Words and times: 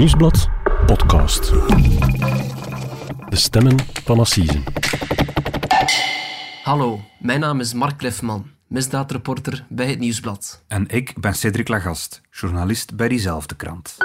Nieuwsblad 0.00 0.48
podcast. 0.86 1.52
De 3.28 3.36
stemmen 3.36 3.76
van 4.04 4.18
Assisen. 4.18 4.62
Hallo, 6.62 7.00
mijn 7.18 7.40
naam 7.40 7.60
is 7.60 7.74
Mark 7.74 8.02
Lefman, 8.02 8.46
misdaadreporter 8.66 9.64
bij 9.68 9.86
het 9.86 9.98
Nieuwsblad. 9.98 10.64
En 10.68 10.88
ik 10.88 11.20
ben 11.20 11.34
Cedric 11.34 11.68
Lagast, 11.68 12.20
journalist 12.30 12.96
bij 12.96 13.08
diezelfde 13.08 13.54
krant. 13.54 13.96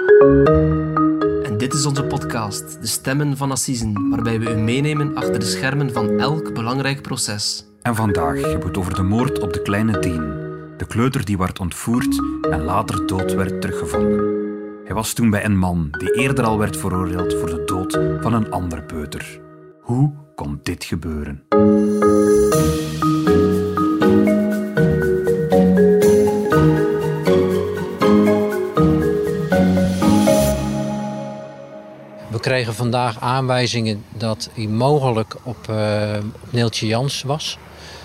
En 1.44 1.58
dit 1.58 1.74
is 1.74 1.86
onze 1.86 2.04
podcast, 2.04 2.82
De 2.82 2.88
Stemmen 2.88 3.38
van 3.38 3.52
Assisen, 3.52 4.10
waarbij 4.10 4.40
we 4.40 4.52
u 4.52 4.56
meenemen 4.56 5.16
achter 5.16 5.40
de 5.40 5.46
schermen 5.46 5.94
van 5.94 6.20
elk 6.20 6.54
belangrijk 6.54 7.02
proces. 7.02 7.66
En 7.82 7.96
vandaag 7.96 8.36
hebben 8.36 8.60
we 8.60 8.68
het 8.68 8.78
over 8.78 8.96
de 8.96 9.04
moord 9.04 9.40
op 9.40 9.54
de 9.54 9.62
kleine 9.62 10.00
Dien. 10.00 10.44
De 10.78 10.86
kleuter 10.88 11.26
die 11.26 11.38
werd 11.38 11.60
ontvoerd 11.60 12.22
en 12.52 12.64
later 12.64 13.08
dood 13.08 13.34
werd 13.34 13.62
teruggevonden. 13.62 14.45
Hij 14.86 14.96
was 14.96 15.14
toen 15.14 15.30
bij 15.30 15.46
een 15.46 15.58
man 15.58 15.88
die 15.92 16.14
eerder 16.14 16.46
al 16.46 16.58
werd 16.58 16.78
veroordeeld 16.78 17.34
voor 17.34 17.50
de 17.50 17.64
dood 17.66 18.00
van 18.22 18.34
een 18.34 18.52
ander 18.52 18.84
peuter. 18.84 19.40
Hoe 19.82 20.12
kon 20.36 20.60
dit 20.64 20.84
gebeuren? 20.84 21.44
We 32.30 32.40
kregen 32.40 32.74
vandaag 32.74 33.20
aanwijzingen 33.20 34.04
dat 34.18 34.50
hij 34.54 34.68
mogelijk 34.68 35.36
op, 35.44 35.68
uh, 35.70 36.18
op 36.42 36.52
Neeltje 36.52 36.88
Jans 36.88 37.24
was. 37.24 37.58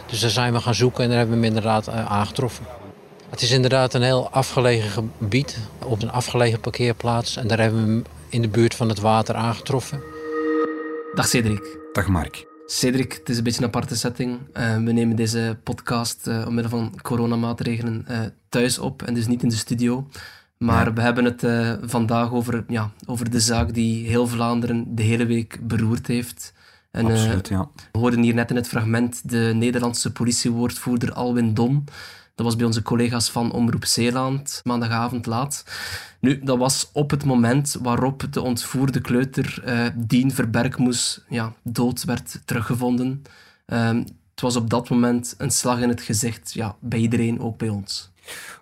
Dus 0.07 0.21
daar 0.21 0.31
zijn 0.31 0.53
we 0.53 0.61
gaan 0.61 0.75
zoeken 0.75 1.03
en 1.03 1.09
daar 1.09 1.19
hebben 1.19 1.39
we 1.39 1.45
hem 1.45 1.55
inderdaad 1.55 1.89
uh, 1.89 2.13
aangetroffen. 2.13 2.80
Het 3.31 3.43
is 3.43 3.51
inderdaad 3.51 3.95
een 3.95 4.03
heel 4.03 4.31
afgelegen 4.31 5.11
gebied, 5.19 5.59
op 5.85 6.03
een 6.03 6.11
afgelegen 6.11 6.61
parkeerplaats. 6.61 7.37
En 7.37 7.47
daar 7.47 7.59
hebben 7.59 7.85
we 7.85 7.91
hem 7.91 8.05
in 8.29 8.43
de 8.43 8.49
buurt 8.49 8.75
van 8.75 8.89
het 8.89 9.01
water 9.01 9.35
aangetroffen. 9.35 10.03
Dag 11.15 11.27
Cedric. 11.27 11.79
Dag 11.93 12.07
Mark. 12.09 12.47
Cedric, 12.67 13.13
het 13.13 13.29
is 13.29 13.37
een 13.37 13.43
beetje 13.43 13.61
een 13.61 13.67
aparte 13.67 13.97
setting. 13.97 14.39
Uh, 14.55 14.75
we 14.75 14.93
nemen 14.93 15.17
deze 15.17 15.59
podcast 15.63 16.27
uh, 16.27 16.47
omwille 16.47 16.69
van 16.69 16.99
coronamaatregelen 17.03 18.05
uh, 18.11 18.19
thuis 18.49 18.79
op 18.79 19.03
en 19.03 19.15
dus 19.15 19.27
niet 19.27 19.43
in 19.43 19.49
de 19.49 19.57
studio. 19.57 20.09
Maar 20.57 20.87
ja. 20.87 20.93
we 20.93 21.01
hebben 21.01 21.25
het 21.25 21.45
vandaag 21.91 22.33
over, 22.33 22.65
ja, 22.69 22.91
over 23.07 23.31
de 23.31 23.41
zaak 23.41 23.75
die 23.75 24.09
heel 24.09 24.27
Vlaanderen 24.27 24.95
de 24.95 25.03
hele 25.03 25.27
week 25.27 25.59
beroerd 25.63 26.07
heeft. 26.07 26.53
En, 26.91 27.07
Absoluut, 27.07 27.49
ja. 27.49 27.69
We 27.93 27.99
hoorden 27.99 28.23
hier 28.23 28.35
net 28.35 28.51
in 28.51 28.57
het 28.57 28.69
fragment 28.69 29.31
de 29.31 29.53
Nederlandse 29.55 30.13
politiewoordvoerder 30.13 31.13
Alwin 31.13 31.55
Don. 31.55 31.85
Dat 32.41 32.49
was 32.49 32.59
bij 32.59 32.69
onze 32.69 32.83
collega's 32.83 33.31
van 33.31 33.53
Omroep 33.53 33.85
Zeeland, 33.85 34.61
maandagavond 34.65 35.27
laat. 35.27 35.65
Nu, 36.21 36.41
dat 36.43 36.59
was 36.59 36.91
op 36.93 37.11
het 37.11 37.25
moment 37.25 37.77
waarop 37.83 38.27
de 38.31 38.41
ontvoerde 38.41 39.01
kleuter 39.01 39.63
uh, 39.67 39.87
Dien 39.95 40.33
Verbergmoes 40.33 41.25
ja, 41.29 41.53
dood 41.63 42.05
werd 42.05 42.41
teruggevonden. 42.45 43.23
Uh, 43.67 43.89
het 44.31 44.41
was 44.41 44.57
op 44.57 44.71
dat 44.71 44.89
moment 44.89 45.35
een 45.39 45.51
slag 45.51 45.81
in 45.81 45.89
het 45.89 46.01
gezicht 46.01 46.53
ja, 46.53 46.77
bij 46.79 46.99
iedereen, 46.99 47.41
ook 47.41 47.59
bij 47.59 47.69
ons. 47.69 48.11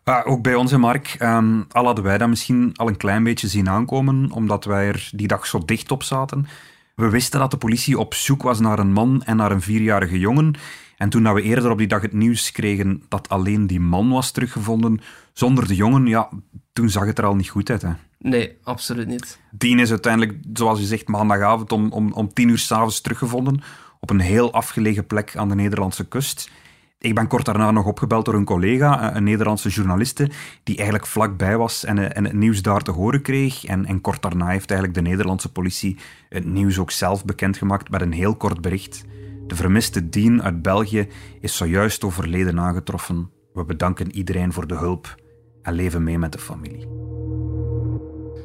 Ja, 0.04 0.22
ook 0.22 0.42
bij 0.42 0.54
ons, 0.54 0.76
Mark. 0.76 1.16
Um, 1.22 1.66
al 1.70 1.84
hadden 1.84 2.04
wij 2.04 2.18
dat 2.18 2.28
misschien 2.28 2.72
al 2.76 2.88
een 2.88 2.96
klein 2.96 3.24
beetje 3.24 3.48
zien 3.48 3.68
aankomen, 3.68 4.30
omdat 4.30 4.64
wij 4.64 4.88
er 4.88 5.10
die 5.14 5.28
dag 5.28 5.46
zo 5.46 5.64
dicht 5.64 5.90
op 5.90 6.02
zaten. 6.02 6.46
We 6.94 7.08
wisten 7.08 7.40
dat 7.40 7.50
de 7.50 7.56
politie 7.56 7.98
op 7.98 8.14
zoek 8.14 8.42
was 8.42 8.60
naar 8.60 8.78
een 8.78 8.92
man 8.92 9.22
en 9.24 9.36
naar 9.36 9.50
een 9.50 9.62
vierjarige 9.62 10.18
jongen. 10.18 10.54
En 10.98 11.08
toen 11.08 11.34
we 11.34 11.42
eerder 11.42 11.70
op 11.70 11.78
die 11.78 11.86
dag 11.86 12.02
het 12.02 12.12
nieuws 12.12 12.52
kregen 12.52 13.02
dat 13.08 13.28
alleen 13.28 13.66
die 13.66 13.80
man 13.80 14.08
was 14.08 14.30
teruggevonden, 14.30 15.00
zonder 15.32 15.68
de 15.68 15.74
jongen, 15.74 16.06
ja, 16.06 16.28
toen 16.72 16.90
zag 16.90 17.06
het 17.06 17.18
er 17.18 17.24
al 17.24 17.36
niet 17.36 17.48
goed 17.48 17.70
uit. 17.70 17.82
Hè. 17.82 17.90
Nee, 18.18 18.56
absoluut 18.62 19.06
niet. 19.06 19.40
Dien 19.50 19.78
is 19.78 19.90
uiteindelijk, 19.90 20.38
zoals 20.52 20.78
je 20.78 20.86
zegt, 20.86 21.08
maandagavond 21.08 21.72
om, 21.72 21.90
om, 21.90 22.12
om 22.12 22.32
tien 22.32 22.48
uur 22.48 22.58
s'avonds 22.58 23.00
teruggevonden 23.00 23.60
op 24.00 24.10
een 24.10 24.20
heel 24.20 24.52
afgelegen 24.52 25.06
plek 25.06 25.36
aan 25.36 25.48
de 25.48 25.54
Nederlandse 25.54 26.08
kust. 26.08 26.50
Ik 26.98 27.14
ben 27.14 27.26
kort 27.26 27.44
daarna 27.44 27.70
nog 27.70 27.86
opgebeld 27.86 28.24
door 28.24 28.34
een 28.34 28.44
collega, 28.44 29.16
een 29.16 29.24
Nederlandse 29.24 29.68
journaliste, 29.68 30.30
die 30.62 30.76
eigenlijk 30.76 31.06
vlakbij 31.06 31.56
was 31.56 31.84
en, 31.84 32.14
en 32.14 32.24
het 32.24 32.32
nieuws 32.32 32.62
daar 32.62 32.82
te 32.82 32.90
horen 32.90 33.22
kreeg. 33.22 33.64
En, 33.64 33.86
en 33.86 34.00
kort 34.00 34.22
daarna 34.22 34.48
heeft 34.48 34.70
eigenlijk 34.70 35.00
de 35.00 35.10
Nederlandse 35.10 35.52
politie 35.52 35.96
het 36.28 36.44
nieuws 36.44 36.78
ook 36.78 36.90
zelf 36.90 37.24
bekendgemaakt 37.24 37.90
met 37.90 38.00
een 38.00 38.12
heel 38.12 38.36
kort 38.36 38.60
bericht. 38.60 39.04
De 39.48 39.56
vermiste 39.56 40.08
Dien 40.08 40.42
uit 40.42 40.62
België 40.62 41.08
is 41.40 41.56
zojuist 41.56 42.04
overleden 42.04 42.60
aangetroffen. 42.60 43.30
We 43.52 43.64
bedanken 43.64 44.12
iedereen 44.12 44.52
voor 44.52 44.66
de 44.66 44.74
hulp 44.74 45.14
en 45.62 45.74
leven 45.74 46.02
mee 46.02 46.18
met 46.18 46.32
de 46.32 46.38
familie. 46.38 46.86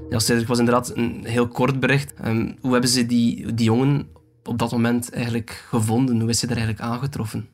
Ja, 0.10 0.20
Cedric 0.20 0.48
was 0.48 0.60
inderdaad 0.60 0.96
een 0.96 1.26
heel 1.26 1.48
kort 1.48 1.80
bericht. 1.80 2.14
Um, 2.26 2.56
hoe 2.62 2.72
hebben 2.72 2.90
ze 2.90 3.06
die, 3.06 3.54
die 3.54 3.66
jongen 3.66 4.08
op 4.44 4.58
dat 4.58 4.72
moment 4.72 5.12
eigenlijk 5.12 5.66
gevonden? 5.68 6.20
Hoe 6.20 6.30
is 6.30 6.42
hij 6.42 6.50
er 6.50 6.58
eigenlijk 6.58 6.86
aangetroffen? 6.86 7.50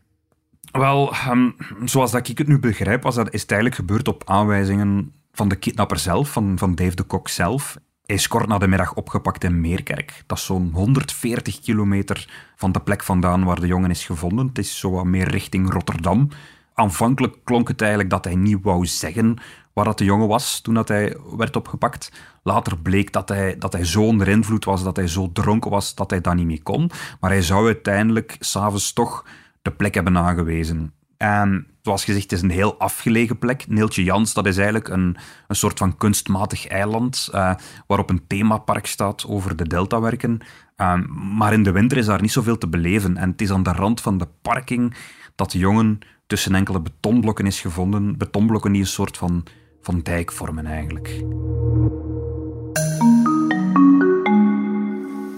Wel, 0.72 1.14
um, 1.30 1.56
zoals 1.86 2.12
dat 2.12 2.28
ik 2.28 2.38
het 2.38 2.48
nu 2.48 2.60
begrijp, 2.60 3.04
was 3.04 3.16
dat, 3.16 3.34
is 3.34 3.42
het 3.42 3.52
eigenlijk 3.52 3.82
gebeurd 3.82 4.08
op 4.08 4.24
aanwijzingen 4.26 5.14
van 5.32 5.48
de 5.48 5.56
kidnapper 5.56 6.00
zelf, 6.00 6.32
van, 6.32 6.58
van 6.58 6.76
Dave 6.76 6.96
de 6.96 7.04
Kok 7.04 7.28
zelf. 7.28 7.78
Hij 8.10 8.18
is 8.18 8.28
kort 8.28 8.48
na 8.48 8.58
de 8.58 8.68
middag 8.68 8.94
opgepakt 8.94 9.44
in 9.44 9.62
Meerkerk. 9.62 10.24
Dat 10.26 10.38
is 10.38 10.46
zo'n 10.46 10.72
140 10.74 11.60
kilometer 11.60 12.30
van 12.56 12.72
de 12.72 12.80
plek 12.80 13.04
vandaan 13.04 13.44
waar 13.44 13.60
de 13.60 13.68
jongen 13.68 13.90
is 13.90 14.06
gevonden. 14.06 14.48
Het 14.48 14.58
is 14.58 14.80
zo 14.80 15.04
meer 15.04 15.28
richting 15.28 15.74
Rotterdam. 15.74 16.30
Aanvankelijk 16.74 17.36
klonk 17.44 17.68
het 17.68 17.82
eigenlijk 17.82 18.10
dat 18.10 18.24
hij 18.24 18.36
niet 18.36 18.58
wou 18.62 18.86
zeggen 18.86 19.38
waar 19.74 19.86
dat 19.86 19.98
de 19.98 20.04
jongen 20.04 20.28
was 20.28 20.62
toen 20.62 20.74
dat 20.74 20.88
hij 20.88 21.18
werd 21.38 21.56
opgepakt. 21.56 22.12
Later 22.44 22.78
bleek 22.78 23.12
dat 23.12 23.30
hij, 23.30 23.58
dat 23.58 23.74
hij 23.74 23.86
zo 23.86 24.06
onder 24.06 24.28
invloed 24.28 24.66
was, 24.66 24.84
dat 24.84 24.96
hij 24.96 25.08
zo 25.08 25.32
dronken 25.32 25.72
was, 25.72 25.96
dat 25.96 26.10
hij 26.10 26.22
dat 26.22 26.36
niet 26.36 26.46
meer 26.46 26.64
kon. 26.64 26.92
Maar 27.20 27.32
hij 27.32 27.42
zou 27.42 27.66
uiteindelijk 27.66 28.36
s'avonds 28.40 28.94
toch 28.94 29.26
de 29.62 29.72
plek 29.72 29.94
hebben 29.94 30.18
aangewezen. 30.18 30.94
En 31.20 31.68
zoals 31.82 32.04
gezegd, 32.04 32.24
het 32.24 32.32
is 32.32 32.42
een 32.42 32.50
heel 32.50 32.78
afgelegen 32.78 33.40
plek. 33.40 33.68
Neeltje 33.68 34.04
Jans, 34.04 34.34
dat 34.34 34.46
is 34.46 34.56
eigenlijk 34.56 34.88
een, 34.88 35.18
een 35.48 35.56
soort 35.56 35.78
van 35.78 35.98
kunstmatig 35.98 36.68
eiland 36.68 37.30
uh, 37.34 37.54
waarop 37.88 38.10
een 38.10 38.28
themapark 38.28 38.86
staat 38.86 39.26
over 39.28 39.56
de 39.56 39.68
deltawerken. 39.68 40.40
Uh, 40.78 41.06
maar 41.38 41.54
in 41.54 41.64
de 41.64 41.72
winter 41.72 41.98
is 41.98 42.06
daar 42.06 42.22
niet 42.22 42.32
zoveel 42.32 42.58
te 42.58 42.68
beleven. 42.68 43.18
En 43.18 43.30
het 43.30 43.42
is 43.42 43.52
aan 43.52 43.64
de 43.64 43.72
rand 43.72 44.02
van 44.02 44.18
de 44.18 44.28
parking 44.42 44.96
dat 45.36 45.52
de 45.52 45.58
jongen 45.58 46.00
tussen 46.28 46.56
enkele 46.56 46.82
betonblokken 46.82 47.46
is 47.46 47.62
gevonden. 47.62 48.18
Betonblokken 48.18 48.72
die 48.72 48.82
een 48.82 48.88
soort 48.88 49.18
van, 49.18 49.44
van 49.82 50.00
dijk 50.00 50.32
vormen 50.32 50.66
eigenlijk. 50.66 51.24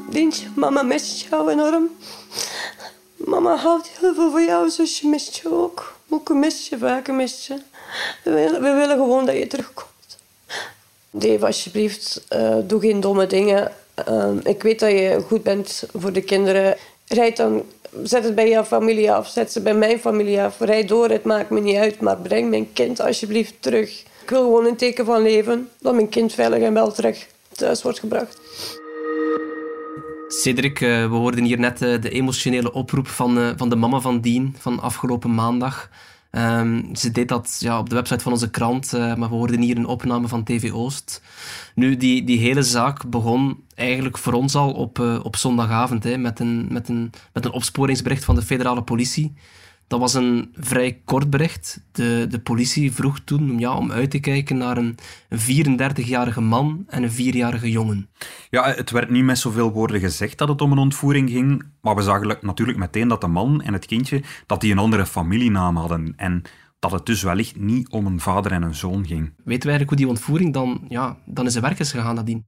Dientje, 0.09 0.47
mama 0.55 0.81
mist 0.81 1.27
jou 1.29 1.51
enorm. 1.51 1.89
Mama 3.25 3.55
houdt 3.55 3.89
heel 3.99 4.13
veel 4.13 4.31
van 4.31 4.45
jou, 4.45 4.69
zusje 4.69 5.07
mist 5.07 5.35
je 5.35 5.53
ook. 5.53 5.93
Ook 6.09 6.29
mist 6.29 6.67
je, 6.67 6.77
vaker 6.77 7.13
mist 7.13 7.45
je. 7.45 7.57
We 8.23 8.31
willen, 8.31 8.61
we 8.61 8.73
willen 8.73 8.97
gewoon 8.97 9.25
dat 9.25 9.37
je 9.37 9.47
terugkomt. 9.47 9.89
Dave, 11.11 11.45
alsjeblieft, 11.45 12.25
uh, 12.33 12.55
doe 12.63 12.79
geen 12.79 12.99
domme 12.99 13.27
dingen. 13.27 13.71
Uh, 14.09 14.31
ik 14.43 14.63
weet 14.63 14.79
dat 14.79 14.89
je 14.89 15.23
goed 15.27 15.43
bent 15.43 15.83
voor 15.93 16.11
de 16.11 16.21
kinderen. 16.21 16.77
Rijd 17.07 17.37
dan, 17.37 17.63
zet 18.03 18.23
het 18.23 18.35
bij 18.35 18.49
jouw 18.49 18.63
familie 18.63 19.11
af, 19.11 19.27
zet 19.27 19.51
ze 19.51 19.61
bij 19.61 19.73
mijn 19.73 19.99
familie 19.99 20.41
af. 20.41 20.59
Rijd 20.59 20.87
door, 20.87 21.09
het 21.09 21.23
maakt 21.23 21.49
me 21.49 21.59
niet 21.59 21.77
uit, 21.77 22.01
maar 22.01 22.17
breng 22.17 22.49
mijn 22.49 22.73
kind 22.73 22.99
alsjeblieft 22.99 23.53
terug. 23.59 24.03
Ik 24.21 24.29
wil 24.29 24.41
gewoon 24.41 24.65
een 24.65 24.75
teken 24.75 25.05
van 25.05 25.21
leven, 25.21 25.69
dat 25.79 25.93
mijn 25.93 26.09
kind 26.09 26.33
veilig 26.33 26.61
en 26.61 26.73
wel 26.73 26.91
terug 26.91 27.27
thuis 27.55 27.81
wordt 27.81 27.99
gebracht. 27.99 28.39
Cedric, 30.33 30.79
we 30.79 31.07
hoorden 31.09 31.43
hier 31.43 31.59
net 31.59 31.77
de 31.77 32.09
emotionele 32.09 32.73
oproep 32.73 33.07
van, 33.07 33.53
van 33.57 33.69
de 33.69 33.75
mama 33.75 33.99
van 33.99 34.21
Dien 34.21 34.55
van 34.59 34.79
afgelopen 34.79 35.33
maandag. 35.33 35.89
Um, 36.31 36.95
ze 36.95 37.11
deed 37.11 37.27
dat 37.27 37.57
ja, 37.59 37.79
op 37.79 37.89
de 37.89 37.95
website 37.95 38.23
van 38.23 38.31
onze 38.31 38.49
krant, 38.49 38.91
maar 38.91 39.19
we 39.19 39.25
hoorden 39.25 39.61
hier 39.61 39.77
een 39.77 39.85
opname 39.85 40.27
van 40.27 40.43
TV 40.43 40.71
Oost. 40.71 41.21
Nu, 41.75 41.97
die, 41.97 42.23
die 42.23 42.39
hele 42.39 42.63
zaak 42.63 43.09
begon 43.09 43.63
eigenlijk 43.75 44.17
voor 44.17 44.33
ons 44.33 44.55
al 44.55 44.71
op, 44.71 44.99
op 45.23 45.35
zondagavond 45.35 46.03
hè, 46.03 46.17
met, 46.17 46.39
een, 46.39 46.67
met, 46.69 46.89
een, 46.89 47.11
met 47.33 47.45
een 47.45 47.51
opsporingsbericht 47.51 48.23
van 48.23 48.35
de 48.35 48.41
federale 48.41 48.83
politie. 48.83 49.33
Dat 49.91 49.99
was 49.99 50.13
een 50.13 50.49
vrij 50.53 51.01
kort 51.05 51.29
bericht. 51.29 51.85
De, 51.91 52.25
de 52.29 52.39
politie 52.39 52.91
vroeg 52.91 53.19
toen 53.19 53.59
ja, 53.59 53.73
om 53.73 53.91
uit 53.91 54.11
te 54.11 54.19
kijken 54.19 54.57
naar 54.57 54.77
een, 54.77 54.97
een 55.29 55.79
34-jarige 55.79 56.41
man 56.41 56.83
en 56.87 57.03
een 57.03 57.11
4-jarige 57.11 57.71
jongen. 57.71 58.09
Ja, 58.49 58.73
het 58.73 58.91
werd 58.91 59.09
niet 59.09 59.23
met 59.23 59.37
zoveel 59.37 59.71
woorden 59.71 59.99
gezegd 59.99 60.37
dat 60.37 60.47
het 60.47 60.61
om 60.61 60.71
een 60.71 60.77
ontvoering 60.77 61.29
ging, 61.29 61.63
maar 61.81 61.95
we 61.95 62.01
zagen 62.01 62.37
natuurlijk 62.41 62.77
meteen 62.77 63.07
dat 63.07 63.21
de 63.21 63.27
man 63.27 63.61
en 63.61 63.73
het 63.73 63.85
kindje 63.85 64.23
dat 64.45 64.61
die 64.61 64.71
een 64.71 64.77
andere 64.77 65.05
familienaam 65.05 65.75
hadden 65.75 66.13
en 66.15 66.41
dat 66.79 66.91
het 66.91 67.05
dus 67.05 67.23
wellicht 67.23 67.59
niet 67.59 67.89
om 67.89 68.05
een 68.05 68.19
vader 68.19 68.51
en 68.51 68.61
een 68.61 68.75
zoon 68.75 69.05
ging. 69.05 69.33
Weten 69.43 69.69
we 69.69 69.69
eigenlijk 69.69 69.89
hoe 69.89 69.97
die 69.97 70.07
ontvoering 70.07 70.53
dan, 70.53 70.85
ja, 70.87 71.17
dan 71.25 71.45
is 71.45 71.53
de 71.53 71.59
werk 71.59 71.79
is 71.79 71.91
gegaan 71.91 72.15
nadien? 72.15 72.45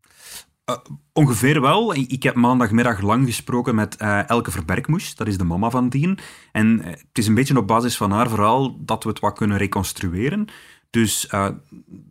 Uh, 0.69 0.75
ongeveer 1.13 1.61
wel. 1.61 1.95
Ik 1.95 2.23
heb 2.23 2.35
maandagmiddag 2.35 3.01
lang 3.01 3.25
gesproken 3.25 3.75
met 3.75 4.01
uh, 4.01 4.29
Elke 4.29 4.51
Verbergmoes, 4.51 5.15
dat 5.15 5.27
is 5.27 5.37
de 5.37 5.43
mama 5.43 5.69
van 5.69 5.89
Dien. 5.89 6.19
En 6.51 6.79
uh, 6.79 6.85
het 6.85 7.17
is 7.17 7.27
een 7.27 7.33
beetje 7.33 7.57
op 7.57 7.67
basis 7.67 7.97
van 7.97 8.11
haar 8.11 8.29
verhaal 8.29 8.77
dat 8.79 9.03
we 9.03 9.09
het 9.09 9.19
wat 9.19 9.37
kunnen 9.37 9.57
reconstrueren. 9.57 10.47
Dus 10.89 11.27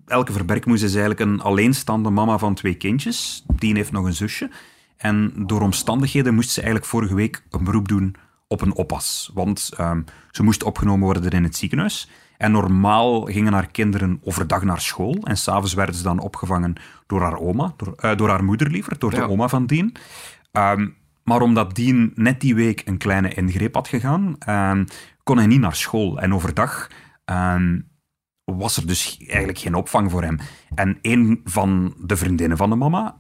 Elke 0.07 0.33
Verbergmoes 0.33 0.83
is 0.83 0.91
eigenlijk 0.91 1.21
een 1.21 1.41
alleenstaande 1.41 2.11
mama 2.11 2.39
van 2.39 2.55
twee 2.55 2.75
kindjes. 2.75 3.45
Die 3.47 3.75
heeft 3.75 3.93
nog 3.93 4.05
een 4.05 4.15
zusje. 4.15 4.51
En 4.97 5.33
door 5.47 5.61
omstandigheden 5.61 6.35
moest 6.35 6.51
ze 6.51 6.61
eigenlijk 6.61 6.91
vorige 6.91 7.15
week 7.15 7.43
een 7.51 7.65
beroep 7.65 7.89
doen 7.89 8.15
op 8.49 8.61
een 8.61 8.75
oppas. 8.75 9.31
Want 9.35 9.71
um, 9.81 10.05
ze 10.31 10.43
moest 10.43 10.63
opgenomen 10.63 11.05
worden 11.05 11.31
in 11.31 11.45
het 11.45 11.57
ziekenhuis. 11.57 12.09
En 12.43 12.53
normaal 12.53 13.21
gingen 13.21 13.53
haar 13.53 13.67
kinderen 13.67 14.21
overdag 14.25 14.63
naar 14.63 14.81
school. 14.81 15.19
En 15.23 15.37
s'avonds 15.37 15.75
werden 15.75 15.95
ze 15.95 16.03
dan 16.03 16.19
opgevangen 16.19 16.75
door 17.07 17.21
haar 17.21 17.39
oma, 17.39 17.75
door, 17.77 17.95
uh, 18.01 18.17
door 18.17 18.29
haar 18.29 18.45
moeder 18.45 18.71
liever, 18.71 18.99
door 18.99 19.11
de 19.11 19.29
oma 19.29 19.49
van 19.49 19.67
Dien. 19.67 19.97
Um, 20.53 20.97
maar 21.25 21.41
omdat 21.41 21.75
Dien 21.75 22.13
net 22.15 22.41
die 22.41 22.55
week 22.55 22.83
een 22.85 22.99
kleine 22.99 23.35
ingreep 23.35 23.75
had 23.75 23.89
gegaan, 23.89 24.37
um, 24.49 24.85
kon 25.23 25.37
hij 25.37 25.47
niet 25.47 25.61
naar 25.61 25.75
school. 25.75 26.21
En 26.21 26.35
overdag 26.35 26.89
was 28.45 28.77
er 28.77 28.87
dus 28.87 29.19
eigenlijk 29.27 29.59
geen 29.59 29.75
opvang 29.75 30.11
voor 30.11 30.23
hem. 30.23 30.39
En 30.75 30.99
een 31.03 31.41
van 31.45 31.95
de 31.99 32.17
vriendinnen 32.17 32.57
van 32.57 32.71
de 32.71 32.77
mama 32.77 33.17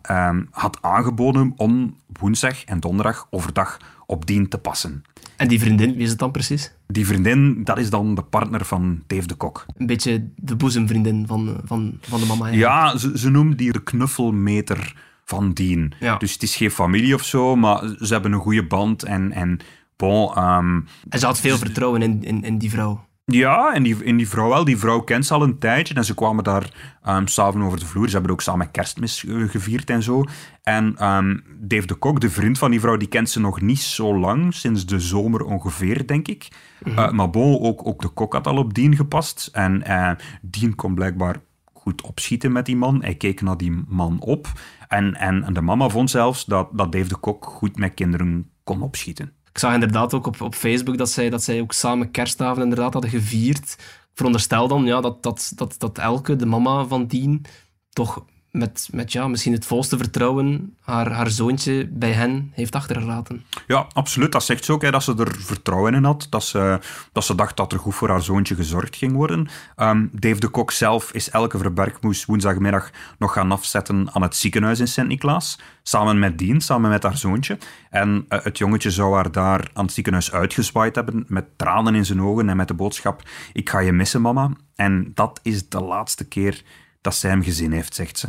had 0.50 0.78
aangeboden 0.80 1.52
om 1.56 1.96
woensdag 2.18 2.64
en 2.64 2.80
donderdag 2.80 3.26
overdag 3.30 3.78
op 4.06 4.26
Dien 4.26 4.48
te 4.48 4.58
passen. 4.58 5.02
En 5.36 5.48
die 5.48 5.60
vriendin, 5.60 5.92
wie 5.92 6.02
is 6.02 6.10
het 6.10 6.18
dan 6.18 6.30
precies? 6.30 6.72
Die 6.86 7.06
vriendin, 7.06 7.64
dat 7.64 7.78
is 7.78 7.90
dan 7.90 8.14
de 8.14 8.22
partner 8.22 8.64
van 8.64 9.02
Dave 9.06 9.26
de 9.26 9.34
Kok. 9.34 9.66
Een 9.76 9.86
beetje 9.86 10.28
de 10.36 10.56
boezemvriendin 10.56 11.26
van, 11.26 11.60
van, 11.64 11.98
van 12.00 12.20
de 12.20 12.26
mama. 12.26 12.48
Ja, 12.48 12.96
ze, 12.96 13.18
ze 13.18 13.30
noemt 13.30 13.58
die 13.58 13.72
de 13.72 13.82
knuffelmeter 13.82 14.94
van 15.24 15.52
Dien. 15.52 15.92
Ja. 16.00 16.16
Dus 16.16 16.32
het 16.32 16.42
is 16.42 16.56
geen 16.56 16.70
familie 16.70 17.14
of 17.14 17.24
zo, 17.24 17.56
maar 17.56 17.94
ze 17.98 18.12
hebben 18.12 18.32
een 18.32 18.40
goede 18.40 18.66
band 18.66 19.02
en... 19.02 19.32
en 19.32 19.58
bon, 19.96 20.44
um, 20.44 20.86
en 21.08 21.18
ze 21.18 21.26
had 21.26 21.40
veel 21.40 21.58
vertrouwen 21.58 22.02
in, 22.02 22.22
in, 22.22 22.42
in 22.42 22.58
die 22.58 22.70
vrouw. 22.70 23.04
Ja, 23.24 23.74
en 23.74 23.82
die, 23.82 24.04
in 24.04 24.16
die 24.16 24.28
vrouw 24.28 24.48
wel. 24.48 24.64
Die 24.64 24.78
vrouw 24.78 25.00
kent 25.00 25.26
ze 25.26 25.34
al 25.34 25.42
een 25.42 25.58
tijdje 25.58 25.94
en 25.94 26.04
ze 26.04 26.14
kwamen 26.14 26.44
daar 26.44 26.96
um, 27.08 27.26
s'avonds 27.26 27.66
over 27.66 27.78
de 27.78 27.86
vloer. 27.86 28.06
Ze 28.06 28.12
hebben 28.12 28.32
ook 28.32 28.40
samen 28.40 28.70
kerstmis 28.70 29.24
eh, 29.24 29.48
gevierd 29.48 29.90
en 29.90 30.02
zo. 30.02 30.24
En 30.62 31.06
um, 31.06 31.44
Dave 31.60 31.86
de 31.86 31.94
Kok, 31.94 32.20
de 32.20 32.30
vriend 32.30 32.58
van 32.58 32.70
die 32.70 32.80
vrouw, 32.80 32.96
die 32.96 33.08
kent 33.08 33.30
ze 33.30 33.40
nog 33.40 33.60
niet 33.60 33.80
zo 33.80 34.18
lang, 34.18 34.54
sinds 34.54 34.86
de 34.86 35.00
zomer 35.00 35.44
ongeveer, 35.44 36.06
denk 36.06 36.28
ik. 36.28 36.48
Mm 36.84 36.92
-hmm. 36.92 37.04
uh, 37.04 37.10
maar 37.10 37.30
bon, 37.30 37.60
ook, 37.60 37.86
ook 37.86 38.02
de 38.02 38.08
Kok 38.08 38.32
had 38.32 38.46
al 38.46 38.56
op 38.56 38.74
Dien 38.74 38.96
gepast. 38.96 39.48
En 39.52 39.82
uh, 39.86 40.10
Dien 40.40 40.74
kon 40.74 40.94
blijkbaar 40.94 41.36
goed 41.72 42.02
opschieten 42.02 42.52
met 42.52 42.66
die 42.66 42.76
man. 42.76 43.02
Hij 43.02 43.14
keek 43.14 43.40
naar 43.40 43.56
die 43.56 43.82
man 43.88 44.20
op. 44.20 44.46
En, 44.88 45.14
en, 45.14 45.42
en 45.42 45.52
de 45.52 45.60
mama 45.60 45.88
vond 45.88 46.10
zelfs 46.10 46.44
dat, 46.44 46.68
dat 46.72 46.92
Dave 46.92 47.08
de 47.08 47.16
Kok 47.16 47.44
goed 47.44 47.76
met 47.76 47.94
kinderen 47.94 48.50
kon 48.64 48.82
opschieten. 48.82 49.32
Ik 49.52 49.58
zag 49.58 49.74
inderdaad 49.74 50.14
ook 50.14 50.26
op, 50.26 50.40
op 50.40 50.54
Facebook 50.54 50.98
dat 50.98 51.10
zij, 51.10 51.30
dat 51.30 51.42
zij 51.42 51.60
ook 51.60 51.72
samen 51.72 52.10
kerstavond 52.10 52.62
inderdaad 52.62 52.92
hadden 52.92 53.10
gevierd. 53.10 53.76
Veronderstel 54.14 54.68
dan 54.68 54.84
ja, 54.84 55.00
dat, 55.00 55.22
dat, 55.22 55.52
dat, 55.54 55.74
dat 55.78 55.98
Elke, 55.98 56.36
de 56.36 56.46
mama 56.46 56.84
van 56.86 57.06
Dien, 57.06 57.44
toch 57.90 58.24
met, 58.52 58.88
met 58.92 59.12
ja, 59.12 59.28
misschien 59.28 59.52
het 59.52 59.66
volste 59.66 59.96
vertrouwen 59.96 60.76
haar, 60.80 61.10
haar 61.10 61.30
zoontje 61.30 61.88
bij 61.90 62.12
hen 62.12 62.52
heeft 62.54 62.74
achtergelaten. 62.74 63.44
Ja, 63.66 63.86
absoluut. 63.92 64.32
Dat 64.32 64.44
zegt 64.44 64.64
ze 64.64 64.72
ook, 64.72 64.82
hè, 64.82 64.90
dat 64.90 65.02
ze 65.02 65.14
er 65.16 65.36
vertrouwen 65.38 65.94
in 65.94 66.04
had. 66.04 66.26
Dat 66.30 66.44
ze, 66.44 66.78
dat 67.12 67.24
ze 67.24 67.34
dacht 67.34 67.56
dat 67.56 67.72
er 67.72 67.78
goed 67.78 67.94
voor 67.94 68.08
haar 68.08 68.22
zoontje 68.22 68.54
gezorgd 68.54 68.96
ging 68.96 69.12
worden. 69.12 69.48
Um, 69.76 70.10
Dave 70.12 70.40
de 70.40 70.48
Kok 70.48 70.70
zelf 70.70 71.12
is 71.12 71.30
elke 71.30 71.58
verbergmoes 71.58 72.24
woensdagmiddag 72.24 72.90
nog 73.18 73.32
gaan 73.32 73.52
afzetten 73.52 74.08
aan 74.12 74.22
het 74.22 74.36
ziekenhuis 74.36 74.80
in 74.80 74.88
Sint-Niklaas. 74.88 75.58
Samen 75.82 76.18
met 76.18 76.38
Dien, 76.38 76.60
samen 76.60 76.90
met 76.90 77.02
haar 77.02 77.16
zoontje. 77.16 77.58
En 77.90 78.24
uh, 78.28 78.42
het 78.42 78.58
jongetje 78.58 78.90
zou 78.90 79.14
haar 79.14 79.32
daar 79.32 79.70
aan 79.72 79.84
het 79.84 79.94
ziekenhuis 79.94 80.32
uitgezwaaid 80.32 80.94
hebben, 80.94 81.24
met 81.28 81.44
tranen 81.58 81.94
in 81.94 82.04
zijn 82.04 82.22
ogen 82.22 82.48
en 82.48 82.56
met 82.56 82.68
de 82.68 82.74
boodschap: 82.74 83.22
Ik 83.52 83.70
ga 83.70 83.78
je 83.78 83.92
missen, 83.92 84.20
mama. 84.20 84.50
En 84.74 85.10
dat 85.14 85.40
is 85.42 85.68
de 85.68 85.80
laatste 85.80 86.24
keer 86.24 86.62
dat 87.00 87.14
zij 87.14 87.30
hem 87.30 87.42
gezien 87.42 87.72
heeft, 87.72 87.94
zegt 87.94 88.18
ze. 88.18 88.28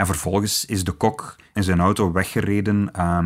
En 0.00 0.06
vervolgens 0.06 0.64
is 0.64 0.84
de 0.84 0.92
kok 0.92 1.36
in 1.54 1.62
zijn 1.62 1.80
auto 1.80 2.12
weggereden 2.12 2.90
uh, 2.96 3.18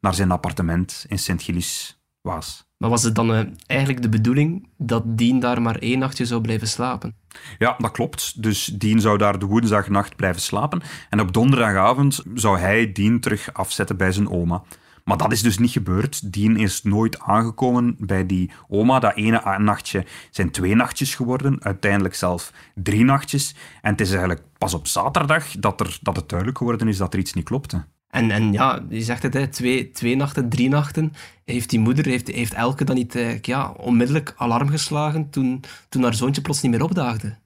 naar 0.00 0.14
zijn 0.14 0.30
appartement 0.30 1.04
in 1.08 1.18
Sint-Gilles-Waas. 1.18 2.64
Maar 2.76 2.90
was 2.90 3.02
het 3.02 3.14
dan 3.14 3.30
uh, 3.30 3.40
eigenlijk 3.66 4.02
de 4.02 4.08
bedoeling 4.08 4.68
dat 4.78 5.02
Dien 5.06 5.40
daar 5.40 5.62
maar 5.62 5.76
één 5.76 5.98
nachtje 5.98 6.24
zou 6.24 6.40
blijven 6.40 6.68
slapen? 6.68 7.16
Ja, 7.58 7.74
dat 7.78 7.90
klopt. 7.90 8.42
Dus 8.42 8.64
Dien 8.64 9.00
zou 9.00 9.18
daar 9.18 9.38
de 9.38 9.46
woensdagnacht 9.46 10.16
blijven 10.16 10.42
slapen. 10.42 10.82
En 11.10 11.20
op 11.20 11.32
donderdagavond 11.32 12.22
zou 12.34 12.58
hij 12.58 12.92
Dien 12.92 13.20
terug 13.20 13.52
afzetten 13.52 13.96
bij 13.96 14.12
zijn 14.12 14.30
oma. 14.30 14.62
Maar 15.06 15.16
dat 15.16 15.32
is 15.32 15.42
dus 15.42 15.58
niet 15.58 15.70
gebeurd. 15.70 16.32
Dien 16.32 16.56
is 16.56 16.82
nooit 16.82 17.20
aangekomen 17.20 17.96
bij 17.98 18.26
die 18.26 18.50
oma. 18.68 18.98
Dat 18.98 19.14
ene 19.14 19.58
nachtje 19.58 20.06
zijn 20.30 20.50
twee 20.50 20.74
nachtjes 20.74 21.14
geworden. 21.14 21.62
Uiteindelijk 21.62 22.14
zelf 22.14 22.52
drie 22.74 23.04
nachtjes. 23.04 23.54
En 23.82 23.90
het 23.90 24.00
is 24.00 24.10
eigenlijk 24.10 24.42
pas 24.58 24.74
op 24.74 24.86
zaterdag 24.86 25.50
dat, 25.58 25.80
er, 25.80 25.98
dat 26.02 26.16
het 26.16 26.28
duidelijk 26.28 26.58
geworden 26.58 26.88
is 26.88 26.96
dat 26.96 27.12
er 27.12 27.18
iets 27.18 27.32
niet 27.32 27.44
klopte. 27.44 27.84
En, 28.10 28.30
en 28.30 28.52
ja, 28.52 28.84
je 28.88 29.02
zegt 29.02 29.22
het, 29.22 29.34
hè, 29.34 29.48
twee, 29.48 29.90
twee 29.90 30.16
nachten, 30.16 30.48
drie 30.48 30.68
nachten. 30.68 31.12
Heeft 31.44 31.70
die 31.70 31.78
moeder, 31.78 32.06
heeft, 32.06 32.28
heeft 32.28 32.54
Elke 32.54 32.84
dan 32.84 32.96
niet 32.96 33.14
eh, 33.14 33.40
ja, 33.40 33.70
onmiddellijk 33.70 34.34
alarm 34.36 34.68
geslagen 34.68 35.30
toen, 35.30 35.64
toen 35.88 36.02
haar 36.02 36.14
zoontje 36.14 36.42
plots 36.42 36.62
niet 36.62 36.72
meer 36.72 36.82
opdaagde? 36.82 37.36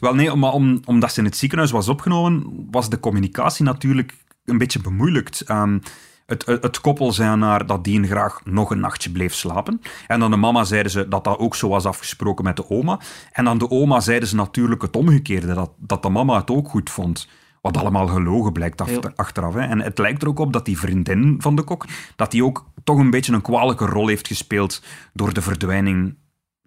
Wel 0.00 0.14
nee, 0.14 0.34
maar 0.34 0.52
om, 0.52 0.80
omdat 0.84 1.12
ze 1.12 1.18
in 1.18 1.24
het 1.24 1.36
ziekenhuis 1.36 1.70
was 1.70 1.88
opgenomen, 1.88 2.66
was 2.70 2.90
de 2.90 3.00
communicatie 3.00 3.64
natuurlijk 3.64 4.14
een 4.44 4.58
beetje 4.58 4.80
bemoeilijkt. 4.80 5.50
Um, 5.50 5.80
het, 6.26 6.46
het, 6.46 6.80
koppel 6.80 7.12
zei 7.12 7.36
naar 7.36 7.66
dat 7.66 7.84
Dien 7.84 8.06
graag 8.06 8.40
nog 8.44 8.70
een 8.70 8.80
nachtje 8.80 9.10
bleef 9.10 9.34
slapen. 9.34 9.80
En 10.06 10.20
dan 10.20 10.30
de 10.30 10.36
mama 10.36 10.64
zeiden 10.64 10.92
ze 10.92 11.08
dat 11.08 11.24
dat 11.24 11.38
ook 11.38 11.54
zo 11.54 11.68
was 11.68 11.84
afgesproken 11.84 12.44
met 12.44 12.56
de 12.56 12.70
oma. 12.70 13.00
En 13.32 13.44
dan 13.44 13.58
de 13.58 13.70
oma 13.70 14.00
zeiden 14.00 14.28
ze 14.28 14.34
natuurlijk 14.34 14.82
het 14.82 14.96
omgekeerde, 14.96 15.54
dat, 15.54 15.70
dat 15.76 16.02
de 16.02 16.08
mama 16.08 16.38
het 16.38 16.50
ook 16.50 16.68
goed 16.68 16.90
vond. 16.90 17.28
Wat 17.60 17.76
allemaal 17.76 18.06
gelogen 18.06 18.52
blijkt 18.52 18.80
achter, 18.80 19.12
achteraf. 19.16 19.54
Hè. 19.54 19.60
En 19.60 19.80
het 19.80 19.98
lijkt 19.98 20.22
er 20.22 20.28
ook 20.28 20.38
op 20.38 20.52
dat 20.52 20.64
die 20.64 20.78
vriendin 20.78 21.34
van 21.38 21.56
de 21.56 21.62
kok, 21.62 21.86
dat 22.16 22.30
die 22.30 22.44
ook 22.44 22.70
toch 22.84 22.98
een 22.98 23.10
beetje 23.10 23.32
een 23.32 23.42
kwalijke 23.42 23.84
rol 23.84 24.08
heeft 24.08 24.26
gespeeld 24.26 24.82
door 25.12 25.32
de 25.32 25.42
verdwijning 25.42 26.16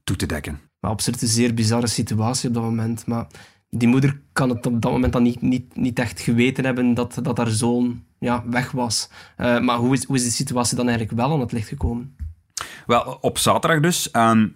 toe 0.04 0.16
te 0.16 0.26
dekken. 0.26 0.60
Maar 0.80 0.92
absoluut 0.92 1.22
een 1.22 1.28
zeer 1.28 1.54
bizarre 1.54 1.88
situatie 1.88 2.48
op 2.48 2.54
dat 2.54 2.64
moment. 2.64 3.06
Maar 3.06 3.28
die 3.70 3.88
moeder 3.88 4.22
kan 4.34 4.50
het 4.50 4.66
op 4.66 4.82
dat 4.82 4.92
moment 4.92 5.14
dan 5.14 5.24
niet, 5.24 5.42
niet, 5.42 5.76
niet 5.76 6.00
echt 6.00 6.20
geweten 6.20 6.66
hebben 6.66 6.94
dat, 6.94 7.20
dat 7.22 7.38
haar 7.38 7.50
zoon 7.50 8.04
ja, 8.26 8.44
weg 8.50 8.72
was. 8.72 9.10
Uh, 9.38 9.60
maar 9.60 9.78
hoe 9.78 9.94
is, 9.94 10.04
hoe 10.04 10.16
is 10.16 10.24
de 10.24 10.30
situatie 10.30 10.78
dan 10.78 10.88
eigenlijk 10.88 11.18
wel 11.18 11.32
aan 11.32 11.40
het 11.40 11.52
licht 11.52 11.68
gekomen? 11.68 12.16
Wel, 12.86 13.18
op 13.22 13.38
zaterdag 13.38 13.80
dus. 13.80 14.10
Um, 14.14 14.56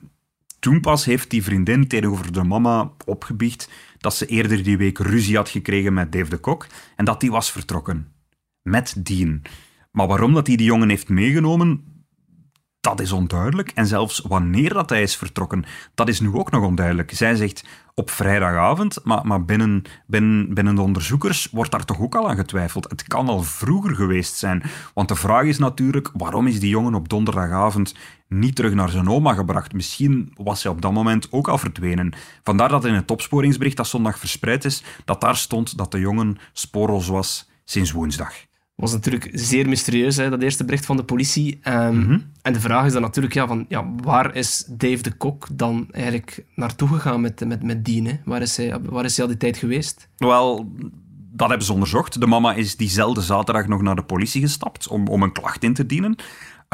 toen 0.60 0.80
pas 0.80 1.06
heeft 1.06 1.30
die 1.30 1.44
vriendin 1.44 1.88
tegenover 1.88 2.34
de 2.34 2.44
mama 2.44 2.92
opgebiecht 3.06 3.70
dat 3.98 4.16
ze 4.16 4.26
eerder 4.26 4.64
die 4.64 4.78
week 4.78 4.98
ruzie 4.98 5.36
had 5.36 5.50
gekregen 5.50 5.94
met 5.94 6.12
Dave 6.12 6.30
de 6.30 6.38
Kok 6.38 6.68
en 6.96 7.06
dat 7.06 7.20
die 7.20 7.32
was 7.32 7.52
vertrokken. 7.52 8.12
Met 8.62 9.06
Dean. 9.06 9.42
Maar 9.92 10.08
waarom 10.08 10.34
dat 10.34 10.48
hij 10.48 10.56
die 10.56 10.66
jongen 10.66 10.90
heeft 10.90 11.10
meegenomen, 11.10 11.84
dat 12.82 13.00
is 13.00 13.12
onduidelijk. 13.12 13.70
En 13.70 13.88
zelfs 13.88 14.20
wanneer 14.28 14.74
dat 14.74 14.90
hij 14.90 15.02
is 15.02 15.16
vertrokken, 15.16 15.66
dat 15.96 16.08
is 16.08 16.20
nu 16.20 16.34
ook 16.34 16.52
nog 16.52 16.64
onduidelijk. 16.64 17.12
Zij 17.14 17.36
zegt 17.36 17.64
op 17.94 18.10
vrijdagavond, 18.10 19.00
maar, 19.04 19.26
maar 19.26 19.46
binnen, 19.46 19.84
binnen, 20.08 20.54
binnen 20.54 20.76
de 20.76 20.82
onderzoekers 20.82 21.48
wordt 21.52 21.72
daar 21.72 21.86
toch 21.86 22.00
ook 22.00 22.16
al 22.16 22.30
aan 22.30 22.36
getwijfeld. 22.36 22.90
Het 22.90 23.04
kan 23.04 23.28
al 23.28 23.44
vroeger 23.44 23.96
geweest 23.96 24.36
zijn. 24.36 24.64
Want 24.94 25.08
de 25.08 25.16
vraag 25.16 25.44
is 25.44 25.58
natuurlijk, 25.58 26.10
waarom 26.14 26.48
is 26.48 26.60
die 26.60 26.70
jongen 26.70 26.96
op 26.96 27.10
donderdagavond 27.10 27.96
niet 28.28 28.56
terug 28.56 28.74
naar 28.74 28.90
zijn 28.90 29.10
oma 29.10 29.34
gebracht? 29.34 29.74
Misschien 29.74 30.34
was 30.36 30.64
hij 30.64 30.72
op 30.72 30.82
dat 30.82 30.94
moment 30.94 31.32
ook 31.32 31.48
al 31.48 31.58
verdwenen. 31.58 32.14
Vandaar 32.44 32.70
dat 32.70 32.86
in 32.86 32.94
het 32.94 33.12
opsporingsbericht 33.12 33.78
dat 33.78 33.88
zondag 33.88 34.20
verspreid 34.20 34.66
is, 34.66 34.84
dat 35.06 35.22
daar 35.22 35.36
stond 35.36 35.78
dat 35.78 35.92
de 35.92 36.00
jongen 36.00 36.38
spoorloos 36.54 37.08
was 37.08 37.50
sinds 37.64 37.92
woensdag 37.92 38.49
was 38.80 38.92
natuurlijk 38.92 39.30
zeer 39.34 39.70
mysterieus, 39.70 40.16
hè, 40.16 40.30
dat 40.30 40.42
eerste 40.42 40.66
bericht 40.66 40.86
van 40.86 40.98
de 40.98 41.04
politie. 41.04 41.60
Um, 41.68 42.32
En 42.42 42.54
de 42.54 42.60
vraag 42.60 42.86
is 42.86 42.94
dan 42.94 43.02
natuurlijk, 43.02 43.34
ja, 43.34 43.48
van, 43.48 43.66
ja, 43.70 43.86
waar 44.04 44.36
is 44.36 44.66
Dave 44.68 45.02
de 45.02 45.12
Kok 45.12 45.48
dan 45.52 45.88
eigenlijk 45.92 46.44
naartoe 46.56 46.88
gegaan 46.88 47.22
met, 47.22 47.46
met, 47.46 47.64
met 47.64 47.86
Dean? 47.86 48.20
Waar, 48.26 48.42
is 48.42 48.58
hij, 48.58 48.80
waar 48.82 49.06
is 49.06 49.16
hij 49.16 49.26
al 49.26 49.32
die 49.32 49.40
tijd 49.40 49.58
geweest? 49.58 50.08
Wel, 50.18 50.72
dat 51.32 51.48
hebben 51.50 51.66
ze 51.66 51.74
onderzocht. 51.74 52.20
De 52.20 52.28
mama 52.28 52.54
is 52.54 52.76
diezelfde 52.76 53.22
zaterdag 53.22 53.68
nog 53.68 53.82
naar 53.82 53.96
de 53.96 54.04
politie 54.04 54.42
gestapt 54.42 54.88
om, 54.88 55.08
om 55.08 55.24
een 55.24 55.32
klacht 55.32 55.64
in 55.64 55.74
te 55.74 55.86
dienen. 55.86 56.16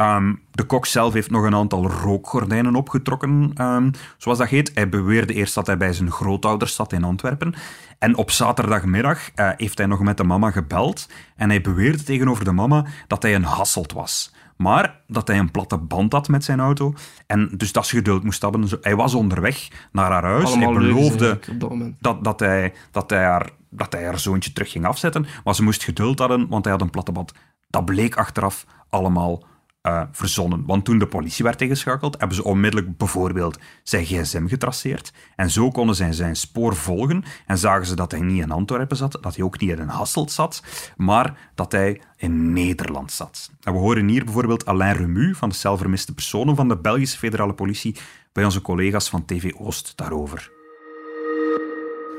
Um, 0.00 0.42
de 0.50 0.64
kok 0.64 0.86
zelf 0.86 1.12
heeft 1.12 1.30
nog 1.30 1.44
een 1.44 1.54
aantal 1.54 1.90
rookgordijnen 1.90 2.74
opgetrokken, 2.74 3.52
um, 3.60 3.90
zoals 4.16 4.38
dat 4.38 4.48
heet. 4.48 4.70
Hij 4.74 4.88
beweerde 4.88 5.32
eerst 5.32 5.54
dat 5.54 5.66
hij 5.66 5.76
bij 5.76 5.92
zijn 5.92 6.10
grootouders 6.10 6.74
zat 6.74 6.92
in 6.92 7.04
Antwerpen. 7.04 7.54
En 7.98 8.16
op 8.16 8.30
zaterdagmiddag 8.30 9.30
uh, 9.34 9.50
heeft 9.56 9.78
hij 9.78 9.86
nog 9.86 10.00
met 10.00 10.16
de 10.16 10.24
mama 10.24 10.50
gebeld. 10.50 11.08
En 11.36 11.48
hij 11.48 11.60
beweerde 11.60 12.02
tegenover 12.02 12.44
de 12.44 12.52
mama 12.52 12.86
dat 13.06 13.22
hij 13.22 13.34
een 13.34 13.44
Hasselt 13.44 13.92
was. 13.92 14.34
Maar 14.56 15.00
dat 15.06 15.28
hij 15.28 15.38
een 15.38 15.50
platte 15.50 15.78
band 15.78 16.12
had 16.12 16.28
met 16.28 16.44
zijn 16.44 16.60
auto. 16.60 16.94
En 17.26 17.50
dus 17.56 17.72
dat 17.72 17.86
ze 17.86 17.96
geduld 17.96 18.24
moest 18.24 18.42
hebben. 18.42 18.68
Hij 18.80 18.96
was 18.96 19.14
onderweg 19.14 19.68
naar 19.92 20.10
haar 20.10 20.24
huis. 20.24 20.44
Allemaal 20.44 20.74
hij 20.74 20.78
beloofde 20.78 21.38
dat, 21.58 21.76
dat, 22.00 22.24
dat, 22.24 22.40
hij, 22.40 22.74
dat, 22.90 23.10
hij 23.10 23.24
haar, 23.24 23.50
dat 23.70 23.92
hij 23.92 24.04
haar 24.04 24.18
zoontje 24.18 24.52
terug 24.52 24.70
ging 24.70 24.86
afzetten. 24.86 25.26
Maar 25.44 25.54
ze 25.54 25.62
moest 25.62 25.84
geduld 25.84 26.18
hebben, 26.18 26.48
want 26.48 26.64
hij 26.64 26.72
had 26.72 26.82
een 26.82 26.90
platte 26.90 27.12
band. 27.12 27.32
Dat 27.70 27.84
bleek 27.84 28.16
achteraf 28.16 28.66
allemaal 28.88 29.42
uh, 29.86 30.02
verzonnen. 30.12 30.64
Want 30.66 30.84
toen 30.84 30.98
de 30.98 31.06
politie 31.06 31.44
werd 31.44 31.62
ingeschakeld, 31.62 32.18
hebben 32.18 32.36
ze 32.36 32.44
onmiddellijk 32.44 32.96
bijvoorbeeld 32.96 33.58
zijn 33.82 34.04
gsm 34.04 34.46
getraceerd. 34.46 35.12
En 35.36 35.50
zo 35.50 35.70
konden 35.70 35.94
zij 35.94 36.12
zijn 36.12 36.36
spoor 36.36 36.76
volgen 36.76 37.24
en 37.46 37.58
zagen 37.58 37.86
ze 37.86 37.96
dat 37.96 38.10
hij 38.10 38.20
niet 38.20 38.42
in 38.42 38.50
Antwerpen 38.50 38.96
zat, 38.96 39.18
dat 39.20 39.36
hij 39.36 39.44
ook 39.44 39.60
niet 39.60 39.70
in 39.70 39.88
Hasselt 39.88 40.32
zat, 40.32 40.62
maar 40.96 41.50
dat 41.54 41.72
hij 41.72 42.00
in 42.16 42.52
Nederland 42.52 43.12
zat. 43.12 43.50
En 43.62 43.72
we 43.72 43.78
horen 43.78 44.08
hier 44.08 44.24
bijvoorbeeld 44.24 44.66
Alain 44.66 44.96
Remu 44.96 45.34
van 45.34 45.48
de 45.48 45.54
zelfvermiste 45.54 46.14
personen 46.14 46.56
van 46.56 46.68
de 46.68 46.76
Belgische 46.76 47.18
federale 47.18 47.54
politie 47.54 47.96
bij 48.32 48.44
onze 48.44 48.60
collega's 48.60 49.08
van 49.08 49.24
TV 49.24 49.52
Oost 49.58 49.92
daarover. 49.96 50.55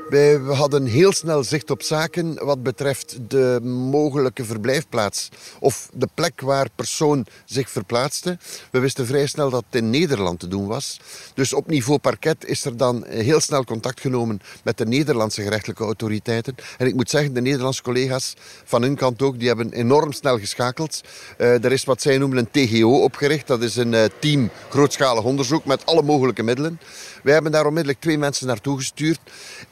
Wij 0.08 0.34
hadden 0.36 0.84
heel 0.86 1.12
snel 1.12 1.44
zicht 1.44 1.70
op 1.70 1.82
zaken 1.82 2.44
wat 2.44 2.62
betreft 2.62 3.18
de 3.28 3.60
mogelijke 3.62 4.44
verblijfplaats 4.44 5.28
of 5.60 5.90
de 5.94 6.08
plek 6.14 6.40
waar 6.40 6.68
persoon 6.74 7.26
zich 7.44 7.70
verplaatste. 7.70 8.38
We 8.70 8.78
wisten 8.78 9.06
vrij 9.06 9.26
snel 9.26 9.50
dat 9.50 9.64
het 9.70 9.82
in 9.82 9.90
Nederland 9.90 10.40
te 10.40 10.48
doen 10.48 10.66
was. 10.66 11.00
Dus 11.34 11.52
op 11.52 11.66
niveau 11.66 11.98
parket 11.98 12.44
is 12.44 12.64
er 12.64 12.76
dan 12.76 13.04
heel 13.06 13.40
snel 13.40 13.64
contact 13.64 14.00
genomen 14.00 14.40
met 14.64 14.78
de 14.78 14.86
Nederlandse 14.86 15.42
gerechtelijke 15.42 15.84
autoriteiten. 15.84 16.54
En 16.78 16.86
ik 16.86 16.94
moet 16.94 17.10
zeggen, 17.10 17.34
de 17.34 17.40
Nederlandse 17.40 17.82
collega's 17.82 18.34
van 18.64 18.82
hun 18.82 18.96
kant 18.96 19.22
ook, 19.22 19.38
die 19.38 19.48
hebben 19.48 19.72
enorm 19.72 20.12
snel 20.12 20.38
geschakeld. 20.38 21.00
Uh, 21.38 21.64
er 21.64 21.72
is 21.72 21.84
wat 21.84 22.02
zij 22.02 22.18
noemen 22.18 22.38
een 22.38 22.50
TGO 22.50 23.02
opgericht. 23.02 23.46
Dat 23.46 23.62
is 23.62 23.76
een 23.76 23.92
uh, 23.92 24.04
team 24.18 24.50
grootschalig 24.68 25.24
onderzoek 25.24 25.64
met 25.64 25.86
alle 25.86 26.02
mogelijke 26.02 26.42
middelen. 26.42 26.80
Wij 27.22 27.32
hebben 27.32 27.52
daar 27.52 27.66
onmiddellijk 27.66 28.00
twee 28.00 28.18
mensen 28.18 28.46
naartoe 28.46 28.76
gestuurd. 28.76 29.20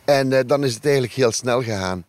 En 0.05 0.31
uh, 0.31 0.39
dan 0.47 0.65
is 0.65 0.75
het 0.75 0.85
eigenlijk 0.85 1.15
heel 1.15 1.33
snel 1.33 1.63
gegaan. 1.63 2.05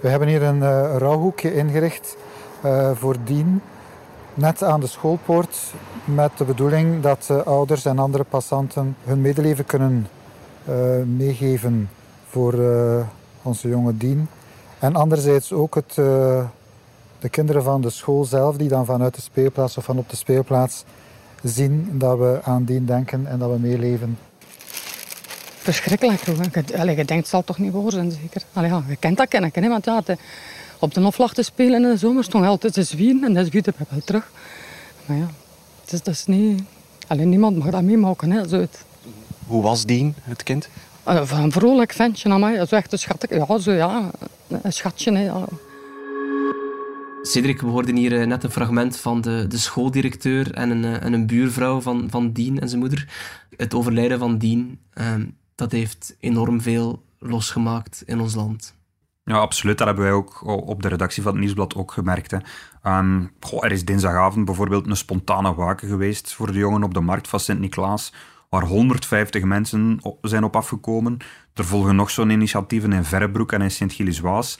We 0.00 0.10
hebben 0.10 0.28
hier 0.28 0.42
een 0.42 0.58
uh, 0.58 0.96
rouwhoekje 0.96 1.54
ingericht 1.54 2.16
uh, 2.64 2.90
voor 2.94 3.16
Dien, 3.24 3.62
net 4.34 4.62
aan 4.62 4.80
de 4.80 4.86
schoolpoort, 4.86 5.58
met 6.04 6.30
de 6.36 6.44
bedoeling 6.44 7.02
dat 7.02 7.30
ouders 7.44 7.84
en 7.84 7.98
andere 7.98 8.24
passanten 8.24 8.96
hun 9.04 9.20
medeleven 9.20 9.64
kunnen 9.64 10.08
meegeven 11.16 11.90
voor 12.28 12.54
onze 13.42 13.68
jonge 13.68 13.96
Dien. 13.96 14.28
En 14.84 14.96
anderzijds 14.96 15.52
ook 15.52 15.74
het, 15.74 15.96
uh, 15.98 16.44
de 17.18 17.28
kinderen 17.28 17.62
van 17.62 17.80
de 17.80 17.90
school 17.90 18.24
zelf, 18.24 18.56
die 18.56 18.68
dan 18.68 18.84
vanuit 18.84 19.14
de 19.14 19.20
speelplaats 19.20 19.76
of 19.76 19.84
van 19.84 19.98
op 19.98 20.10
de 20.10 20.16
speelplaats 20.16 20.84
zien 21.42 21.88
dat 21.92 22.18
we 22.18 22.40
aan 22.42 22.64
die 22.64 22.84
denken 22.84 23.26
en 23.26 23.38
dat 23.38 23.50
we 23.50 23.58
meeleven. 23.58 24.18
Verschrikkelijk. 25.56 26.22
Allee, 26.76 26.96
je 26.96 27.04
denkt, 27.04 27.12
het 27.12 27.28
zal 27.28 27.44
toch 27.44 27.58
niet 27.58 27.72
voor 27.72 27.90
zijn, 27.90 28.10
zeker. 28.10 28.42
Allee, 28.52 28.70
ja, 28.70 28.82
je 28.88 28.96
kent 28.96 29.16
dat 29.16 29.28
kennen, 29.28 29.52
hè, 29.54 29.68
want 29.68 29.84
ja, 29.84 30.00
de, 30.00 30.16
op 30.78 30.94
de 30.94 31.30
te 31.32 31.42
spelen 31.42 31.82
in 31.82 31.90
de 31.90 31.96
zomer 31.96 32.24
stond 32.24 32.46
altijd 32.46 32.72
te 32.72 32.82
zwieren 32.82 33.24
en 33.24 33.34
dat 33.34 33.46
zwierde 33.46 33.72
ik 33.78 33.86
wel 33.88 34.00
terug. 34.04 34.30
Maar 35.06 35.16
ja, 35.16 35.28
het 35.80 35.92
is, 35.92 36.02
dat 36.02 36.14
is 36.14 36.26
niet... 36.26 36.62
Alleen 37.06 37.28
niemand 37.28 37.58
mag 37.58 37.70
dat 37.70 37.82
meemaken, 37.82 38.30
hè, 38.30 38.48
zo 38.48 38.60
het. 38.60 38.84
Hoe 39.46 39.62
was 39.62 39.84
Dien, 39.84 40.14
het 40.22 40.42
kind? 40.42 40.68
Van 41.04 41.42
een 41.42 41.52
vrolijk 41.52 41.92
ventje 41.92 42.30
aan 42.30 42.40
mij. 42.40 42.66
Zo 42.66 42.76
echt 42.76 42.92
een 42.92 42.98
schat. 42.98 43.26
Ja, 43.30 43.58
zo 43.58 43.72
ja. 43.72 44.10
Een 44.62 44.72
schatje. 44.72 45.12
Hè, 45.12 45.24
ja. 45.24 45.44
Cedric, 47.22 47.60
we 47.60 47.66
hoorden 47.66 47.96
hier 47.96 48.20
eh, 48.20 48.26
net 48.26 48.44
een 48.44 48.50
fragment 48.50 48.96
van 48.96 49.20
de, 49.20 49.46
de 49.48 49.58
schooldirecteur 49.58 50.54
en 50.54 50.70
een, 50.70 50.84
eh, 50.84 51.02
en 51.02 51.12
een 51.12 51.26
buurvrouw 51.26 51.80
van, 51.80 52.06
van 52.10 52.32
Dien 52.32 52.60
en 52.60 52.68
zijn 52.68 52.80
moeder. 52.80 53.08
Het 53.56 53.74
overlijden 53.74 54.18
van 54.18 54.38
Dien, 54.38 54.80
ehm, 54.92 55.26
dat 55.54 55.72
heeft 55.72 56.16
enorm 56.20 56.60
veel 56.60 57.02
losgemaakt 57.18 58.02
in 58.06 58.20
ons 58.20 58.34
land. 58.34 58.74
Ja, 59.24 59.36
absoluut. 59.36 59.78
Dat 59.78 59.86
hebben 59.86 60.04
wij 60.04 60.12
ook 60.12 60.46
op 60.46 60.82
de 60.82 60.88
redactie 60.88 61.22
van 61.22 61.32
het 61.32 61.40
Nieuwsblad 61.40 61.74
ook 61.74 61.92
gemerkt. 61.92 62.30
Hè. 62.30 62.38
Um, 62.98 63.30
goh, 63.40 63.64
er 63.64 63.72
is 63.72 63.84
dinsdagavond 63.84 64.44
bijvoorbeeld 64.44 64.86
een 64.86 64.96
spontane 64.96 65.54
waken 65.54 65.88
geweest 65.88 66.34
voor 66.34 66.52
de 66.52 66.58
jongen 66.58 66.82
op 66.82 66.94
de 66.94 67.00
markt 67.00 67.28
van 67.28 67.40
Sint-Niklaas 67.40 68.12
waar 68.54 68.64
150 68.64 69.42
mensen 69.42 70.00
zijn 70.22 70.44
op 70.44 70.56
afgekomen. 70.56 71.16
Er 71.54 71.64
volgen 71.64 71.96
nog 71.96 72.10
zo'n 72.10 72.30
initiatieven 72.30 72.92
in 72.92 73.04
Verrebroek 73.04 73.52
en 73.52 73.62
in 73.62 73.70
Sint-Gilles-Waas. 73.70 74.58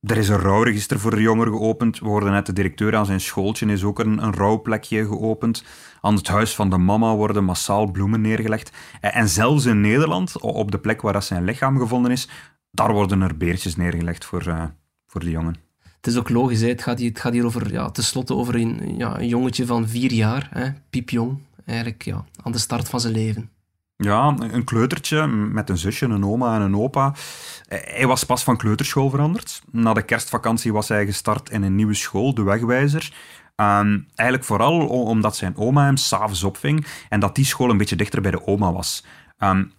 Er 0.00 0.16
is 0.16 0.28
een 0.28 0.38
rouwregister 0.38 1.00
voor 1.00 1.10
de 1.10 1.20
jongeren 1.20 1.52
geopend. 1.52 1.98
We 1.98 2.06
hoorden 2.06 2.32
net 2.32 2.46
de 2.46 2.52
directeur 2.52 2.96
aan 2.96 3.06
zijn 3.06 3.20
schooltje 3.20 3.66
is 3.66 3.84
ook 3.84 3.98
een, 3.98 4.22
een 4.22 4.34
rouwplekje 4.34 5.06
geopend. 5.06 5.64
Aan 6.00 6.14
het 6.14 6.28
huis 6.28 6.54
van 6.54 6.70
de 6.70 6.78
mama 6.78 7.14
worden 7.14 7.44
massaal 7.44 7.90
bloemen 7.90 8.20
neergelegd. 8.20 8.72
En 9.00 9.28
zelfs 9.28 9.64
in 9.64 9.80
Nederland, 9.80 10.40
op 10.40 10.70
de 10.70 10.78
plek 10.78 11.02
waar 11.02 11.22
zijn 11.22 11.44
lichaam 11.44 11.78
gevonden 11.78 12.10
is, 12.10 12.28
daar 12.70 12.92
worden 12.92 13.22
er 13.22 13.36
beertjes 13.36 13.76
neergelegd 13.76 14.24
voor, 14.24 14.46
uh, 14.48 14.64
voor 15.06 15.20
de 15.20 15.30
jongen. 15.30 15.56
Het 15.96 16.06
is 16.06 16.16
ook 16.16 16.28
logisch. 16.28 16.60
Het, 16.60 16.82
gaat 16.82 16.98
hier, 16.98 17.08
het 17.08 17.20
gaat 17.20 17.32
hier 17.32 17.44
over, 17.44 17.72
ja, 17.72 17.90
tenslotte 17.90 18.34
over 18.34 18.54
een, 18.54 18.96
ja, 18.96 19.18
een 19.18 19.28
jongetje 19.28 19.66
van 19.66 19.88
vier 19.88 20.12
jaar, 20.12 20.48
hè, 20.50 20.68
piepjong 20.90 21.38
eigenlijk 21.64 22.04
ja, 22.04 22.24
aan 22.42 22.52
de 22.52 22.58
start 22.58 22.88
van 22.88 23.00
zijn 23.00 23.12
leven. 23.12 23.50
Ja, 23.96 24.34
een 24.38 24.64
kleutertje 24.64 25.26
met 25.26 25.70
een 25.70 25.78
zusje, 25.78 26.06
een 26.06 26.24
oma 26.24 26.54
en 26.54 26.60
een 26.60 26.76
opa. 26.76 27.14
Hij 27.68 28.06
was 28.06 28.24
pas 28.24 28.42
van 28.42 28.56
kleuterschool 28.56 29.10
veranderd. 29.10 29.62
Na 29.70 29.92
de 29.92 30.02
kerstvakantie 30.02 30.72
was 30.72 30.88
hij 30.88 31.06
gestart 31.06 31.50
in 31.50 31.62
een 31.62 31.74
nieuwe 31.74 31.94
school, 31.94 32.34
de 32.34 32.42
Wegwijzer. 32.42 33.12
Um, 33.56 34.06
eigenlijk 34.14 34.48
vooral 34.48 34.86
omdat 34.86 35.36
zijn 35.36 35.56
oma 35.56 35.84
hem 35.84 35.96
s'avonds 35.96 36.42
opving 36.42 36.86
en 37.08 37.20
dat 37.20 37.34
die 37.34 37.44
school 37.44 37.70
een 37.70 37.76
beetje 37.76 37.96
dichter 37.96 38.22
bij 38.22 38.30
de 38.30 38.46
oma 38.46 38.72
was. 38.72 39.04
Um, 39.38 39.72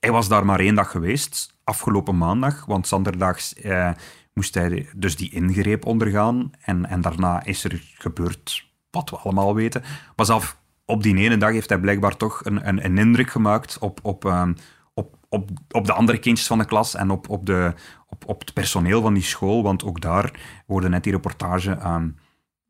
hij 0.00 0.10
was 0.10 0.28
daar 0.28 0.44
maar 0.44 0.60
één 0.60 0.74
dag 0.74 0.90
geweest, 0.90 1.54
afgelopen 1.64 2.18
maandag, 2.18 2.64
want 2.64 2.86
zanderdags 2.86 3.54
eh, 3.54 3.90
moest 4.34 4.54
hij 4.54 4.88
dus 4.96 5.16
die 5.16 5.30
ingreep 5.30 5.86
ondergaan. 5.86 6.50
En, 6.60 6.86
en 6.86 7.00
daarna 7.00 7.44
is 7.44 7.64
er 7.64 7.82
gebeurd 7.94 8.66
wat 8.90 9.10
we 9.10 9.16
allemaal 9.16 9.54
weten. 9.54 9.82
Pas 10.14 10.30
af, 10.30 10.57
op 10.90 11.02
die 11.02 11.16
ene 11.16 11.36
dag 11.36 11.50
heeft 11.50 11.68
hij 11.68 11.80
blijkbaar 11.80 12.16
toch 12.16 12.44
een, 12.44 12.68
een, 12.68 12.84
een 12.84 12.98
indruk 12.98 13.30
gemaakt 13.30 13.78
op, 13.78 14.00
op, 14.02 14.24
um, 14.24 14.54
op, 14.94 15.16
op, 15.28 15.50
op 15.70 15.86
de 15.86 15.92
andere 15.92 16.18
kindjes 16.18 16.46
van 16.46 16.58
de 16.58 16.64
klas 16.64 16.94
en 16.94 17.10
op, 17.10 17.28
op, 17.28 17.46
de, 17.46 17.72
op, 18.08 18.28
op 18.28 18.40
het 18.40 18.52
personeel 18.52 19.02
van 19.02 19.14
die 19.14 19.22
school. 19.22 19.62
Want 19.62 19.84
ook 19.84 20.00
daar 20.00 20.40
hoorde 20.66 20.88
net 20.88 21.02
die 21.02 21.12
reportage, 21.12 21.70
um, 21.70 22.16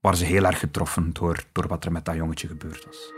waren 0.00 0.18
ze 0.18 0.24
heel 0.24 0.44
erg 0.44 0.58
getroffen 0.58 1.12
door, 1.12 1.44
door 1.52 1.68
wat 1.68 1.84
er 1.84 1.92
met 1.92 2.04
dat 2.04 2.14
jongetje 2.14 2.48
gebeurd 2.48 2.84
was. 2.84 3.12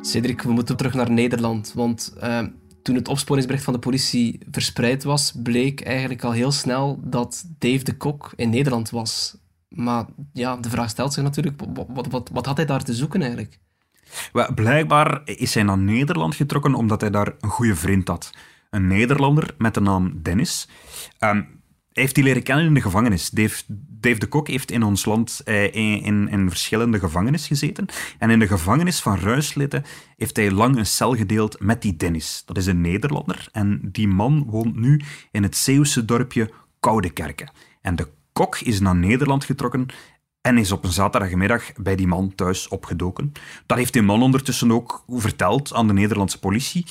Cedric, 0.00 0.42
we 0.42 0.52
moeten 0.52 0.76
terug 0.76 0.94
naar 0.94 1.10
Nederland. 1.10 1.72
Want 1.74 2.14
uh, 2.22 2.42
toen 2.82 2.94
het 2.94 3.08
opsporingsbericht 3.08 3.64
van 3.64 3.72
de 3.72 3.78
politie 3.78 4.40
verspreid 4.50 5.04
was, 5.04 5.32
bleek 5.42 5.80
eigenlijk 5.80 6.24
al 6.24 6.32
heel 6.32 6.52
snel 6.52 7.00
dat 7.02 7.44
Dave 7.58 7.84
de 7.84 7.96
Kok 7.96 8.32
in 8.36 8.50
Nederland 8.50 8.90
was. 8.90 9.36
Maar 9.76 10.04
ja, 10.32 10.56
de 10.56 10.70
vraag 10.70 10.90
stelt 10.90 11.12
zich 11.12 11.22
natuurlijk, 11.22 11.62
wat, 11.88 12.06
wat, 12.06 12.30
wat 12.32 12.46
had 12.46 12.56
hij 12.56 12.66
daar 12.66 12.84
te 12.84 12.94
zoeken 12.94 13.20
eigenlijk? 13.20 13.58
Blijkbaar 14.54 15.20
is 15.24 15.54
hij 15.54 15.62
naar 15.62 15.78
Nederland 15.78 16.34
getrokken 16.34 16.74
omdat 16.74 17.00
hij 17.00 17.10
daar 17.10 17.32
een 17.40 17.48
goede 17.48 17.76
vriend 17.76 18.08
had. 18.08 18.30
Een 18.70 18.86
Nederlander 18.86 19.54
met 19.58 19.74
de 19.74 19.80
naam 19.80 20.22
Dennis. 20.22 20.68
Um, 21.20 21.56
hij 21.96 22.04
heeft 22.04 22.14
die 22.14 22.24
leren 22.24 22.42
kennen 22.42 22.66
in 22.66 22.74
de 22.74 22.80
gevangenis. 22.80 23.30
Dave, 23.30 23.64
de 24.00 24.26
Kok 24.28 24.48
heeft 24.48 24.70
in 24.70 24.82
ons 24.82 25.04
land 25.04 25.40
eh, 25.44 25.74
in, 25.74 26.28
in, 26.28 26.48
verschillende 26.48 26.98
gevangenis 26.98 27.46
gezeten. 27.46 27.86
En 28.18 28.30
in 28.30 28.38
de 28.38 28.46
gevangenis 28.46 29.00
van 29.00 29.18
Ruislitten 29.18 29.84
heeft 30.16 30.36
hij 30.36 30.50
lang 30.50 30.76
een 30.76 30.86
cel 30.86 31.16
gedeeld 31.16 31.60
met 31.60 31.82
die 31.82 31.96
Dennis. 31.96 32.42
Dat 32.46 32.56
is 32.56 32.66
een 32.66 32.80
Nederlander. 32.80 33.48
En 33.52 33.80
die 33.82 34.08
man 34.08 34.44
woont 34.46 34.76
nu 34.76 35.00
in 35.30 35.42
het 35.42 35.56
Zeeuwse 35.56 36.04
dorpje 36.04 36.50
Koudekerke. 36.80 37.48
En 37.80 37.96
de 37.96 38.08
kok 38.36 38.58
is 38.58 38.80
naar 38.80 38.96
Nederland 38.96 39.44
getrokken 39.44 39.86
en 40.40 40.58
is 40.58 40.72
op 40.72 40.84
een 40.84 40.92
zaterdagmiddag 40.92 41.72
bij 41.76 41.96
die 41.96 42.06
man 42.06 42.34
thuis 42.34 42.68
opgedoken. 42.68 43.32
Dat 43.66 43.78
heeft 43.78 43.92
die 43.92 44.02
man 44.02 44.22
ondertussen 44.22 44.72
ook 44.72 45.04
verteld 45.08 45.74
aan 45.74 45.86
de 45.86 45.92
Nederlandse 45.92 46.38
politie. 46.38 46.86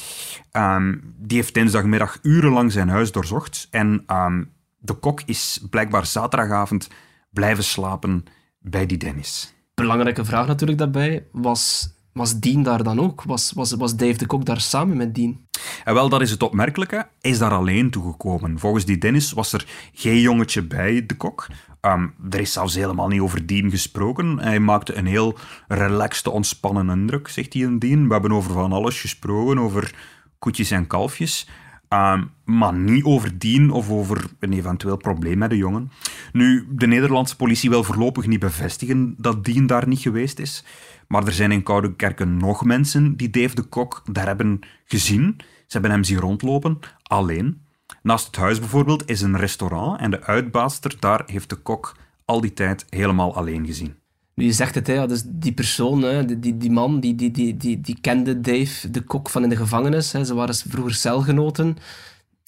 Um, 0.52 1.14
die 1.18 1.38
heeft 1.38 1.54
dinsdagmiddag 1.54 2.20
urenlang 2.22 2.72
zijn 2.72 2.90
huis 2.90 3.12
doorzocht. 3.12 3.68
En 3.72 4.04
um, 4.08 4.52
de 4.78 4.94
kok 4.94 5.22
is 5.26 5.66
blijkbaar 5.70 6.06
zaterdagavond 6.06 6.90
blijven 7.30 7.64
slapen 7.64 8.26
bij 8.60 8.86
die 8.86 8.98
Dennis. 8.98 9.54
Belangrijke 9.74 10.26
vraag 10.26 10.48
natuurlijk 10.48 10.80
daarbij, 10.80 11.26
was, 11.32 11.90
was 12.18 12.40
Dien 12.40 12.64
daar 12.64 12.84
dan 12.84 13.00
ook? 13.00 13.24
Was, 13.24 13.52
was, 13.52 13.72
was 13.72 13.96
Dave 13.96 14.18
de 14.18 14.26
Kok 14.26 14.46
daar 14.46 14.62
samen 14.62 14.98
met 14.98 15.16
Dien? 15.16 15.48
En 15.84 15.94
wel, 15.94 16.10
dat 16.10 16.22
is 16.22 16.32
het 16.32 16.44
opmerkelijke. 16.44 17.08
Is 17.22 17.38
daar 17.38 17.52
alleen 17.52 17.90
toegekomen. 17.90 18.60
Volgens 18.60 18.86
die 18.86 18.98
Dennis 18.98 19.32
was 19.32 19.54
er 19.54 19.66
geen 19.94 20.20
jongetje 20.20 20.64
bij 20.64 21.06
de 21.06 21.16
kok. 21.16 21.48
Um, 21.82 22.14
er 22.30 22.40
is 22.40 22.54
zelfs 22.54 22.76
helemaal 22.76 23.08
niet 23.08 23.22
over 23.22 23.46
Dien 23.46 23.70
gesproken. 23.70 24.40
Hij 24.40 24.60
maakte 24.60 24.96
een 24.96 25.06
heel 25.06 25.38
relaxte, 25.68 26.30
ontspannen 26.30 26.90
indruk, 26.90 27.28
zegt 27.28 27.54
hij 27.54 27.62
in 27.62 27.80
Dien. 27.80 28.08
We 28.08 28.14
hebben 28.14 28.32
over 28.32 28.54
van 28.54 28.72
alles 28.72 29.02
gesproken, 29.02 29.60
over 29.60 29.96
koetjes 30.40 30.72
en 30.72 30.88
kalfjes. 30.88 31.48
Ehm, 31.88 32.24
maar 32.46 32.74
niet 32.74 33.04
over 33.04 33.38
dien 33.38 33.72
of 33.72 33.90
over 33.90 34.26
een 34.40 34.54
eventueel 34.54 34.98
probleem 34.98 35.38
met 35.38 35.50
de 35.50 35.58
jongen. 35.58 35.92
Nu, 36.32 36.68
de 36.72 36.88
Nederlandse 36.88 37.36
politie 37.36 37.70
wil 37.70 37.84
voorlopig 37.84 38.28
niet 38.28 38.40
bevestigen 38.40 39.16
dat 39.18 39.46
Dien 39.46 39.68
daar 39.68 39.88
niet 39.88 40.00
geweest 40.00 40.40
is. 40.40 40.64
Maar 41.08 41.26
er 41.26 41.34
zijn 41.34 41.52
in 41.52 41.64
Koude 41.64 41.96
Kerken 41.96 42.38
nog 42.38 42.66
mensen 42.66 43.18
die 43.18 43.30
Dave 43.30 43.56
de 43.56 43.64
Kok 43.64 44.02
daar 44.12 44.26
hebben 44.26 44.60
gezien. 44.86 45.36
Ze 45.38 45.44
hebben 45.68 45.92
hem 45.92 46.04
zien 46.04 46.20
rondlopen, 46.20 46.80
alleen. 47.04 47.64
Naast 48.02 48.26
het 48.26 48.36
huis 48.36 48.60
bijvoorbeeld 48.60 49.10
is 49.10 49.22
een 49.22 49.38
restaurant 49.38 50.00
en 50.00 50.12
de 50.12 50.24
uitbaatster 50.24 50.96
daar 51.00 51.24
heeft 51.26 51.50
de 51.50 51.56
kok 51.56 51.96
al 52.26 52.42
die 52.42 52.54
tijd 52.54 52.86
helemaal 52.90 53.36
alleen 53.36 53.66
gezien. 53.66 53.96
Nu, 54.34 54.46
je 54.46 54.52
zegt 54.52 54.76
het, 54.76 54.88
hè, 54.88 55.08
dus 55.08 55.24
die 55.26 55.54
persoon, 55.54 56.02
hè, 56.02 56.40
die, 56.40 56.58
die, 56.58 56.72
man, 56.72 57.00
die, 57.00 57.16
die, 57.16 57.32
die, 57.32 57.58
die, 57.58 57.82
die 57.82 57.98
kende 58.02 58.42
Dave, 58.42 58.92
de 58.92 59.02
kok 59.02 59.30
van 59.30 59.44
in 59.44 59.50
de 59.50 59.56
gevangenis. 59.56 60.12
Hè. 60.12 60.26
Ze 60.26 60.34
waren 60.34 60.56
vroeger 60.56 60.94
celgenoten. 60.94 61.78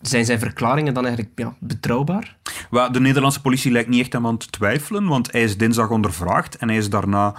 Zijn 0.01 0.25
zijn 0.25 0.39
verklaringen 0.39 0.93
dan 0.93 1.05
eigenlijk 1.05 1.39
ja, 1.39 1.55
betrouwbaar? 1.59 2.37
Well, 2.69 2.89
de 2.89 2.99
Nederlandse 2.99 3.41
politie 3.41 3.71
lijkt 3.71 3.89
niet 3.89 4.01
echt 4.01 4.15
aan 4.15 4.37
te 4.37 4.47
twijfelen, 4.47 5.07
want 5.07 5.31
hij 5.31 5.43
is 5.43 5.57
dinsdag 5.57 5.89
ondervraagd 5.89 6.57
en 6.57 6.67
hij 6.67 6.77
is 6.77 6.89
daarna 6.89 7.35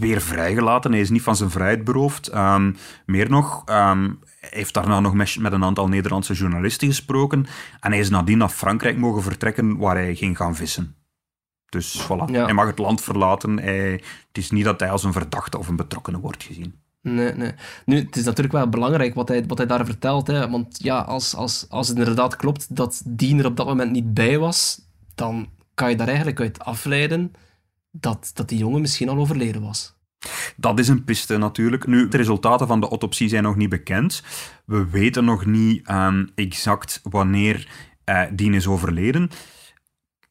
weer 0.00 0.20
vrijgelaten. 0.20 0.92
Hij 0.92 1.00
is 1.00 1.10
niet 1.10 1.22
van 1.22 1.36
zijn 1.36 1.50
vrijheid 1.50 1.84
beroofd. 1.84 2.34
Um, 2.34 2.76
meer 3.06 3.30
nog, 3.30 3.62
um, 3.68 4.18
hij 4.40 4.48
heeft 4.52 4.74
daarna 4.74 5.00
nog 5.00 5.14
met, 5.14 5.36
met 5.38 5.52
een 5.52 5.64
aantal 5.64 5.88
Nederlandse 5.88 6.32
journalisten 6.34 6.88
gesproken 6.88 7.46
en 7.80 7.90
hij 7.90 8.00
is 8.00 8.10
nadien 8.10 8.38
naar 8.38 8.48
Frankrijk 8.48 8.98
mogen 8.98 9.22
vertrekken, 9.22 9.76
waar 9.76 9.96
hij 9.96 10.14
ging 10.14 10.36
gaan 10.36 10.56
vissen. 10.56 10.94
Dus 11.68 12.02
voilà, 12.02 12.30
Ja. 12.30 12.44
hij 12.44 12.52
mag 12.54 12.66
het 12.66 12.78
land 12.78 13.00
verlaten. 13.00 13.58
Hij, 13.58 13.90
het 14.28 14.38
is 14.38 14.50
niet 14.50 14.64
dat 14.64 14.80
hij 14.80 14.90
als 14.90 15.04
een 15.04 15.12
verdachte 15.12 15.58
of 15.58 15.68
een 15.68 15.76
betrokkenen 15.76 16.20
wordt 16.20 16.42
gezien. 16.42 16.74
Nee, 17.00 17.32
nee. 17.32 17.52
Nu, 17.84 17.96
het 17.98 18.16
is 18.16 18.24
natuurlijk 18.24 18.54
wel 18.54 18.68
belangrijk 18.68 19.14
wat 19.14 19.28
hij, 19.28 19.46
wat 19.46 19.58
hij 19.58 19.66
daar 19.66 19.84
vertelt. 19.84 20.26
Hè. 20.26 20.50
Want 20.50 20.78
ja, 20.82 20.98
als, 20.98 21.34
als, 21.34 21.66
als 21.68 21.88
het 21.88 21.98
inderdaad 21.98 22.36
klopt 22.36 22.76
dat 22.76 23.02
Dien 23.06 23.38
er 23.38 23.46
op 23.46 23.56
dat 23.56 23.66
moment 23.66 23.90
niet 23.90 24.14
bij 24.14 24.38
was, 24.38 24.80
dan 25.14 25.48
kan 25.74 25.90
je 25.90 25.96
daar 25.96 26.06
eigenlijk 26.08 26.40
uit 26.40 26.58
afleiden 26.64 27.32
dat, 28.00 28.30
dat 28.34 28.48
die 28.48 28.58
jongen 28.58 28.80
misschien 28.80 29.08
al 29.08 29.16
overleden 29.16 29.62
was. 29.62 29.94
Dat 30.56 30.78
is 30.78 30.88
een 30.88 31.04
piste 31.04 31.36
natuurlijk. 31.36 31.86
Nu, 31.86 32.08
de 32.08 32.16
resultaten 32.16 32.66
van 32.66 32.80
de 32.80 32.88
autopsie 32.88 33.28
zijn 33.28 33.42
nog 33.42 33.56
niet 33.56 33.68
bekend. 33.68 34.22
We 34.64 34.90
weten 34.90 35.24
nog 35.24 35.46
niet 35.46 35.86
ehm, 35.86 36.26
exact 36.34 37.00
wanneer 37.02 37.68
eh 38.04 38.22
Dien 38.32 38.54
is 38.54 38.66
overleden. 38.66 39.30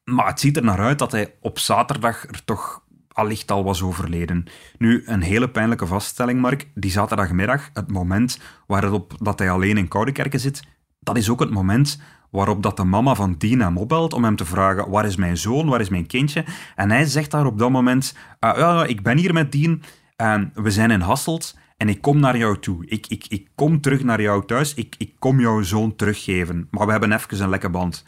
Maar 0.04 0.28
het 0.28 0.40
ziet 0.40 0.58
er 0.58 0.64
naar 0.64 0.80
uit 0.80 1.00
dat 1.00 1.12
hij 1.12 1.34
op 1.42 1.60
zaterdag 1.60 2.28
er 2.28 2.44
toch 2.44 2.84
allicht 3.08 3.52
al 3.52 3.64
was 3.64 3.82
overleden. 3.82 4.46
Nu, 4.78 5.04
een 5.06 5.22
hele 5.22 5.50
pijnlijke 5.50 5.88
vaststelling, 5.88 6.42
Mark. 6.42 6.68
Die 6.76 6.92
zaterdagmiddag, 6.92 7.70
het 7.74 7.92
moment 7.92 8.40
waarop 8.68 9.14
dat 9.18 9.40
hij 9.40 9.50
alleen 9.50 9.78
in 9.78 9.88
Koudekerke 9.88 10.38
zit, 10.38 10.64
dat 11.00 11.18
is 11.18 11.30
ook 11.30 11.40
het 11.40 11.52
moment 11.52 12.02
waarop 12.34 12.64
dat 12.64 12.78
de 12.78 12.84
mama 12.84 13.16
van 13.16 13.36
Dien 13.38 13.62
hem 13.62 13.78
opbelt 13.78 14.14
om 14.14 14.24
hem 14.24 14.36
te 14.36 14.46
vragen 14.46 14.90
waar 14.90 15.06
is 15.06 15.16
mijn 15.16 15.38
zoon, 15.38 15.70
waar 15.70 15.82
is 15.82 15.90
mijn 15.90 16.08
kindje? 16.08 16.46
En 16.76 16.92
hij 16.92 17.06
zegt 17.06 17.32
daar 17.32 17.46
op 17.46 17.58
dat 17.58 17.70
moment, 17.70 18.16
"Ah, 18.40 18.58
ja, 18.58 18.86
ik 18.86 19.04
ben 19.04 19.18
hier 19.18 19.34
met 19.34 19.52
Dien, 19.52 19.84
en 20.16 20.52
we 20.54 20.72
zijn 20.72 20.92
in 20.92 21.02
Hasselt 21.02 21.58
en 21.78 21.90
ik 21.90 22.02
kom 22.02 22.20
naar 22.20 22.38
jou 22.38 22.60
toe. 22.60 22.86
Ik, 22.86 23.08
ik, 23.08 23.26
ik 23.28 23.48
kom 23.56 23.82
terug 23.82 24.04
naar 24.04 24.22
jou 24.22 24.46
thuis, 24.46 24.74
ik, 24.74 24.96
ik 24.98 25.14
kom 25.20 25.40
jouw 25.40 25.62
zoon 25.62 25.96
teruggeven. 25.96 26.68
Maar 26.72 26.86
we 26.86 26.92
hebben 26.92 27.12
even 27.12 27.42
een 27.42 27.50
lekke 27.50 27.70
band. 27.70 28.06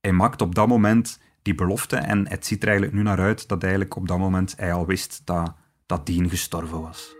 Hij 0.00 0.12
maakt 0.12 0.42
op 0.42 0.54
dat 0.54 0.68
moment 0.68 1.20
die 1.42 1.54
belofte 1.54 1.96
en 1.96 2.28
het 2.28 2.46
ziet 2.46 2.62
er 2.62 2.68
eigenlijk 2.68 2.96
nu 2.96 3.02
naar 3.02 3.20
uit 3.20 3.48
dat 3.48 3.62
eigenlijk 3.62 3.96
op 3.96 4.08
dat 4.08 4.18
moment 4.18 4.54
hij 4.56 4.72
al 4.72 4.86
wist 4.86 5.22
dat, 5.24 5.54
dat 5.86 6.06
Dien 6.06 6.28
gestorven 6.28 6.80
was. 6.80 7.14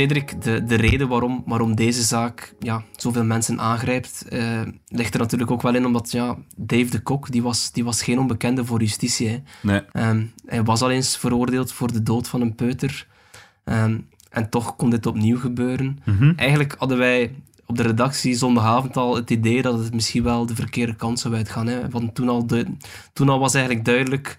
Cedric, 0.00 0.42
de, 0.42 0.64
de 0.64 0.74
reden 0.74 1.08
waarom, 1.08 1.42
waarom 1.46 1.74
deze 1.74 2.02
zaak 2.02 2.54
ja, 2.58 2.82
zoveel 2.96 3.24
mensen 3.24 3.60
aangrijpt, 3.60 4.26
eh, 4.28 4.60
ligt 4.88 5.14
er 5.14 5.20
natuurlijk 5.20 5.50
ook 5.50 5.62
wel 5.62 5.74
in 5.74 5.86
omdat 5.86 6.10
ja, 6.10 6.36
Dave 6.56 6.90
de 6.90 7.00
Kok, 7.02 7.30
die 7.30 7.42
was, 7.42 7.72
die 7.72 7.84
was 7.84 8.02
geen 8.02 8.18
onbekende 8.18 8.64
voor 8.64 8.80
justitie. 8.80 9.28
Hè. 9.28 9.38
Nee. 9.62 9.80
Ehm, 9.92 10.24
hij 10.46 10.62
was 10.62 10.82
al 10.82 10.90
eens 10.90 11.16
veroordeeld 11.16 11.72
voor 11.72 11.92
de 11.92 12.02
dood 12.02 12.28
van 12.28 12.40
een 12.40 12.54
peuter. 12.54 13.06
Ehm, 13.64 13.98
en 14.30 14.48
toch 14.50 14.76
kon 14.76 14.90
dit 14.90 15.06
opnieuw 15.06 15.38
gebeuren. 15.38 15.98
Mhm. 16.04 16.32
Eigenlijk 16.36 16.74
hadden 16.78 16.98
wij 16.98 17.34
op 17.66 17.76
de 17.76 17.82
redactie 17.82 18.34
zondagavond 18.34 18.96
al 18.96 19.14
het 19.14 19.30
idee 19.30 19.62
dat 19.62 19.78
het 19.78 19.94
misschien 19.94 20.22
wel 20.22 20.46
de 20.46 20.54
verkeerde 20.54 20.94
kant 20.96 21.18
zou 21.20 21.34
uitgaan. 21.34 21.66
Hè. 21.66 21.88
Want 21.88 22.14
toen 22.14 22.28
al, 22.28 22.46
du- 22.46 22.76
toen 23.12 23.28
al 23.28 23.38
was 23.38 23.54
eigenlijk 23.54 23.84
duidelijk 23.84 24.36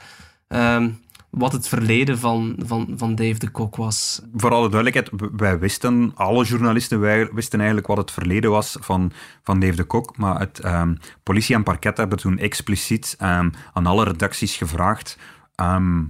ehm, 0.47 0.89
wat 1.31 1.51
het 1.51 1.67
verleden 1.67 2.19
van, 2.19 2.55
van, 2.65 2.93
van 2.95 3.15
Dave 3.15 3.39
de 3.39 3.49
Kok 3.49 3.75
was. 3.75 4.21
Voor 4.33 4.51
alle 4.51 4.69
duidelijkheid, 4.69 5.31
wij 5.35 5.59
wisten, 5.59 6.11
alle 6.15 6.43
journalisten 6.43 6.99
wij 6.99 7.29
wisten 7.33 7.59
eigenlijk 7.59 7.87
wat 7.87 7.97
het 7.97 8.11
verleden 8.11 8.51
was 8.51 8.77
van, 8.79 9.11
van 9.43 9.59
Dave 9.59 9.75
de 9.75 9.83
Kok, 9.83 10.17
maar 10.17 10.39
het, 10.39 10.59
ehm, 10.59 10.95
politie 11.23 11.55
en 11.55 11.63
parket 11.63 11.97
hebben 11.97 12.17
toen 12.17 12.37
expliciet 12.37 13.15
ehm, 13.17 13.49
aan 13.73 13.85
alle 13.85 14.03
redacties 14.03 14.55
gevraagd 14.55 15.17
ehm, 15.55 16.03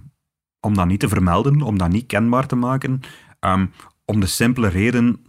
om 0.59 0.73
dat 0.73 0.87
niet 0.87 0.99
te 0.99 1.09
vermelden, 1.09 1.61
om 1.61 1.77
dat 1.77 1.89
niet 1.89 2.05
kenbaar 2.05 2.47
te 2.47 2.55
maken, 2.55 3.01
om 4.05 4.19
de 4.19 4.25
simpele 4.25 4.67
reden 4.67 5.25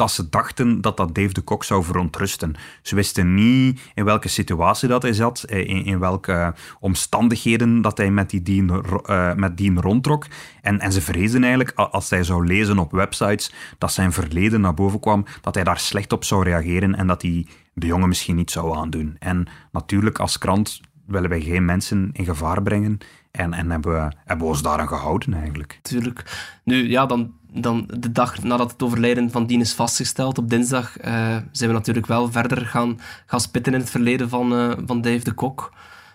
dat 0.00 0.10
ze 0.10 0.28
dachten 0.28 0.80
dat 0.80 0.96
dat 0.96 1.14
Dave 1.14 1.32
de 1.32 1.40
Kok 1.40 1.64
zou 1.64 1.84
verontrusten. 1.84 2.54
Ze 2.82 2.94
wisten 2.94 3.34
niet 3.34 3.80
in 3.94 4.04
welke 4.04 4.28
situatie 4.28 4.88
dat 4.88 5.02
hij 5.02 5.12
zat, 5.12 5.42
eh, 5.42 5.86
in, 5.86 5.98
welke 5.98 6.54
omstandigheden 6.78 7.82
dat 7.82 7.98
hij 7.98 8.10
met 8.10 8.30
die 8.30 8.42
dien, 8.42 8.70
eh, 9.04 9.34
met 9.34 9.56
dien 9.56 9.80
rondtrok. 9.80 10.26
En, 10.62 10.80
en 10.80 10.92
ze 10.92 11.00
vreesden 11.00 11.42
eigenlijk, 11.42 11.78
als 11.78 12.10
hij 12.10 12.22
zou 12.24 12.46
lezen 12.46 12.78
op 12.78 12.92
websites, 12.92 13.52
dat 13.78 13.92
zijn 13.92 14.12
verleden 14.12 14.60
naar 14.60 14.74
boven 14.74 15.00
kwam, 15.00 15.24
dat 15.40 15.54
hij 15.54 15.64
daar 15.64 15.78
slecht 15.78 16.12
op 16.12 16.24
zou 16.24 16.44
reageren 16.44 16.94
en 16.94 17.06
dat 17.06 17.22
hij 17.22 17.46
de 17.74 17.86
jongen 17.86 18.08
misschien 18.08 18.36
niet 18.36 18.50
zou 18.50 18.76
aandoen. 18.76 19.16
En 19.18 19.48
natuurlijk, 19.72 20.18
als 20.18 20.38
krant 20.38 20.80
willen 21.10 21.30
wij 21.30 21.40
geen 21.40 21.64
mensen 21.64 22.10
in 22.12 22.24
gevaar 22.24 22.62
brengen 22.62 22.98
en, 23.30 23.52
en 23.52 23.70
hebben, 23.70 23.92
we, 23.92 24.12
hebben 24.24 24.46
we 24.46 24.52
ons 24.52 24.62
daaraan 24.62 24.88
gehouden 24.88 25.34
eigenlijk. 25.34 25.78
Natuurlijk. 25.82 26.48
Nu, 26.64 26.88
ja, 26.88 27.06
dan, 27.06 27.32
dan 27.52 27.90
de 27.98 28.12
dag 28.12 28.42
nadat 28.42 28.70
het 28.72 28.82
overlijden 28.82 29.30
van 29.30 29.46
Dien 29.46 29.60
is 29.60 29.74
vastgesteld, 29.74 30.38
op 30.38 30.50
dinsdag, 30.50 30.98
eh, 30.98 31.36
zijn 31.52 31.70
we 31.70 31.76
natuurlijk 31.76 32.06
wel 32.06 32.30
verder 32.30 32.66
gaan, 32.66 33.00
gaan 33.26 33.40
spitten 33.40 33.72
in 33.74 33.80
het 33.80 33.90
verleden 33.90 34.28
van, 34.28 34.54
eh, 34.54 34.72
van 34.86 35.00
Dave 35.00 35.24
de 35.24 35.32
Kok. 35.32 35.72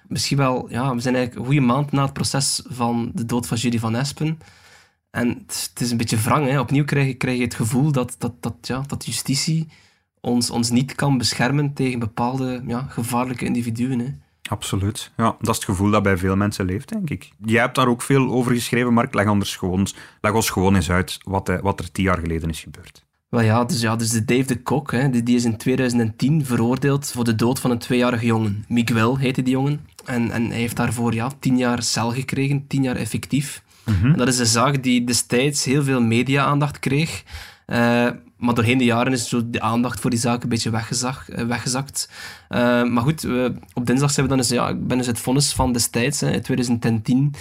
Misschien 0.07 0.37
wel, 0.37 0.69
ja, 0.69 0.95
we 0.95 1.01
zijn 1.01 1.15
eigenlijk 1.15 1.35
een 1.45 1.51
goede 1.53 1.73
maand 1.73 1.91
na 1.91 2.03
het 2.03 2.13
proces 2.13 2.61
van 2.67 3.11
de 3.13 3.25
dood 3.25 3.47
van 3.47 3.57
Judy 3.57 3.79
van 3.79 3.95
Espen. 3.95 4.39
En 5.11 5.27
het, 5.27 5.69
het 5.73 5.81
is 5.81 5.91
een 5.91 5.97
beetje 5.97 6.17
wrang, 6.17 6.47
hè. 6.47 6.59
Opnieuw 6.59 6.83
krijg, 6.85 7.07
je- 7.07 7.13
krijg 7.13 7.37
je 7.37 7.43
het 7.43 7.53
gevoel 7.55 7.91
dat, 7.91 8.15
dat, 8.17 8.33
dat, 8.39 8.55
ja, 8.61 8.81
dat 8.87 9.05
justitie 9.05 9.67
ons, 10.21 10.49
ons 10.49 10.69
niet 10.69 10.95
kan 10.95 11.17
beschermen 11.17 11.73
tegen 11.73 11.99
bepaalde 11.99 12.63
ja, 12.67 12.85
gevaarlijke 12.89 13.45
individuen. 13.45 13.99
Hè. 13.99 14.05
Absoluut. 14.49 15.11
Ja, 15.17 15.35
dat 15.39 15.49
is 15.49 15.55
het 15.55 15.65
gevoel 15.65 15.91
dat 15.91 16.03
bij 16.03 16.17
veel 16.17 16.35
mensen 16.35 16.65
leeft, 16.65 16.89
denk 16.89 17.09
ik. 17.09 17.29
Jij 17.45 17.61
hebt 17.61 17.75
daar 17.75 17.87
ook 17.87 18.01
veel 18.01 18.31
over 18.31 18.51
geschreven, 18.51 18.93
Mark. 18.93 19.13
Leg, 19.13 19.27
anders 19.27 19.55
gewoon, 19.55 19.87
leg 20.21 20.33
ons 20.33 20.49
gewoon 20.49 20.75
eens 20.75 20.91
uit 20.91 21.17
wat, 21.23 21.49
eh, 21.49 21.59
wat 21.61 21.79
er 21.79 21.91
tien 21.91 22.03
jaar 22.03 22.17
geleden 22.17 22.49
is 22.49 22.59
gebeurd. 22.59 23.03
Wel 23.29 23.41
ja, 23.41 23.63
dus, 23.63 23.81
ja, 23.81 23.95
dus 23.95 24.09
de 24.09 24.25
Dave 24.25 24.45
de 24.45 24.61
Kok, 24.61 24.91
hè, 24.91 25.09
die, 25.09 25.23
die 25.23 25.35
is 25.35 25.45
in 25.45 25.57
2010 25.57 26.45
veroordeeld 26.45 27.11
voor 27.11 27.23
de 27.23 27.35
dood 27.35 27.59
van 27.59 27.71
een 27.71 27.77
tweejarige 27.77 28.25
jongen. 28.25 28.65
Miguel 28.67 29.17
heette 29.17 29.41
die 29.41 29.53
jongen. 29.53 29.87
En, 30.05 30.31
en 30.31 30.47
hij 30.47 30.57
heeft 30.57 30.75
daarvoor 30.75 31.13
ja, 31.13 31.31
tien 31.39 31.57
jaar 31.57 31.83
cel 31.83 32.11
gekregen, 32.11 32.67
tien 32.67 32.83
jaar 32.83 32.95
effectief. 32.95 33.63
En 33.85 34.13
dat 34.13 34.27
is 34.27 34.39
een 34.39 34.45
zaak 34.45 34.83
die 34.83 35.03
destijds 35.03 35.63
heel 35.63 35.83
veel 35.83 36.01
media-aandacht 36.01 36.79
kreeg. 36.79 37.23
Eh, 37.65 38.09
maar 38.45 38.53
doorheen 38.55 38.77
de 38.77 38.83
jaren 38.83 39.13
is 39.13 39.29
zo 39.29 39.49
de 39.49 39.61
aandacht 39.61 39.99
voor 39.99 40.09
die 40.09 40.19
zaak 40.19 40.43
een 40.43 40.49
beetje 40.49 40.71
eh, 40.71 41.45
weggezakt. 41.45 42.09
Eh, 42.49 42.83
maar 42.83 43.03
goed, 43.03 43.21
we- 43.21 43.53
op 43.73 43.85
dinsdag 43.85 44.11
zijn 44.11 44.25
we 44.25 44.31
dan 44.31 44.41
eens, 44.41 44.49
ja, 44.49 44.69
ik 44.69 44.87
ben 44.87 44.97
dus 44.97 45.07
het 45.07 45.19
vonnis 45.19 45.53
van 45.53 45.73
destijds, 45.73 46.19
hè, 46.21 46.31
in 46.31 46.41
2010, 46.41 47.33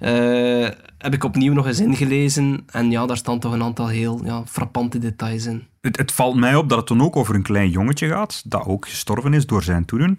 eh, 0.00 0.68
heb 0.98 1.14
ik 1.14 1.24
opnieuw 1.24 1.52
nog 1.52 1.66
eens 1.66 1.80
ingelezen. 1.80 2.64
En 2.70 2.90
ja, 2.90 3.06
daar 3.06 3.16
staan 3.16 3.38
toch 3.38 3.52
een 3.52 3.62
aantal 3.62 3.88
heel 3.88 4.20
ja, 4.24 4.42
frappante 4.46 4.98
details 4.98 5.46
in. 5.46 5.66
Het, 5.80 5.96
het 5.96 6.12
valt 6.12 6.36
mij 6.36 6.54
op 6.54 6.68
dat 6.68 6.78
het 6.78 6.88
dan 6.88 7.02
ook 7.02 7.16
over 7.16 7.34
een 7.34 7.42
klein 7.42 7.70
jongetje 7.70 8.08
gaat, 8.08 8.42
dat 8.44 8.64
ook 8.66 8.88
gestorven 8.88 9.34
is 9.34 9.46
door 9.46 9.62
zijn 9.62 9.84
toedoen. 9.84 10.18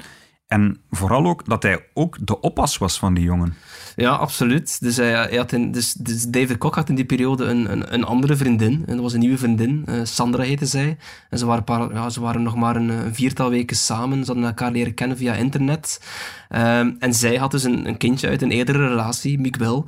En 0.54 0.78
vooral 0.90 1.26
ook 1.26 1.46
dat 1.46 1.64
hij 1.64 1.86
ook 1.94 2.18
de 2.22 2.40
oppas 2.40 2.78
was 2.78 3.00
van 3.00 3.14
die 3.14 3.24
jongen. 3.24 3.54
Ja, 3.96 4.10
absoluut. 4.10 4.82
Dus, 4.82 4.98
hij, 4.98 5.12
hij 5.12 5.38
had 5.38 5.52
in, 5.52 5.72
dus, 5.72 5.94
dus 5.94 6.24
David 6.24 6.58
Kok 6.58 6.76
had 6.76 6.90
in 6.90 6.96
die 6.96 7.06
periode 7.06 7.46
een, 7.46 7.72
een, 7.72 7.94
een 7.94 8.04
andere 8.04 8.36
vriendin. 8.36 8.84
En 8.86 8.94
dat 8.94 9.02
was 9.02 9.14
een 9.14 9.20
nieuwe 9.20 9.38
vriendin. 9.38 9.84
eh, 9.86 10.00
Sandra 10.04 10.44
heette 10.44 10.66
zij. 10.66 10.98
En 11.30 11.38
ze 11.38 11.46
waren, 11.46 11.64
paar, 11.64 11.94
ja, 11.94 12.10
ze 12.10 12.22
waren 12.22 12.44
nog 12.44 12.56
maar 12.56 12.76
een, 12.76 12.90
een 12.90 13.16
viertal 13.16 13.50
weken 13.50 13.76
samen. 13.76 14.20
Ze 14.20 14.26
hadden 14.26 14.46
elkaar 14.46 14.72
leren 14.72 14.94
kennen 14.94 15.18
via 15.18 15.34
internet. 15.34 16.02
Ehm, 16.50 16.92
en 17.00 17.14
zij 17.14 17.36
had 17.36 17.52
dus 17.52 17.64
een, 17.64 17.88
een 17.88 17.98
kindje 17.98 18.28
uit 18.28 18.42
een 18.42 18.52
eerdere 18.52 18.88
relatie, 18.88 19.40
Miguel. 19.40 19.86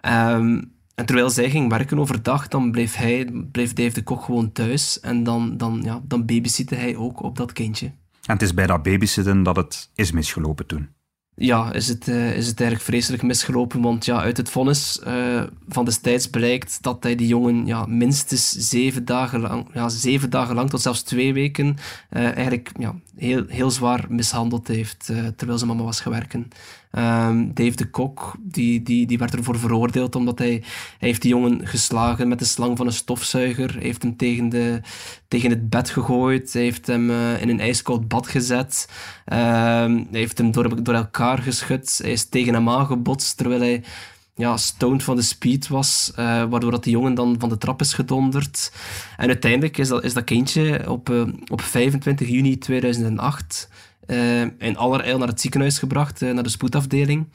Ehm, 0.00 0.62
en 0.94 1.06
terwijl 1.06 1.30
zij 1.30 1.50
ging 1.50 1.70
werken 1.70 1.98
overdag, 1.98 2.48
dan 2.48 2.70
bleef, 2.70 2.94
hij, 2.96 3.30
bleef 3.52 3.72
Dave 3.72 3.94
de 3.94 4.02
Kok 4.02 4.24
gewoon 4.24 4.52
thuis. 4.52 5.00
En 5.00 5.22
dan, 5.22 5.56
dan, 5.56 5.80
ja, 5.82 6.00
dan 6.04 6.26
babysitte 6.26 6.74
hij 6.74 6.96
ook 6.96 7.22
op 7.22 7.36
dat 7.36 7.52
kindje. 7.52 7.92
En 8.26 8.32
het 8.32 8.42
is 8.42 8.54
bij 8.54 8.66
dat 8.66 8.82
babysitten 8.82 9.42
dat 9.42 9.56
het 9.56 9.90
is 9.94 10.12
misgelopen 10.12 10.66
toen. 10.66 10.88
ja, 11.34 11.72
is 11.72 11.88
het, 11.88 12.08
uh, 12.08 12.36
is 12.36 12.46
het 12.46 12.60
eigenlijk 12.60 12.90
vreselijk 12.90 13.22
misgelopen. 13.22 13.80
Want 13.80 14.04
ja, 14.04 14.20
uit 14.20 14.36
het 14.36 14.50
vonnis 14.50 15.00
uh, 15.06 15.42
van 15.68 15.84
destijds 15.84 16.26
blijkt 16.26 16.82
dat 16.82 17.02
hij 17.02 17.14
die 17.14 17.26
jongen 17.26 17.66
ja, 17.66 17.86
minstens 17.86 18.50
zeven 18.50 19.04
dagen 19.04 19.40
lang, 19.40 19.66
ja, 19.74 19.88
zeven 19.88 20.30
dagen 20.30 20.54
lang 20.54 20.70
tot 20.70 20.80
zelfs 20.80 21.02
twee 21.02 21.32
weken 21.32 21.66
uh, 22.10 22.24
eigenlijk 22.24 22.70
ja, 22.78 22.94
heel, 23.16 23.44
heel 23.46 23.70
zwaar 23.70 24.06
mishandeld 24.08 24.68
heeft 24.68 25.04
terwijl 25.36 25.58
zijn 25.58 25.70
mama 25.70 25.82
was 25.82 26.00
gewerken. 26.00 26.48
Um, 26.98 27.54
Dave 27.54 27.76
de 27.76 27.90
Kok, 27.90 28.34
die, 28.40 28.82
die, 28.82 29.06
die 29.06 29.18
werd 29.18 29.34
ervoor 29.34 29.58
veroordeeld 29.58 30.16
omdat 30.16 30.38
hij, 30.38 30.62
hij 30.98 31.08
heeft 31.08 31.22
die 31.22 31.30
jongen 31.30 31.66
geslagen 31.66 32.28
met 32.28 32.38
de 32.38 32.44
slang 32.44 32.76
van 32.76 32.86
een 32.86 32.92
stofzuiger. 32.92 33.72
Hij 33.72 33.82
heeft 33.82 34.02
hem 34.02 34.16
tegen, 34.16 34.48
de, 34.48 34.80
tegen 35.28 35.50
het 35.50 35.70
bed 35.70 35.90
gegooid. 35.90 36.52
Hij 36.52 36.62
heeft 36.62 36.86
hem 36.86 37.10
uh, 37.10 37.42
in 37.42 37.48
een 37.48 37.60
ijskoud 37.60 38.08
bad 38.08 38.28
gezet. 38.28 38.88
Um, 39.26 39.36
hij 39.36 40.06
heeft 40.10 40.38
hem 40.38 40.50
door, 40.50 40.82
door 40.82 40.94
elkaar 40.94 41.38
geschud. 41.38 41.98
Hij 42.02 42.12
is 42.12 42.28
tegen 42.28 42.54
hem 42.54 42.68
aangebotst 42.68 43.36
terwijl 43.36 43.60
hij 43.60 43.82
ja, 44.34 44.56
stoned 44.56 45.02
van 45.02 45.16
de 45.16 45.22
speed 45.22 45.68
was, 45.68 46.12
uh, 46.12 46.16
waardoor 46.44 46.70
dat 46.70 46.84
de 46.84 46.90
jongen 46.90 47.14
dan 47.14 47.36
van 47.38 47.48
de 47.48 47.58
trap 47.58 47.80
is 47.80 47.92
gedonderd. 47.92 48.72
En 49.16 49.26
uiteindelijk 49.26 49.78
is 49.78 49.88
dat, 49.88 50.04
is 50.04 50.14
dat 50.14 50.24
kindje 50.24 50.90
op, 50.90 51.10
uh, 51.10 51.22
op 51.46 51.60
25 51.60 52.28
juni 52.28 52.58
2008 52.58 53.68
uh, 53.70 53.89
in 54.58 54.76
allerijl 54.76 55.18
naar 55.18 55.28
het 55.28 55.40
ziekenhuis 55.40 55.78
gebracht, 55.78 56.22
uh, 56.22 56.32
naar 56.32 56.42
de 56.42 56.48
spoedafdeling. 56.48 57.26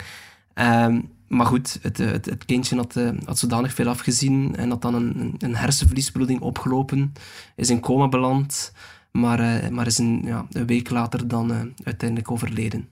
Uh, 0.55 0.97
maar 1.27 1.45
goed, 1.45 1.79
het, 1.81 1.97
het, 1.97 2.25
het 2.25 2.45
kindje 2.45 2.75
had, 2.75 2.99
had, 3.25 3.39
zodanig 3.39 3.73
veel 3.73 3.87
afgezien 3.87 4.55
en 4.55 4.69
had 4.69 4.81
dan 4.81 4.95
een, 4.95 5.35
een 5.37 5.55
hersenverliesbloeding 5.55 6.41
opgelopen, 6.41 7.13
is 7.55 7.69
in 7.69 7.79
coma 7.79 8.09
beland, 8.09 8.73
maar, 9.11 9.73
maar 9.73 9.87
is 9.87 9.97
een, 9.97 10.21
ja, 10.25 10.45
een 10.51 10.65
week 10.65 10.89
later 10.89 11.27
dan 11.27 11.73
uiteindelijk 11.83 12.31
overleden. 12.31 12.87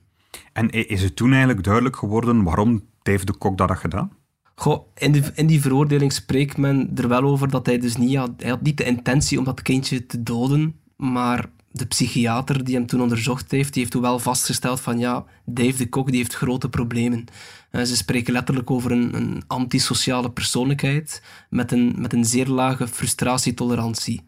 En 0.52 0.70
is 0.70 1.02
het 1.02 1.16
toen 1.16 1.30
eigenlijk 1.30 1.64
duidelijk 1.64 1.96
geworden 1.96 2.42
waarom 2.42 2.82
Dave 3.02 3.24
de 3.24 3.32
Kok 3.32 3.58
dat 3.58 3.68
had 3.68 3.78
gedaan? 3.78 4.10
Goh, 4.54 4.86
in, 4.94 5.12
die, 5.12 5.22
in 5.34 5.46
die 5.46 5.60
veroordeling 5.60 6.12
spreekt 6.12 6.56
men 6.56 6.90
er 6.94 7.08
wel 7.08 7.22
over 7.22 7.50
dat 7.50 7.66
hij 7.66 7.78
dus 7.78 7.96
niet 7.96 8.16
had, 8.16 8.30
hij 8.36 8.50
had 8.50 8.62
niet 8.62 8.76
de 8.76 8.84
intentie 8.84 9.38
om 9.38 9.44
dat 9.44 9.62
kindje 9.62 10.06
te 10.06 10.22
doden, 10.22 10.80
maar 10.96 11.50
de 11.76 11.86
psychiater 11.86 12.64
die 12.64 12.74
hem 12.74 12.86
toen 12.86 13.02
onderzocht 13.02 13.50
heeft, 13.50 13.72
die 13.72 13.80
heeft 13.80 13.92
toen 13.92 14.02
wel 14.02 14.18
vastgesteld 14.18 14.80
van 14.80 14.98
ja, 14.98 15.24
Dave 15.44 15.76
de 15.76 15.88
Kok 15.88 16.06
die 16.06 16.16
heeft 16.16 16.34
grote 16.34 16.68
problemen. 16.68 17.24
Uh, 17.70 17.82
ze 17.82 17.96
spreken 17.96 18.32
letterlijk 18.32 18.70
over 18.70 18.92
een, 18.92 19.14
een 19.14 19.42
antisociale 19.46 20.30
persoonlijkheid 20.30 21.22
met 21.50 21.72
een, 21.72 21.94
met 21.98 22.12
een 22.12 22.24
zeer 22.24 22.46
lage 22.46 22.88
frustratietolerantie. 22.88 24.22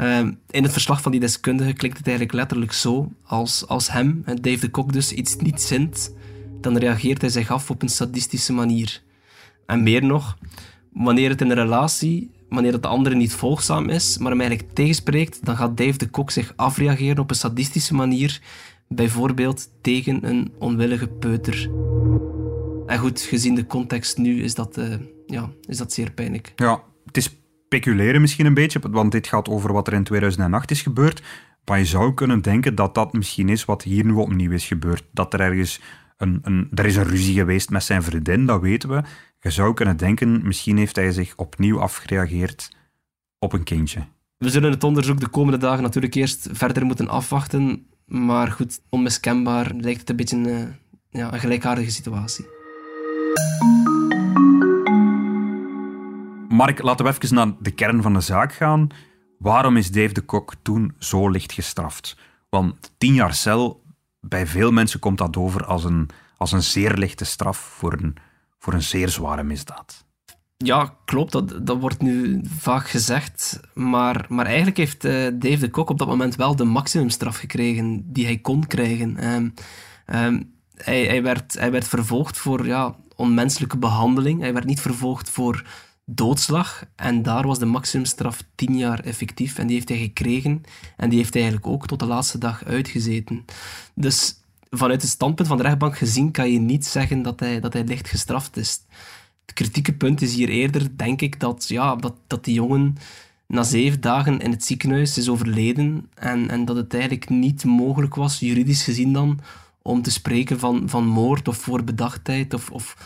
Uh, 0.00 0.18
in 0.50 0.62
het 0.62 0.72
verslag 0.72 1.02
van 1.02 1.12
die 1.12 1.20
deskundige 1.20 1.72
klinkt 1.72 1.96
het 1.96 2.06
eigenlijk 2.06 2.36
letterlijk 2.36 2.72
zo, 2.72 3.12
als, 3.24 3.66
als 3.66 3.90
hem, 3.90 4.24
Dave 4.24 4.60
de 4.60 4.70
Kok 4.70 4.92
dus, 4.92 5.12
iets 5.12 5.36
niet 5.36 5.62
zint, 5.62 6.14
dan 6.60 6.76
reageert 6.76 7.20
hij 7.20 7.30
zich 7.30 7.50
af 7.50 7.70
op 7.70 7.82
een 7.82 7.88
sadistische 7.88 8.52
manier. 8.52 9.02
En 9.66 9.82
meer 9.82 10.04
nog, 10.04 10.38
wanneer 10.92 11.28
het 11.28 11.40
in 11.40 11.50
een 11.50 11.56
relatie 11.56 12.30
wanneer 12.54 12.72
het 12.72 12.82
de 12.82 12.88
andere 12.88 13.14
niet 13.14 13.34
volgzaam 13.34 13.88
is, 13.88 14.18
maar 14.18 14.30
hem 14.30 14.40
eigenlijk 14.40 14.72
tegenspreekt, 14.72 15.44
dan 15.44 15.56
gaat 15.56 15.76
Dave 15.76 15.98
de 15.98 16.08
Kok 16.08 16.30
zich 16.30 16.52
afreageren 16.56 17.18
op 17.18 17.30
een 17.30 17.36
sadistische 17.36 17.94
manier, 17.94 18.40
bijvoorbeeld 18.88 19.68
tegen 19.80 20.28
een 20.28 20.52
onwillige 20.58 21.08
peuter. 21.08 21.70
En 22.86 22.98
goed, 22.98 23.20
gezien 23.20 23.54
de 23.54 23.66
context 23.66 24.18
nu 24.18 24.42
is 24.42 24.54
dat, 24.54 24.78
uh, 24.78 24.94
ja, 25.26 25.50
is 25.66 25.76
dat 25.76 25.92
zeer 25.92 26.10
pijnlijk. 26.10 26.52
Ja, 26.56 26.82
het 27.06 27.16
is 27.16 27.36
speculeren 27.66 28.20
misschien 28.20 28.46
een 28.46 28.54
beetje, 28.54 28.80
want 28.90 29.12
dit 29.12 29.26
gaat 29.26 29.48
over 29.48 29.72
wat 29.72 29.86
er 29.86 29.92
in 29.92 30.04
2008 30.04 30.70
is 30.70 30.82
gebeurd. 30.82 31.22
Maar 31.64 31.78
je 31.78 31.84
zou 31.84 32.14
kunnen 32.14 32.42
denken 32.42 32.74
dat 32.74 32.94
dat 32.94 33.12
misschien 33.12 33.48
is 33.48 33.64
wat 33.64 33.82
hier 33.82 34.04
nu 34.04 34.12
opnieuw 34.12 34.50
is 34.50 34.66
gebeurd. 34.66 35.04
Dat 35.12 35.34
er 35.34 35.40
ergens 35.40 35.80
een, 36.16 36.38
een, 36.42 36.68
er 36.74 36.86
is 36.86 36.96
een 36.96 37.08
ruzie 37.08 37.34
geweest 37.34 37.70
met 37.70 37.84
zijn 37.84 38.02
vriendin, 38.02 38.46
dat 38.46 38.60
weten 38.60 38.88
we. 38.88 39.02
Je 39.44 39.50
zou 39.50 39.74
kunnen 39.74 39.96
denken, 39.96 40.46
misschien 40.46 40.76
heeft 40.76 40.96
hij 40.96 41.12
zich 41.12 41.36
opnieuw 41.36 41.80
afgereageerd 41.80 42.76
op 43.38 43.52
een 43.52 43.62
kindje. 43.62 44.04
We 44.36 44.50
zullen 44.50 44.70
het 44.70 44.84
onderzoek 44.84 45.20
de 45.20 45.28
komende 45.28 45.58
dagen 45.58 45.82
natuurlijk 45.82 46.14
eerst 46.14 46.48
verder 46.52 46.86
moeten 46.86 47.08
afwachten. 47.08 47.86
Maar 48.06 48.52
goed, 48.52 48.80
onmiskenbaar 48.88 49.72
lijkt 49.74 50.00
het 50.00 50.10
een 50.10 50.16
beetje 50.16 50.36
een, 50.36 50.46
eh, 50.46 51.20
ja, 51.20 51.32
een 51.32 51.40
gelijkaardige 51.40 51.90
situatie. 51.90 52.46
Mark, 56.48 56.82
laten 56.82 57.04
we 57.04 57.10
even 57.10 57.34
naar 57.34 57.52
de 57.60 57.70
kern 57.70 58.02
van 58.02 58.12
de 58.12 58.20
zaak 58.20 58.52
gaan. 58.52 58.88
Waarom 59.38 59.76
is 59.76 59.90
Dave 59.90 60.12
de 60.12 60.20
Kok 60.20 60.54
toen 60.62 60.94
zo 60.98 61.28
licht 61.28 61.52
gestraft? 61.52 62.16
Want 62.48 62.92
tien 62.98 63.14
jaar 63.14 63.34
cel, 63.34 63.82
bij 64.20 64.46
veel 64.46 64.72
mensen 64.72 65.00
komt 65.00 65.18
dat 65.18 65.36
over 65.36 65.64
als 65.64 65.84
een, 65.84 66.08
als 66.36 66.52
een 66.52 66.62
zeer 66.62 66.94
lichte 66.94 67.24
straf 67.24 67.58
voor 67.58 67.92
een 67.92 68.16
voor 68.64 68.72
een 68.72 68.82
zeer 68.82 69.08
zware 69.08 69.42
misdaad. 69.42 70.04
Ja, 70.56 70.96
klopt. 71.04 71.32
Dat, 71.32 71.66
dat 71.66 71.80
wordt 71.80 72.02
nu 72.02 72.40
vaak 72.58 72.88
gezegd. 72.88 73.60
Maar, 73.74 74.26
maar 74.28 74.46
eigenlijk 74.46 74.76
heeft 74.76 75.04
uh, 75.04 75.12
Dave 75.34 75.58
de 75.58 75.70
Kok 75.70 75.90
op 75.90 75.98
dat 75.98 76.08
moment 76.08 76.36
wel 76.36 76.56
de 76.56 76.64
maximumstraf 76.64 77.36
gekregen 77.36 78.12
die 78.12 78.24
hij 78.24 78.38
kon 78.38 78.66
krijgen. 78.66 79.24
Um, 79.26 79.54
hij, 80.74 81.04
hij, 81.04 81.22
werd, 81.22 81.54
hij 81.58 81.70
werd 81.70 81.88
vervolgd 81.88 82.38
voor 82.38 82.66
ja, 82.66 82.96
onmenselijke 83.16 83.78
behandeling. 83.78 84.40
Hij 84.40 84.52
werd 84.52 84.66
niet 84.66 84.80
vervolgd 84.80 85.30
voor 85.30 85.64
doodslag. 86.04 86.84
En 86.96 87.22
daar 87.22 87.46
was 87.46 87.58
de 87.58 87.66
maximumstraf 87.66 88.42
tien 88.54 88.76
jaar 88.76 89.00
effectief. 89.00 89.58
En 89.58 89.66
die 89.66 89.76
heeft 89.76 89.88
hij 89.88 89.98
gekregen. 89.98 90.62
En 90.96 91.08
die 91.08 91.18
heeft 91.18 91.34
hij 91.34 91.42
eigenlijk 91.42 91.72
ook 91.72 91.86
tot 91.86 91.98
de 91.98 92.06
laatste 92.06 92.38
dag 92.38 92.64
uitgezeten. 92.64 93.44
Dus 93.94 94.43
vanuit 94.76 95.02
het 95.02 95.10
standpunt 95.10 95.48
van 95.48 95.56
de 95.56 95.62
rechtbank 95.62 95.98
gezien 95.98 96.30
kan 96.30 96.50
je 96.50 96.58
niet 96.58 96.86
zeggen 96.86 97.22
dat 97.22 97.40
hij, 97.40 97.60
dat 97.60 97.72
hij 97.72 97.84
licht 97.84 98.08
gestraft 98.08 98.56
is. 98.56 98.80
Het 99.46 99.54
kritieke 99.54 99.92
punt 99.92 100.22
is 100.22 100.34
hier 100.34 100.48
eerder, 100.48 100.96
denk 100.96 101.20
ik, 101.20 101.40
dat, 101.40 101.68
ja, 101.68 101.96
dat, 101.96 102.14
dat 102.26 102.44
die 102.44 102.54
jongen 102.54 102.96
na 103.46 103.62
zeven 103.62 104.00
dagen 104.00 104.40
in 104.40 104.50
het 104.50 104.64
ziekenhuis 104.64 105.18
is 105.18 105.28
overleden 105.28 106.10
en, 106.14 106.50
en 106.50 106.64
dat 106.64 106.76
het 106.76 106.94
eigenlijk 106.94 107.28
niet 107.28 107.64
mogelijk 107.64 108.14
was, 108.14 108.38
juridisch 108.38 108.82
gezien 108.82 109.12
dan, 109.12 109.40
om 109.82 110.02
te 110.02 110.10
spreken 110.10 110.58
van, 110.58 110.88
van 110.88 111.06
moord 111.06 111.48
of 111.48 111.56
voorbedachtheid 111.56 112.54
of, 112.54 112.70
of, 112.70 112.96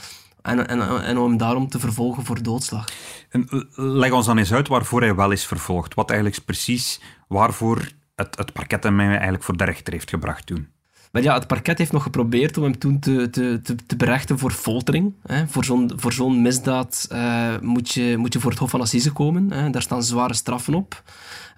en, 0.42 0.68
en, 0.68 1.02
en 1.02 1.18
om 1.18 1.36
daarom 1.36 1.68
te 1.68 1.78
vervolgen 1.78 2.24
voor 2.24 2.42
doodslag. 2.42 2.88
En 3.28 3.66
leg 3.74 4.12
ons 4.12 4.26
dan 4.26 4.38
eens 4.38 4.52
uit 4.52 4.68
waarvoor 4.68 5.00
hij 5.00 5.14
wel 5.14 5.30
is 5.30 5.46
vervolgd. 5.46 5.94
Wat 5.94 6.10
eigenlijk 6.10 6.44
precies 6.44 7.00
waarvoor 7.28 7.90
het, 8.14 8.38
het 8.38 8.52
parket 8.52 8.82
hem 8.82 9.00
eigenlijk 9.00 9.42
voor 9.42 9.56
de 9.56 9.64
rechter 9.64 9.92
heeft 9.92 10.10
gebracht 10.10 10.46
toen. 10.46 10.68
Maar 11.12 11.22
ja, 11.22 11.34
het 11.34 11.46
parket 11.46 11.78
heeft 11.78 11.92
nog 11.92 12.02
geprobeerd 12.02 12.56
om 12.56 12.62
hem 12.62 12.78
toen 12.78 12.98
te, 12.98 13.30
te, 13.30 13.60
te, 13.62 13.74
te 13.86 13.96
berechten 13.96 14.38
voor 14.38 14.50
foltering. 14.50 15.12
Hè. 15.26 15.48
Voor 15.96 16.12
zo'n 16.12 16.42
misdaad 16.42 17.08
uh, 17.12 17.58
moet, 17.60 17.90
je, 17.90 18.16
moet 18.16 18.32
je 18.32 18.40
voor 18.40 18.50
het 18.50 18.60
Hof 18.60 18.70
van 18.70 18.80
Assise 18.80 19.12
komen. 19.12 19.52
Hè. 19.52 19.70
Daar 19.70 19.82
staan 19.82 20.02
zware 20.02 20.34
straffen 20.34 20.74
op. 20.74 21.02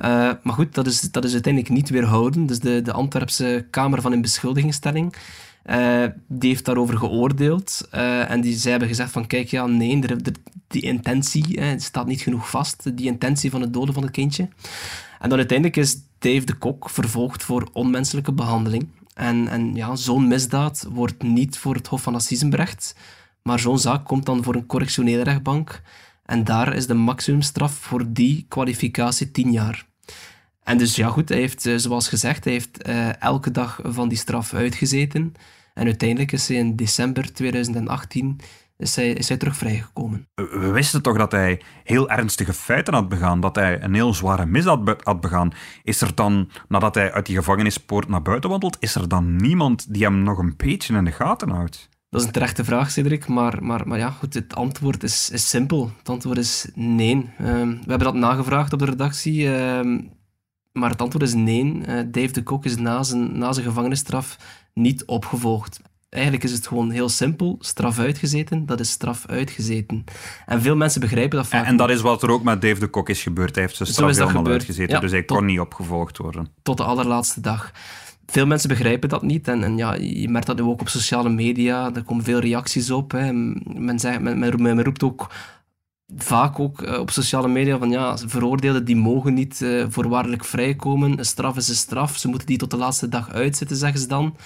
Uh, 0.00 0.06
maar 0.42 0.54
goed, 0.54 0.74
dat 0.74 0.86
is, 0.86 1.00
dat 1.00 1.24
is 1.24 1.32
uiteindelijk 1.32 1.72
niet 1.72 1.90
weerhouden. 1.90 2.46
Dus 2.46 2.58
de, 2.58 2.82
de 2.82 2.92
Antwerpse 2.92 3.66
Kamer 3.70 4.00
van 4.00 4.12
Inbeschuldigingsstelling 4.12 5.14
uh, 5.66 6.04
die 6.26 6.50
heeft 6.50 6.64
daarover 6.64 6.96
geoordeeld. 6.96 7.88
en 7.90 8.40
die, 8.40 8.56
zij 8.56 8.70
hebben 8.70 8.88
gezegd 8.88 9.10
van, 9.10 9.26
kijk, 9.26 9.48
ja, 9.48 9.66
nee, 9.66 10.00
die 10.68 10.82
intentie 10.82 11.60
hè, 11.60 11.78
staat 11.78 12.06
niet 12.06 12.20
genoeg 12.20 12.50
vast. 12.50 12.96
Die 12.96 13.06
intentie 13.06 13.50
van 13.50 13.60
het 13.60 13.72
doden 13.72 13.94
van 13.94 14.02
het 14.02 14.12
kindje. 14.12 14.48
En 15.18 15.28
dan 15.28 15.38
uiteindelijk 15.38 15.76
is 15.76 15.96
Dave 16.18 16.44
de 16.44 16.54
Kok 16.54 16.90
vervolgd 16.90 17.42
voor 17.42 17.68
onmenselijke 17.72 18.32
behandeling. 18.32 18.88
En, 19.14 19.48
en 19.48 19.74
ja, 19.74 19.96
zo'n 19.96 20.28
misdaad 20.28 20.86
wordt 20.90 21.22
niet 21.22 21.58
voor 21.58 21.74
het 21.74 21.86
Hof 21.86 22.02
van 22.02 22.14
Assise 22.14 22.48
berecht, 22.48 22.94
maar 23.42 23.58
zo'n 23.58 23.78
zaak 23.78 24.04
komt 24.04 24.26
dan 24.26 24.42
voor 24.42 24.54
een 24.54 24.66
correctionele 24.66 25.22
rechtbank. 25.22 25.82
En 26.24 26.44
daar 26.44 26.74
is 26.74 26.86
de 26.86 26.94
maximumstraf 26.94 27.72
voor 27.72 28.12
die 28.12 28.46
kwalificatie 28.48 29.30
10 29.30 29.52
jaar. 29.52 29.86
En 30.62 30.78
dus 30.78 30.96
ja, 30.96 31.08
goed, 31.08 31.28
hij 31.28 31.38
heeft, 31.38 31.66
eh, 31.66 31.74
zoals 31.76 32.08
gezegd, 32.08 32.44
hij 32.44 32.52
heeft 32.52 32.88
uh, 32.88 33.22
elke 33.22 33.50
dag 33.50 33.80
van 33.82 34.08
die 34.08 34.18
straf 34.18 34.54
uitgezeten. 34.54 35.34
En 35.74 35.84
uiteindelijk 35.84 36.32
is 36.32 36.48
hij 36.48 36.56
in 36.56 36.76
december 36.76 37.32
2018 37.32 38.40
is 38.80 38.96
hij, 38.96 39.10
is 39.12 39.28
hij 39.28 39.36
terug 39.36 39.56
vrijgekomen. 39.56 40.28
We 40.34 40.70
wisten 40.70 41.02
toch 41.02 41.16
dat 41.16 41.32
hij 41.32 41.60
heel 41.84 42.10
ernstige 42.10 42.52
feiten 42.52 42.94
had 42.94 43.08
begaan, 43.08 43.40
dat 43.40 43.56
hij 43.56 43.82
een 43.82 43.94
heel 43.94 44.14
zware 44.14 44.46
misdaad 44.46 45.00
had 45.02 45.20
begaan. 45.20 45.52
Is 45.82 46.00
er 46.00 46.14
dan, 46.14 46.50
nadat 46.68 46.94
hij 46.94 47.12
uit 47.12 47.26
die 47.26 47.36
gevangenispoort 47.36 48.08
naar 48.08 48.22
buiten 48.22 48.50
wandelt, 48.50 48.76
is 48.80 48.94
er 48.94 49.08
dan 49.08 49.36
niemand 49.36 49.94
die 49.94 50.02
hem 50.02 50.22
nog 50.22 50.38
een 50.38 50.54
beetje 50.56 50.96
in 50.96 51.04
de 51.04 51.12
gaten 51.12 51.48
houdt? 51.48 51.88
Dat 52.08 52.20
is 52.20 52.26
een 52.26 52.32
terechte 52.32 52.64
vraag, 52.64 52.90
Cedric, 52.90 53.28
maar, 53.28 53.64
maar, 53.64 53.88
maar 53.88 53.98
ja, 53.98 54.10
goed, 54.10 54.34
het 54.34 54.54
antwoord 54.54 55.02
is, 55.02 55.30
is 55.30 55.48
simpel. 55.48 55.90
Het 55.98 56.08
antwoord 56.08 56.38
is 56.38 56.68
nee. 56.74 57.30
Ehm, 57.38 57.68
we 57.68 57.86
hebben 57.86 57.98
dat 57.98 58.14
nagevraagd 58.14 58.72
op 58.72 58.78
de 58.78 58.84
redactie, 58.84 59.54
ehm, 59.54 60.00
maar 60.72 60.90
het 60.90 61.00
antwoord 61.00 61.24
is 61.24 61.34
nee. 61.34 61.64
Uh, 61.64 61.84
Dave 61.86 62.32
de 62.32 62.42
Kok 62.42 62.64
is 62.64 62.76
na 62.76 63.02
zijn, 63.02 63.38
na 63.38 63.52
zijn 63.52 63.66
gevangenisstraf 63.66 64.38
niet 64.74 65.04
opgevolgd. 65.04 65.80
Eigenlijk 66.10 66.44
is 66.44 66.52
het 66.52 66.66
gewoon 66.66 66.90
heel 66.90 67.08
simpel. 67.08 67.56
Straf 67.60 67.98
uitgezeten, 67.98 68.66
dat 68.66 68.80
is 68.80 68.90
straf 68.90 69.26
uitgezeten. 69.26 70.04
En 70.46 70.62
veel 70.62 70.76
mensen 70.76 71.00
begrijpen 71.00 71.36
dat 71.38 71.46
vaak. 71.46 71.60
En, 71.62 71.66
en 71.66 71.76
dat 71.76 71.90
is 71.90 72.00
wat 72.00 72.22
er 72.22 72.30
ook 72.30 72.42
met 72.42 72.62
Dave 72.62 72.80
de 72.80 72.86
Kok 72.86 73.08
is 73.08 73.22
gebeurd. 73.22 73.54
Hij 73.54 73.64
heeft 73.64 73.76
zijn 73.76 73.88
straf 73.88 74.16
helemaal 74.16 74.46
uitgezeten, 74.46 75.00
dus 75.00 75.10
hij 75.10 75.22
kon 75.22 75.44
niet 75.44 75.60
opgevolgd 75.60 76.18
worden. 76.18 76.48
Tot 76.62 76.76
de 76.76 76.82
allerlaatste 76.82 77.40
dag. 77.40 77.70
veel 78.26 78.46
mensen 78.46 78.68
begrijpen 78.68 79.08
dat 79.08 79.22
niet. 79.22 79.48
En, 79.48 79.64
en, 79.64 79.76
ja, 79.76 79.94
je 79.94 80.28
merkt 80.28 80.46
dat 80.46 80.60
ook 80.60 80.80
op 80.80 80.88
sociale 80.88 81.28
media. 81.28 81.94
Er 81.94 82.02
komen 82.02 82.24
veel 82.24 82.38
reacties 82.38 82.90
op. 82.90 83.10
Hè. 83.10 83.32
Men, 83.32 83.98
zegt, 83.98 84.20
men, 84.20 84.38
men, 84.38 84.62
men 84.62 84.82
roept 84.82 85.02
ook 85.02 85.30
vaak 86.16 86.58
ook 86.58 86.82
eh, 86.82 86.98
op 86.98 87.10
sociale 87.10 87.48
media 87.48 87.78
van 87.78 87.90
ja, 87.90 88.18
veroordeelden 88.18 88.84
die 88.84 88.96
mogen 88.96 89.34
niet 89.34 89.60
uh, 89.60 89.86
voorwaardelijk 89.88 90.44
vrijkomen. 90.44 91.18
Een 91.18 91.24
straf 91.24 91.56
is 91.56 91.68
een 91.68 91.74
straf. 91.74 92.16
Ze 92.16 92.28
moeten 92.28 92.46
die 92.46 92.58
tot 92.58 92.70
de 92.70 92.76
laatste 92.76 93.08
dag 93.08 93.32
uitzitten, 93.32 93.76
zeggen 93.76 94.00
ze 94.00 94.06
dan. 94.06 94.36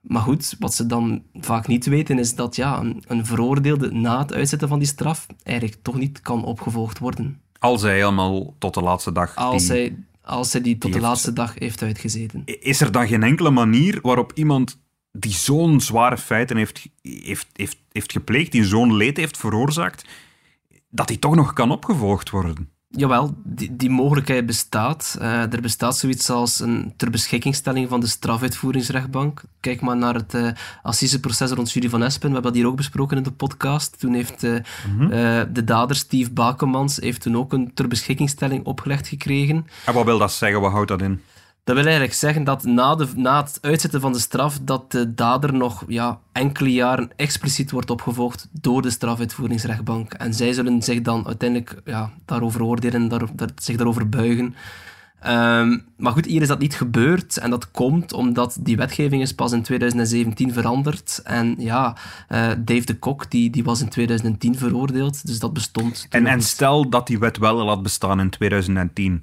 Maar 0.00 0.22
goed, 0.22 0.56
wat 0.58 0.74
ze 0.74 0.86
dan 0.86 1.22
vaak 1.34 1.66
niet 1.66 1.86
weten 1.86 2.18
is 2.18 2.34
dat 2.34 2.56
ja, 2.56 2.78
een, 2.78 3.02
een 3.06 3.26
veroordeelde 3.26 3.90
na 3.90 4.18
het 4.18 4.32
uitzetten 4.32 4.68
van 4.68 4.78
die 4.78 4.88
straf 4.88 5.26
eigenlijk 5.42 5.82
toch 5.82 5.96
niet 5.96 6.20
kan 6.20 6.44
opgevolgd 6.44 6.98
worden. 6.98 7.40
Als 7.58 7.82
hij 7.82 7.94
helemaal 7.94 8.54
tot 8.58 8.74
de 8.74 8.80
laatste 8.80 9.12
dag... 9.12 9.36
Als 9.36 9.68
hij 9.68 9.96
als 10.30 10.52
hij 10.52 10.62
die 10.62 10.78
tot 10.78 10.92
de 10.92 11.00
laatste 11.00 11.32
dag 11.32 11.54
heeft 11.58 11.82
uitgezeten. 11.82 12.42
Is 12.44 12.80
er 12.80 12.92
dan 12.92 13.08
geen 13.08 13.22
enkele 13.22 13.50
manier 13.50 13.98
waarop 14.02 14.32
iemand 14.34 14.80
die 15.12 15.32
zo'n 15.32 15.80
zware 15.80 16.18
feiten 16.18 16.56
heeft, 16.56 16.88
heeft, 17.02 17.46
heeft, 17.52 17.78
heeft 17.92 18.12
gepleegd, 18.12 18.52
die 18.52 18.64
zo'n 18.64 18.96
leed 18.96 19.16
heeft 19.16 19.36
veroorzaakt, 19.36 20.08
dat 20.90 21.08
die 21.08 21.18
toch 21.18 21.34
nog 21.34 21.52
kan 21.52 21.70
opgevolgd 21.70 22.30
worden? 22.30 22.70
Jawel, 22.92 23.34
die, 23.44 23.76
die 23.76 23.90
mogelijkheid 23.90 24.46
bestaat. 24.46 25.18
Uh, 25.20 25.52
er 25.52 25.60
bestaat 25.60 25.96
zoiets 25.96 26.30
als 26.30 26.60
een 26.60 26.92
ter 26.96 27.10
beschikkingstelling 27.10 27.88
van 27.88 28.00
de 28.00 28.06
strafuitvoeringsrechtbank. 28.06 29.42
Kijk 29.60 29.80
maar 29.80 29.96
naar 29.96 30.14
het 30.14 30.34
uh, 30.34 30.50
assiseproces 30.82 31.50
rond 31.50 31.72
Julie 31.72 31.90
van 31.90 32.02
Espen. 32.02 32.28
We 32.28 32.34
hebben 32.34 32.52
dat 32.52 32.60
hier 32.60 32.70
ook 32.70 32.76
besproken 32.76 33.16
in 33.16 33.22
de 33.22 33.30
podcast. 33.30 33.98
Toen 33.98 34.14
heeft 34.14 34.44
uh, 34.44 34.60
de 35.52 35.64
dader 35.64 35.96
Steve 35.96 36.30
Bakemans 36.30 36.96
heeft 36.96 37.20
toen 37.20 37.36
ook 37.36 37.52
een 37.52 37.74
ter 37.74 37.88
beschikkingstelling 37.88 38.64
opgelegd 38.64 39.08
gekregen. 39.08 39.66
En 39.86 39.94
wat 39.94 40.04
wil 40.04 40.18
dat 40.18 40.32
zeggen? 40.32 40.60
Wat 40.60 40.72
houdt 40.72 40.88
dat 40.88 41.02
in? 41.02 41.20
Dat 41.64 41.74
wil 41.74 41.84
eigenlijk 41.84 42.14
zeggen 42.14 42.44
dat 42.44 42.64
na, 42.64 42.94
de, 42.94 43.06
na 43.16 43.42
het 43.42 43.58
uitzetten 43.60 44.00
van 44.00 44.12
de 44.12 44.18
straf, 44.18 44.58
dat 44.62 44.92
de 44.92 45.14
dader 45.14 45.54
nog 45.54 45.84
ja, 45.86 46.18
enkele 46.32 46.72
jaren 46.72 47.10
expliciet 47.16 47.70
wordt 47.70 47.90
opgevolgd 47.90 48.48
door 48.52 48.82
de 48.82 48.90
strafuitvoeringsrechtbank. 48.90 50.12
En 50.12 50.34
zij 50.34 50.52
zullen 50.52 50.82
zich 50.82 51.00
dan 51.00 51.26
uiteindelijk 51.26 51.80
ja, 51.84 52.10
daarover 52.24 52.62
oordelen, 52.62 53.08
daar, 53.08 53.22
zich 53.56 53.76
daarover 53.76 54.08
buigen. 54.08 54.54
Ehm, 55.20 55.78
maar 55.96 56.12
goed, 56.12 56.26
hier 56.26 56.42
is 56.42 56.48
dat 56.48 56.58
niet 56.58 56.74
gebeurd. 56.74 57.36
En 57.36 57.50
dat 57.50 57.70
komt 57.70 58.12
omdat 58.12 58.56
die 58.60 58.76
wetgeving 58.76 59.22
is 59.22 59.34
pas 59.34 59.52
in 59.52 59.62
2017 59.62 60.52
veranderd. 60.52 61.20
En 61.24 61.54
ja, 61.58 61.96
uh, 62.28 62.48
Dave 62.58 62.84
de 62.84 62.98
Kok 62.98 63.30
die, 63.30 63.50
die 63.50 63.64
was 63.64 63.80
in 63.80 63.88
2010 63.88 64.58
veroordeeld. 64.58 65.26
Dus 65.26 65.38
dat 65.38 65.52
bestond. 65.52 66.06
En, 66.10 66.26
en 66.26 66.42
stel 66.42 66.88
dat 66.88 67.06
die 67.06 67.18
wet 67.18 67.38
wel 67.38 67.68
had 67.68 67.82
bestaan 67.82 68.20
in 68.20 68.30
2010 68.30 69.22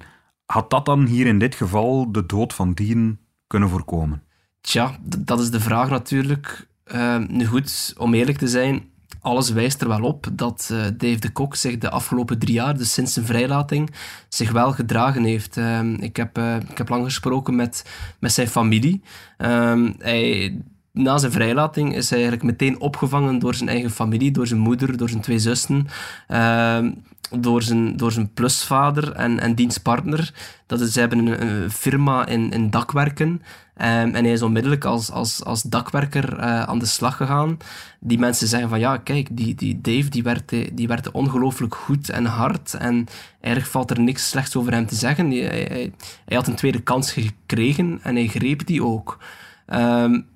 had 0.52 0.70
dat 0.70 0.86
dan 0.86 1.06
hier 1.06 1.26
in 1.26 1.38
dit 1.38 1.54
geval 1.54 2.12
de 2.12 2.26
dood 2.26 2.54
van 2.54 2.72
Dien 2.72 3.18
kunnen 3.46 3.68
voorkomen? 3.68 4.22
Tja, 4.60 4.98
dat 5.18 5.40
is 5.40 5.50
de 5.50 5.60
vraag 5.60 5.90
natuurlijk. 5.90 6.68
Uh, 6.92 7.18
nu 7.28 7.46
goed, 7.46 7.94
om 7.98 8.14
eerlijk 8.14 8.38
te 8.38 8.48
zijn, 8.48 8.90
alles 9.20 9.50
wijst 9.50 9.80
er 9.80 9.88
wel 9.88 10.02
op 10.02 10.28
dat 10.32 10.68
uh, 10.72 10.78
Dave 10.80 11.18
de 11.18 11.30
Kok 11.30 11.54
zich 11.54 11.78
de 11.78 11.90
afgelopen 11.90 12.38
drie 12.38 12.54
jaar, 12.54 12.76
dus 12.76 12.92
sinds 12.92 13.12
zijn 13.12 13.26
vrijlating, 13.26 13.94
zich 14.28 14.52
wel 14.52 14.72
gedragen 14.72 15.24
heeft. 15.24 15.56
Uh, 15.56 15.92
ik, 15.98 16.16
heb, 16.16 16.38
uh, 16.38 16.56
ik 16.56 16.78
heb 16.78 16.88
lang 16.88 17.04
gesproken 17.04 17.56
met, 17.56 17.84
met 18.20 18.32
zijn 18.32 18.48
familie. 18.48 19.02
Ehm, 19.36 19.92
hij, 19.98 20.58
na 20.92 21.18
zijn 21.18 21.32
vrijlating 21.32 21.94
is 21.94 22.10
hij 22.10 22.18
eigenlijk 22.18 22.50
meteen 22.50 22.80
opgevangen 22.80 23.38
door 23.38 23.54
zijn 23.54 23.68
eigen 23.68 23.90
familie, 23.90 24.30
door 24.30 24.46
zijn 24.46 24.60
moeder, 24.60 24.96
door 24.96 25.08
zijn 25.08 25.22
twee 25.22 25.38
zussen. 25.38 25.86
Ehm, 26.26 26.90
door 27.30 27.62
zijn, 27.62 27.96
door 27.96 28.12
zijn 28.12 28.32
plusvader 28.32 29.12
en, 29.12 29.38
en 29.40 29.54
dienstpartner. 29.54 30.32
Dat 30.66 30.80
is, 30.80 30.92
ze 30.92 31.00
hebben 31.00 31.18
een, 31.18 31.42
een 31.42 31.70
firma 31.70 32.26
in, 32.26 32.50
in 32.50 32.70
dakwerken. 32.70 33.28
Um, 33.28 34.14
en 34.14 34.24
hij 34.24 34.32
is 34.32 34.42
onmiddellijk 34.42 34.84
als, 34.84 35.10
als, 35.10 35.44
als 35.44 35.62
dakwerker 35.62 36.38
uh, 36.38 36.62
aan 36.62 36.78
de 36.78 36.86
slag 36.86 37.16
gegaan. 37.16 37.56
Die 38.00 38.18
mensen 38.18 38.48
zeggen 38.48 38.68
van 38.68 38.78
ja, 38.78 38.96
kijk, 38.96 39.28
die, 39.30 39.54
die 39.54 39.80
Dave 39.80 40.08
die 40.08 40.22
werkte, 40.22 40.70
die 40.72 40.88
werkte 40.88 41.12
ongelooflijk 41.12 41.74
goed 41.74 42.10
en 42.10 42.24
hard. 42.24 42.74
En 42.74 43.06
eigenlijk 43.40 43.72
valt 43.72 43.90
er 43.90 44.00
niks 44.00 44.28
slechts 44.28 44.56
over 44.56 44.72
hem 44.72 44.86
te 44.86 44.94
zeggen. 44.94 45.30
Hij, 45.30 45.92
had 46.24 46.46
een 46.46 46.54
tweede 46.54 46.80
kans 46.80 47.12
gekregen 47.12 48.00
en 48.02 48.14
hij 48.14 48.26
greep 48.26 48.66
die 48.66 48.84
ook. 48.84 49.18
Um, 49.66 50.26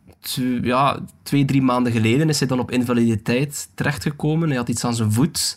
ja, 0.62 1.00
twee, 1.22 1.44
drie 1.44 1.62
maanden 1.62 1.92
geleden 1.92 2.28
is 2.28 2.38
hij 2.38 2.48
dan 2.48 2.61
op 2.61 2.70
invaliditeit 2.70 3.68
terechtgekomen. 3.74 4.48
Hij 4.48 4.56
had 4.56 4.68
iets 4.68 4.85
aan 4.85 4.94
zijn 4.94 5.12
voet 5.12 5.56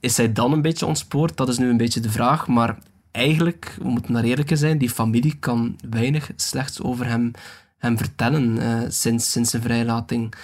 is 0.00 0.16
hij 0.16 0.32
dan 0.32 0.52
een 0.52 0.62
beetje 0.62 0.86
ontspoord? 0.86 1.36
Dat 1.36 1.48
is 1.48 1.58
nu 1.58 1.68
een 1.68 1.76
beetje 1.76 2.00
de 2.00 2.10
vraag. 2.10 2.46
Maar 2.46 2.78
eigenlijk, 3.10 3.76
we 3.82 3.88
moeten 3.88 4.12
naar 4.12 4.24
eerlijk 4.24 4.50
zijn, 4.52 4.78
die 4.78 4.90
familie 4.90 5.36
kan 5.40 5.76
weinig 5.90 6.30
slechts 6.36 6.82
over 6.82 7.06
hem, 7.06 7.30
hem 7.78 7.98
vertellen 7.98 8.56
uh, 8.56 8.78
sinds, 8.88 9.30
sinds 9.30 9.50
zijn 9.50 9.62
vrijlating. 9.62 10.34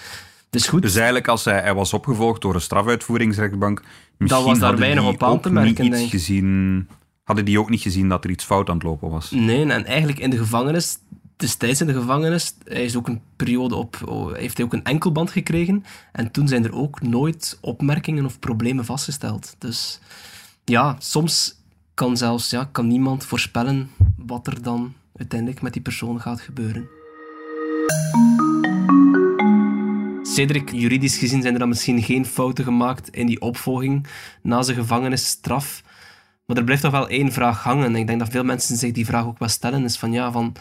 Dus 0.51 0.69
goed. 0.69 0.83
Dus 0.83 0.95
eigenlijk, 0.95 1.29
als 1.29 1.45
hij, 1.45 1.61
hij 1.61 1.75
was 1.75 1.93
opgevolgd 1.93 2.43
door 2.43 2.55
een 2.55 2.61
strafuitvoeringsrechtbank, 2.61 3.83
misschien 4.17 4.43
dat 4.43 4.51
was 4.51 4.59
daar 4.59 4.79
weinig 4.79 5.07
op 5.07 5.23
aan 5.23 5.41
te 5.41 5.51
merken. 5.51 5.91
Niet 5.91 6.11
gezien, 6.11 6.89
hadden 7.23 7.45
die 7.45 7.59
ook 7.61 7.71
niet 7.71 7.83
gezien 7.83 8.09
dat 8.09 8.25
er 8.25 8.31
iets 8.31 8.45
fout 8.45 8.69
aan 8.69 8.75
het 8.75 8.85
lopen 8.85 9.11
was? 9.11 9.31
Nee, 9.31 9.67
en 9.67 9.85
eigenlijk 9.85 10.19
in 10.19 10.31
de 10.31 10.39
gevangenis 10.39 10.99
destijds 11.45 11.81
in 11.81 11.87
de 11.87 11.93
gevangenis, 11.93 12.55
hij 12.65 12.85
is 12.85 12.97
ook 12.97 13.09
een 13.09 13.21
periode 13.37 13.75
op, 13.75 14.03
oh, 14.07 14.35
heeft 14.35 14.57
hij 14.57 14.67
ook 14.67 14.73
een 14.73 14.85
enkelband 14.85 15.31
gekregen. 15.31 15.85
En 16.13 16.31
toen 16.31 16.49
zijn 16.49 16.65
er 16.65 16.75
ook 16.75 17.03
nooit 17.03 17.59
opmerkingen 17.61 18.25
of 18.25 18.39
problemen 18.39 18.85
vastgesteld. 18.85 19.57
Dus 19.59 20.01
ja, 20.65 20.97
soms 20.99 21.57
kan 21.95 22.17
zelfs 22.17 22.51
ja, 22.51 22.69
kan 22.73 22.87
niemand 22.87 23.25
voorspellen 23.25 23.91
wat 24.17 24.47
er 24.47 24.63
dan 24.63 24.95
uiteindelijk 25.17 25.63
met 25.63 25.73
die 25.73 25.83
persoon 25.83 26.21
gaat 26.21 26.41
gebeuren. 26.41 26.89
Cedric, 30.23 30.71
juridisch 30.73 31.19
gezien 31.19 31.43
zijn 31.43 31.53
er 31.53 31.59
dan 31.59 31.69
misschien 31.69 32.03
geen 32.03 32.27
fouten 32.27 32.65
gemaakt 32.65 33.09
in 33.09 33.27
die 33.27 33.41
opvolging 33.41 34.07
na 34.43 34.63
zijn 34.63 34.77
gevangenisstraf. 34.77 35.83
Maar 36.47 36.57
er 36.57 36.65
blijft 36.65 36.83
toch 36.83 36.93
wel 36.93 37.09
één 37.09 37.33
vraag 37.33 37.63
hangen. 37.63 37.85
En 37.85 37.97
ik 37.97 38.07
denk 38.07 38.19
dat 38.19 38.29
veel 38.29 38.45
mensen 38.45 38.77
zich 38.77 38.93
die 38.93 39.07
vraag 39.07 39.25
ook 39.25 39.39
wel 39.39 39.49
stellen. 39.49 39.85
Is 39.85 39.97
van 39.97 40.13
ja, 40.13 40.33
van 40.33 40.53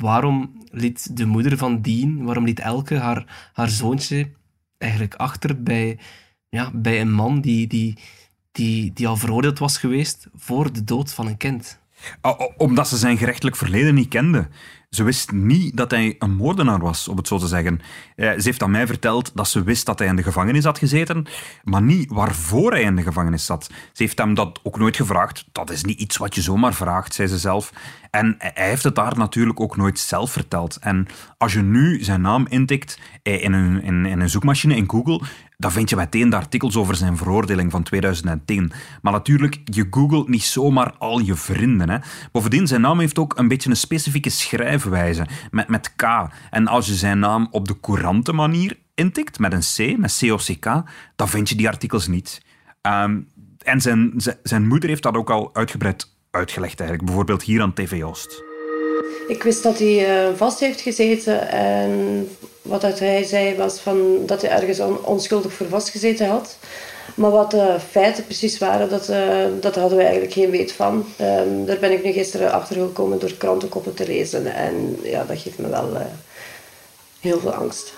waarom 0.00 0.62
liet 0.70 1.16
de 1.16 1.26
moeder 1.26 1.56
van 1.56 1.82
Dean, 1.82 2.24
waarom 2.24 2.44
liet 2.44 2.60
Elke 2.60 2.96
haar, 2.96 3.50
haar 3.52 3.68
zoontje 3.68 4.30
eigenlijk 4.78 5.14
achter 5.14 5.62
bij, 5.62 5.98
ja, 6.48 6.70
bij 6.74 7.00
een 7.00 7.12
man 7.12 7.40
die, 7.40 7.66
die, 7.66 7.98
die, 8.52 8.92
die 8.92 9.08
al 9.08 9.16
veroordeeld 9.16 9.58
was 9.58 9.78
geweest 9.78 10.28
voor 10.34 10.72
de 10.72 10.84
dood 10.84 11.12
van 11.12 11.26
een 11.26 11.36
kind? 11.36 11.78
Omdat 12.56 12.88
ze 12.88 12.96
zijn 12.96 13.18
gerechtelijk 13.18 13.56
verleden 13.56 13.94
niet 13.94 14.08
kende. 14.08 14.48
Ze 14.90 15.02
wist 15.02 15.32
niet 15.32 15.76
dat 15.76 15.90
hij 15.90 16.16
een 16.18 16.34
moordenaar 16.34 16.78
was, 16.78 17.08
om 17.08 17.16
het 17.16 17.28
zo 17.28 17.38
te 17.38 17.46
zeggen. 17.46 17.80
Eh, 18.16 18.30
ze 18.30 18.42
heeft 18.42 18.62
aan 18.62 18.70
mij 18.70 18.86
verteld 18.86 19.30
dat 19.34 19.48
ze 19.48 19.62
wist 19.62 19.86
dat 19.86 19.98
hij 19.98 20.08
in 20.08 20.16
de 20.16 20.22
gevangenis 20.22 20.64
had 20.64 20.78
gezeten, 20.78 21.26
maar 21.64 21.82
niet 21.82 22.10
waarvoor 22.10 22.72
hij 22.72 22.82
in 22.82 22.96
de 22.96 23.02
gevangenis 23.02 23.44
zat. 23.44 23.64
Ze 23.92 24.02
heeft 24.02 24.18
hem 24.18 24.34
dat 24.34 24.60
ook 24.62 24.78
nooit 24.78 24.96
gevraagd. 24.96 25.44
Dat 25.52 25.70
is 25.70 25.84
niet 25.84 26.00
iets 26.00 26.16
wat 26.16 26.34
je 26.34 26.40
zomaar 26.40 26.74
vraagt, 26.74 27.14
zei 27.14 27.28
ze 27.28 27.38
zelf. 27.38 27.72
En 28.10 28.34
hij 28.38 28.68
heeft 28.68 28.82
het 28.82 28.94
daar 28.94 29.18
natuurlijk 29.18 29.60
ook 29.60 29.76
nooit 29.76 29.98
zelf 29.98 30.32
verteld. 30.32 30.76
En 30.76 31.06
als 31.38 31.52
je 31.52 31.62
nu 31.62 32.02
zijn 32.04 32.20
naam 32.20 32.46
intikt 32.48 32.98
eh, 33.22 33.42
in 33.42 33.52
een, 33.52 33.82
in, 33.82 34.20
een 34.20 34.30
zoekmachine 34.30 34.76
in 34.76 34.90
Google, 34.90 35.20
dan 35.60 35.72
vind 35.72 35.90
je 35.90 35.96
meteen 35.96 36.30
de 36.30 36.36
artikels 36.36 36.76
over 36.76 36.94
zijn 36.94 37.16
veroordeling 37.16 37.70
van 37.70 37.82
2010. 37.82 38.72
Maar 39.02 39.12
natuurlijk, 39.12 39.58
je 39.64 39.86
googelt 39.90 40.28
niet 40.28 40.42
zomaar 40.42 40.94
al 40.98 41.18
je 41.18 41.34
vrienden. 41.34 41.90
Hè. 41.90 41.98
Bovendien, 42.32 42.66
zijn 42.66 42.80
naam 42.80 42.98
heeft 42.98 43.18
ook 43.18 43.38
een 43.38 43.48
beetje 43.48 43.70
een 43.70 43.76
specifieke 43.76 44.30
met, 45.50 45.68
met 45.68 45.94
K. 45.96 46.02
En 46.50 46.66
als 46.66 46.86
je 46.86 46.94
zijn 46.94 47.18
naam 47.18 47.48
op 47.50 47.68
de 47.68 47.80
courante 47.80 48.32
manier 48.32 48.78
intikt, 48.94 49.38
met 49.38 49.52
een 49.52 49.94
C, 49.94 49.98
met 49.98 50.18
C-O-C-K, 50.18 50.82
dan 51.16 51.28
vind 51.28 51.48
je 51.48 51.54
die 51.54 51.68
artikels 51.68 52.06
niet. 52.06 52.42
Um, 52.82 53.28
en 53.62 53.80
zijn, 53.80 54.12
zijn 54.42 54.66
moeder 54.66 54.88
heeft 54.88 55.02
dat 55.02 55.14
ook 55.14 55.30
al 55.30 55.50
uitgebreid 55.52 56.08
uitgelegd, 56.30 56.80
eigenlijk. 56.80 57.08
bijvoorbeeld 57.08 57.42
hier 57.42 57.62
aan 57.62 57.74
TV 57.74 58.02
Oost. 58.02 58.42
Ik 59.28 59.42
wist 59.42 59.62
dat 59.62 59.78
hij 59.78 60.28
uh, 60.28 60.36
vast 60.36 60.60
heeft 60.60 60.80
gezeten 60.80 61.50
en 61.50 62.28
wat 62.62 62.82
hij 62.82 63.24
zei 63.24 63.56
was 63.56 63.80
van 63.80 64.26
dat 64.26 64.42
hij 64.42 64.50
ergens 64.50 64.80
onschuldig 65.02 65.52
voor 65.52 65.68
vastgezeten 65.68 66.28
had. 66.28 66.58
Maar 67.14 67.30
wat 67.30 67.50
de 67.50 67.76
feiten 67.88 68.24
precies 68.24 68.58
waren, 68.58 68.88
dat, 68.88 69.08
uh, 69.08 69.44
dat 69.60 69.74
hadden 69.74 69.96
we 69.96 70.04
eigenlijk 70.04 70.32
geen 70.32 70.50
weet 70.50 70.72
van. 70.72 71.04
Um, 71.20 71.66
daar 71.66 71.78
ben 71.78 71.92
ik 71.92 72.04
nu 72.04 72.12
gisteren 72.12 72.52
achter 72.52 72.76
gekomen 72.76 73.18
door 73.18 73.32
krantenkoppen 73.32 73.94
te 73.94 74.06
lezen. 74.06 74.54
En 74.54 74.98
ja, 75.02 75.24
dat 75.24 75.38
geeft 75.38 75.58
me 75.58 75.68
wel 75.68 75.92
uh, 75.92 76.00
heel 77.20 77.38
veel 77.38 77.54
angst. 77.54 77.92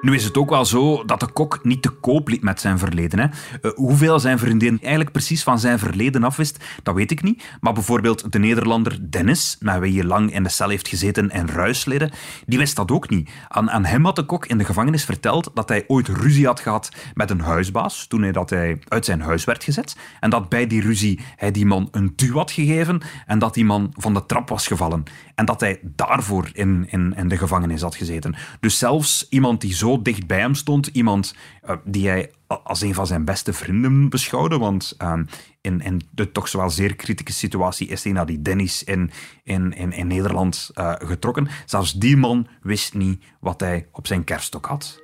Nu 0.00 0.14
is 0.14 0.24
het 0.24 0.36
ook 0.36 0.50
wel 0.50 0.64
zo 0.64 1.04
dat 1.04 1.20
de 1.20 1.26
kok 1.26 1.64
niet 1.64 1.82
te 1.82 1.88
koop 1.88 2.28
liet 2.28 2.42
met 2.42 2.60
zijn 2.60 2.78
verleden. 2.78 3.18
Hè. 3.18 3.26
Uh, 3.62 3.72
hoeveel 3.74 4.20
zijn 4.20 4.38
vriendin 4.38 4.78
eigenlijk 4.80 5.12
precies 5.12 5.42
van 5.42 5.58
zijn 5.58 5.78
verleden 5.78 6.24
afwist, 6.24 6.64
dat 6.82 6.94
weet 6.94 7.10
ik 7.10 7.22
niet. 7.22 7.44
Maar 7.60 7.72
bijvoorbeeld 7.72 8.32
de 8.32 8.38
Nederlander 8.38 9.10
Dennis, 9.10 9.56
met 9.60 9.78
wie 9.78 9.92
je 9.92 10.04
lang 10.04 10.32
in 10.32 10.42
de 10.42 10.48
cel 10.48 10.68
heeft 10.68 10.88
gezeten 10.88 11.30
en 11.30 11.50
ruisleden, 11.50 12.10
die 12.46 12.58
wist 12.58 12.76
dat 12.76 12.90
ook 12.90 13.08
niet. 13.10 13.30
Aan, 13.48 13.70
aan 13.70 13.84
hem 13.84 14.04
had 14.04 14.16
de 14.16 14.24
kok 14.24 14.46
in 14.46 14.58
de 14.58 14.64
gevangenis 14.64 15.04
verteld 15.04 15.50
dat 15.54 15.68
hij 15.68 15.84
ooit 15.86 16.08
ruzie 16.08 16.46
had 16.46 16.60
gehad 16.60 16.88
met 17.14 17.30
een 17.30 17.40
huisbaas 17.40 18.06
toen 18.06 18.22
hij, 18.22 18.32
dat 18.32 18.50
hij 18.50 18.78
uit 18.88 19.04
zijn 19.04 19.20
huis 19.20 19.44
werd 19.44 19.64
gezet. 19.64 19.96
En 20.20 20.30
dat 20.30 20.48
bij 20.48 20.66
die 20.66 20.80
ruzie 20.80 21.20
hij 21.36 21.50
die 21.50 21.66
man 21.66 21.88
een 21.90 22.12
duw 22.16 22.34
had 22.34 22.50
gegeven 22.50 23.00
en 23.26 23.38
dat 23.38 23.54
die 23.54 23.64
man 23.64 23.92
van 23.96 24.14
de 24.14 24.26
trap 24.26 24.48
was 24.48 24.66
gevallen. 24.66 25.02
En 25.34 25.44
dat 25.44 25.60
hij 25.60 25.80
daarvoor 25.82 26.50
in, 26.52 26.86
in, 26.90 27.14
in 27.16 27.28
de 27.28 27.36
gevangenis 27.36 27.82
had 27.82 27.96
gezeten. 27.96 28.34
Dus 28.60 28.78
zelfs 28.78 29.26
iemand 29.28 29.60
die 29.60 29.74
zo 29.74 29.89
dicht 29.98 30.26
bij 30.26 30.38
hem 30.38 30.54
stond, 30.54 30.86
iemand 30.86 31.34
uh, 31.64 31.76
die 31.84 32.08
hij 32.08 32.30
als 32.46 32.80
een 32.80 32.94
van 32.94 33.06
zijn 33.06 33.24
beste 33.24 33.52
vrienden 33.52 34.08
beschouwde, 34.08 34.58
want 34.58 34.94
uh, 35.02 35.12
in, 35.60 35.80
in 35.80 36.00
de 36.10 36.32
toch 36.32 36.52
wel 36.52 36.70
zeer 36.70 36.96
kritische 36.96 37.38
situatie 37.38 37.88
is 37.88 38.04
hij 38.04 38.12
naar 38.12 38.26
die 38.26 38.42
Dennis 38.42 38.84
in, 38.84 39.10
in, 39.44 39.72
in, 39.72 40.06
Nederland 40.06 40.70
uh, 40.74 40.92
getrokken. 40.98 41.48
Zelfs 41.66 41.92
die 41.92 42.16
man 42.16 42.46
wist 42.62 42.94
niet 42.94 43.24
wat 43.40 43.60
hij 43.60 43.88
op 43.92 44.06
zijn 44.06 44.24
kerststok 44.24 44.66
had. 44.66 45.00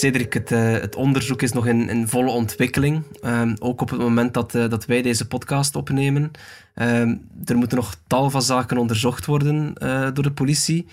Cedric, 0.00 0.32
het, 0.32 0.50
uh, 0.50 0.72
het, 0.72 0.96
onderzoek 0.96 1.42
is 1.42 1.52
nog 1.52 1.66
in, 1.66 1.88
in 1.88 2.08
volle 2.08 2.30
ontwikkeling. 2.30 3.02
Um, 3.24 3.56
ook 3.58 3.80
op 3.80 3.90
het 3.90 4.00
moment 4.00 4.34
dat, 4.34 4.54
uh, 4.54 4.68
dat 4.68 4.84
wij 4.84 5.02
deze 5.02 5.26
podcast 5.26 5.76
opnemen. 5.76 6.30
Um, 6.74 7.28
er 7.44 7.56
moeten 7.56 7.76
nog 7.76 7.94
tal 8.06 8.30
van 8.30 8.42
zaken 8.42 8.78
onderzocht 8.78 9.26
worden 9.26 9.74
uh, 9.82 10.08
door 10.12 10.24
de 10.24 10.32
politie. 10.32 10.86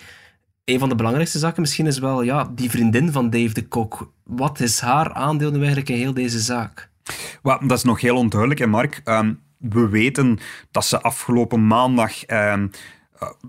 Een 0.66 0.80
van 0.80 0.90
de 0.90 0.96
belangrijkste 0.96 1.40
zaken 1.40 1.62
misschien 1.62 1.88
is 1.88 2.00
wel 2.00 2.22
ja, 2.22 2.52
die 2.56 2.70
vriendin 2.70 3.12
van 3.12 3.30
Dave 3.30 3.54
de 3.54 3.68
Kok. 3.68 4.12
Wat 4.24 4.60
is 4.60 4.80
haar 4.80 5.14
aandeel 5.14 5.52
nu 5.52 5.58
eigenlijk 5.58 5.90
in 5.90 5.98
heel 5.98 6.14
deze 6.14 6.40
zaak? 6.40 6.90
Dat 7.42 7.72
is 7.72 7.84
nog 7.84 8.02
heel 8.02 8.18
onduidelijk, 8.18 8.60
hè, 8.60 8.68
Mark. 8.68 9.02
Um, 9.06 9.40
we 9.58 9.90
weten 9.90 10.40
dat 10.72 10.86
ze 10.86 11.02
afgelopen 11.02 11.68
maandag 11.68 12.26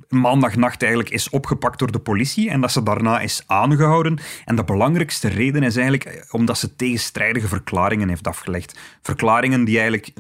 maandagnacht 0.08 0.82
eigenlijk 0.82 1.12
is 1.12 1.30
opgepakt 1.30 1.78
door 1.78 1.92
de 1.92 1.98
politie 1.98 2.50
en 2.50 2.60
dat 2.60 2.72
ze 2.72 2.82
daarna 2.82 3.20
is 3.20 3.42
aangehouden. 3.46 4.18
En 4.44 4.56
de 4.56 4.64
belangrijkste 4.64 5.28
reden 5.28 5.62
is 5.62 5.76
eigenlijk 5.76 6.04
eh, 6.04 6.22
omdat 6.30 6.58
ze 6.58 6.76
tegenstrijdige 6.76 7.48
verklaringen 7.48 8.08
heeft 8.08 8.26
afgelegd. 8.26 8.78
Verklaringen 9.02 9.64
die 9.64 9.78
eigenlijk 9.78 10.12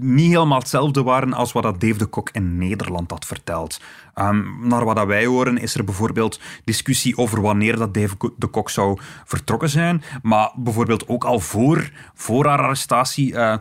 niet 0.00 0.30
helemaal 0.30 0.58
hetzelfde 0.58 1.02
waren 1.02 1.32
als 1.32 1.52
wat 1.52 1.62
dat 1.62 1.80
Dave 1.80 1.98
de 1.98 2.06
Kok 2.06 2.30
in 2.30 2.58
Nederland 2.58 3.10
had 3.10 3.26
verteld. 3.26 3.80
Um, 4.14 4.58
naar 4.62 4.84
wat 4.84 4.96
dat 4.96 5.06
wij 5.06 5.26
horen 5.26 5.58
is 5.58 5.74
er 5.74 5.84
bijvoorbeeld 5.84 6.40
discussie 6.64 7.16
over 7.16 7.40
wanneer 7.40 7.76
dat 7.76 7.94
Dave 7.94 8.14
de 8.36 8.46
Kok 8.46 8.70
zou 8.70 8.98
vertrokken 9.24 9.68
zijn. 9.68 10.02
Maar 10.22 10.52
bijvoorbeeld 10.56 11.08
ook 11.08 11.24
al 11.24 11.40
voor, 11.40 11.90
voor 12.14 12.46
haar 12.46 12.58
arrestatie... 12.58 13.32
Uh, 13.32 13.54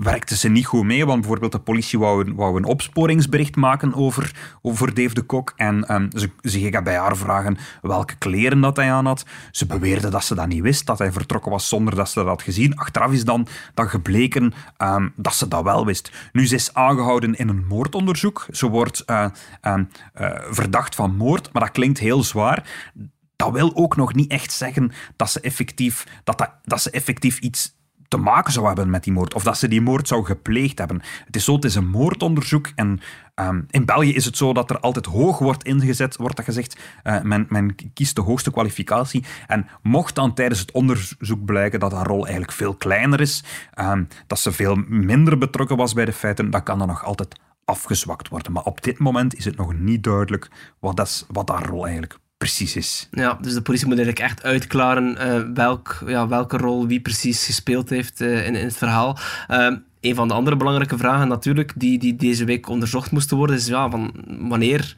werkte 0.00 0.36
ze 0.36 0.48
niet 0.48 0.66
goed 0.66 0.84
mee, 0.84 1.06
want 1.06 1.20
bijvoorbeeld 1.20 1.52
de 1.52 1.58
politie 1.58 1.98
wou, 1.98 2.32
wou 2.34 2.56
een 2.56 2.64
opsporingsbericht 2.64 3.56
maken 3.56 3.94
over, 3.94 4.56
over 4.62 4.94
Dave 4.94 5.14
de 5.14 5.22
Kok. 5.22 5.52
En 5.56 5.94
um, 5.94 6.08
ze, 6.14 6.30
ze 6.40 6.58
gingen 6.58 6.84
bij 6.84 6.96
haar 6.96 7.16
vragen 7.16 7.58
welke 7.82 8.16
kleren 8.16 8.60
dat 8.60 8.76
hij 8.76 8.92
aan 8.92 9.06
had. 9.06 9.26
Ze 9.50 9.66
beweerde 9.66 10.08
dat 10.08 10.24
ze 10.24 10.34
dat 10.34 10.48
niet 10.48 10.62
wist, 10.62 10.86
dat 10.86 10.98
hij 10.98 11.12
vertrokken 11.12 11.50
was 11.50 11.68
zonder 11.68 11.94
dat 11.94 12.08
ze 12.08 12.18
dat 12.18 12.28
had 12.28 12.42
gezien. 12.42 12.76
Achteraf 12.76 13.12
is 13.12 13.24
dan, 13.24 13.46
dan 13.74 13.88
gebleken 13.88 14.52
um, 14.78 15.12
dat 15.16 15.34
ze 15.34 15.48
dat 15.48 15.62
wel 15.62 15.86
wist. 15.86 16.12
Nu, 16.32 16.46
ze 16.46 16.54
is 16.54 16.74
aangehouden 16.74 17.34
in 17.34 17.48
een 17.48 17.66
moordonderzoek. 17.66 18.46
Ze 18.50 18.68
wordt 18.68 19.02
uh, 19.06 19.26
uh, 19.62 19.74
uh, 20.20 20.38
verdacht 20.50 20.94
van 20.94 21.16
moord, 21.16 21.52
maar 21.52 21.62
dat 21.62 21.72
klinkt 21.72 21.98
heel 21.98 22.22
zwaar. 22.22 22.90
Dat 23.36 23.52
wil 23.52 23.76
ook 23.76 23.96
nog 23.96 24.14
niet 24.14 24.30
echt 24.30 24.52
zeggen 24.52 24.92
dat 25.16 25.30
ze 25.30 25.40
effectief, 25.40 26.06
dat, 26.24 26.50
dat 26.64 26.82
ze 26.82 26.90
effectief 26.90 27.38
iets 27.38 27.80
te 28.12 28.18
maken 28.18 28.52
zou 28.52 28.66
hebben 28.66 28.90
met 28.90 29.04
die 29.04 29.12
moord. 29.12 29.34
Of 29.34 29.42
dat 29.42 29.58
ze 29.58 29.68
die 29.68 29.80
moord 29.80 30.08
zou 30.08 30.24
gepleegd 30.24 30.78
hebben. 30.78 31.02
Het 31.24 31.36
is 31.36 31.44
zo, 31.44 31.54
het 31.54 31.64
is 31.64 31.74
een 31.74 31.88
moordonderzoek. 31.88 32.70
En 32.74 33.00
um, 33.34 33.66
in 33.70 33.84
België 33.84 34.14
is 34.14 34.24
het 34.24 34.36
zo 34.36 34.52
dat 34.52 34.70
er 34.70 34.80
altijd 34.80 35.06
hoog 35.06 35.38
wordt 35.38 35.64
ingezet, 35.64 36.16
wordt 36.16 36.36
dat 36.36 36.44
gezegd. 36.44 36.80
Uh, 37.04 37.20
men, 37.20 37.46
men, 37.48 37.76
kiest 37.94 38.14
de 38.14 38.20
hoogste 38.20 38.50
kwalificatie. 38.50 39.24
En 39.46 39.66
mocht 39.82 40.14
dan 40.14 40.34
tijdens 40.34 40.60
het 40.60 40.70
onderzoek 40.70 41.44
blijken 41.44 41.80
dat 41.80 41.92
haar 41.92 42.06
rol 42.06 42.22
eigenlijk 42.22 42.52
veel 42.52 42.74
kleiner 42.74 43.20
is, 43.20 43.44
um, 43.80 44.08
dat 44.26 44.38
ze 44.38 44.52
veel 44.52 44.76
minder 44.88 45.38
betrokken 45.38 45.76
was 45.76 45.92
bij 45.92 46.04
de 46.04 46.12
feiten, 46.12 46.50
dan 46.50 46.62
kan 46.62 46.78
dat 46.78 46.86
nog 46.86 47.04
altijd 47.04 47.40
afgezwakt 47.64 48.28
worden. 48.28 48.52
Maar 48.52 48.64
op 48.64 48.82
dit 48.82 48.98
moment 48.98 49.34
is 49.34 49.44
het 49.44 49.56
nog 49.56 49.74
niet 49.74 50.02
duidelijk 50.02 50.50
wat, 50.78 50.96
dat 50.96 51.26
wat 51.28 51.48
haar 51.48 51.66
rol 51.66 51.84
eigenlijk 51.84 52.18
precies 52.42 52.76
is. 52.76 53.08
Ja, 53.10 53.38
dus 53.40 53.54
de 53.54 53.62
politie 53.62 53.86
moet 53.86 53.96
eigenlijk 53.96 54.26
echt 54.26 54.42
uitklaren 54.42 55.16
uh, 55.20 55.54
welk, 55.54 56.02
ja, 56.06 56.28
welke 56.28 56.56
rol 56.56 56.86
wie 56.86 57.00
precies 57.00 57.44
gespeeld 57.44 57.90
heeft 57.90 58.20
uh, 58.20 58.46
in, 58.46 58.54
in, 58.54 58.64
het 58.64 58.76
verhaal. 58.76 59.18
Uh, 59.50 59.76
een 60.00 60.14
van 60.14 60.28
de 60.28 60.34
andere 60.34 60.56
belangrijke 60.56 60.98
vragen 60.98 61.28
natuurlijk, 61.28 61.72
die, 61.76 61.98
die 61.98 62.16
deze 62.16 62.44
week 62.44 62.68
onderzocht 62.68 63.10
moesten 63.10 63.36
worden, 63.36 63.56
is 63.56 63.66
ja, 63.66 63.90
van 63.90 64.12
wanneer, 64.26 64.94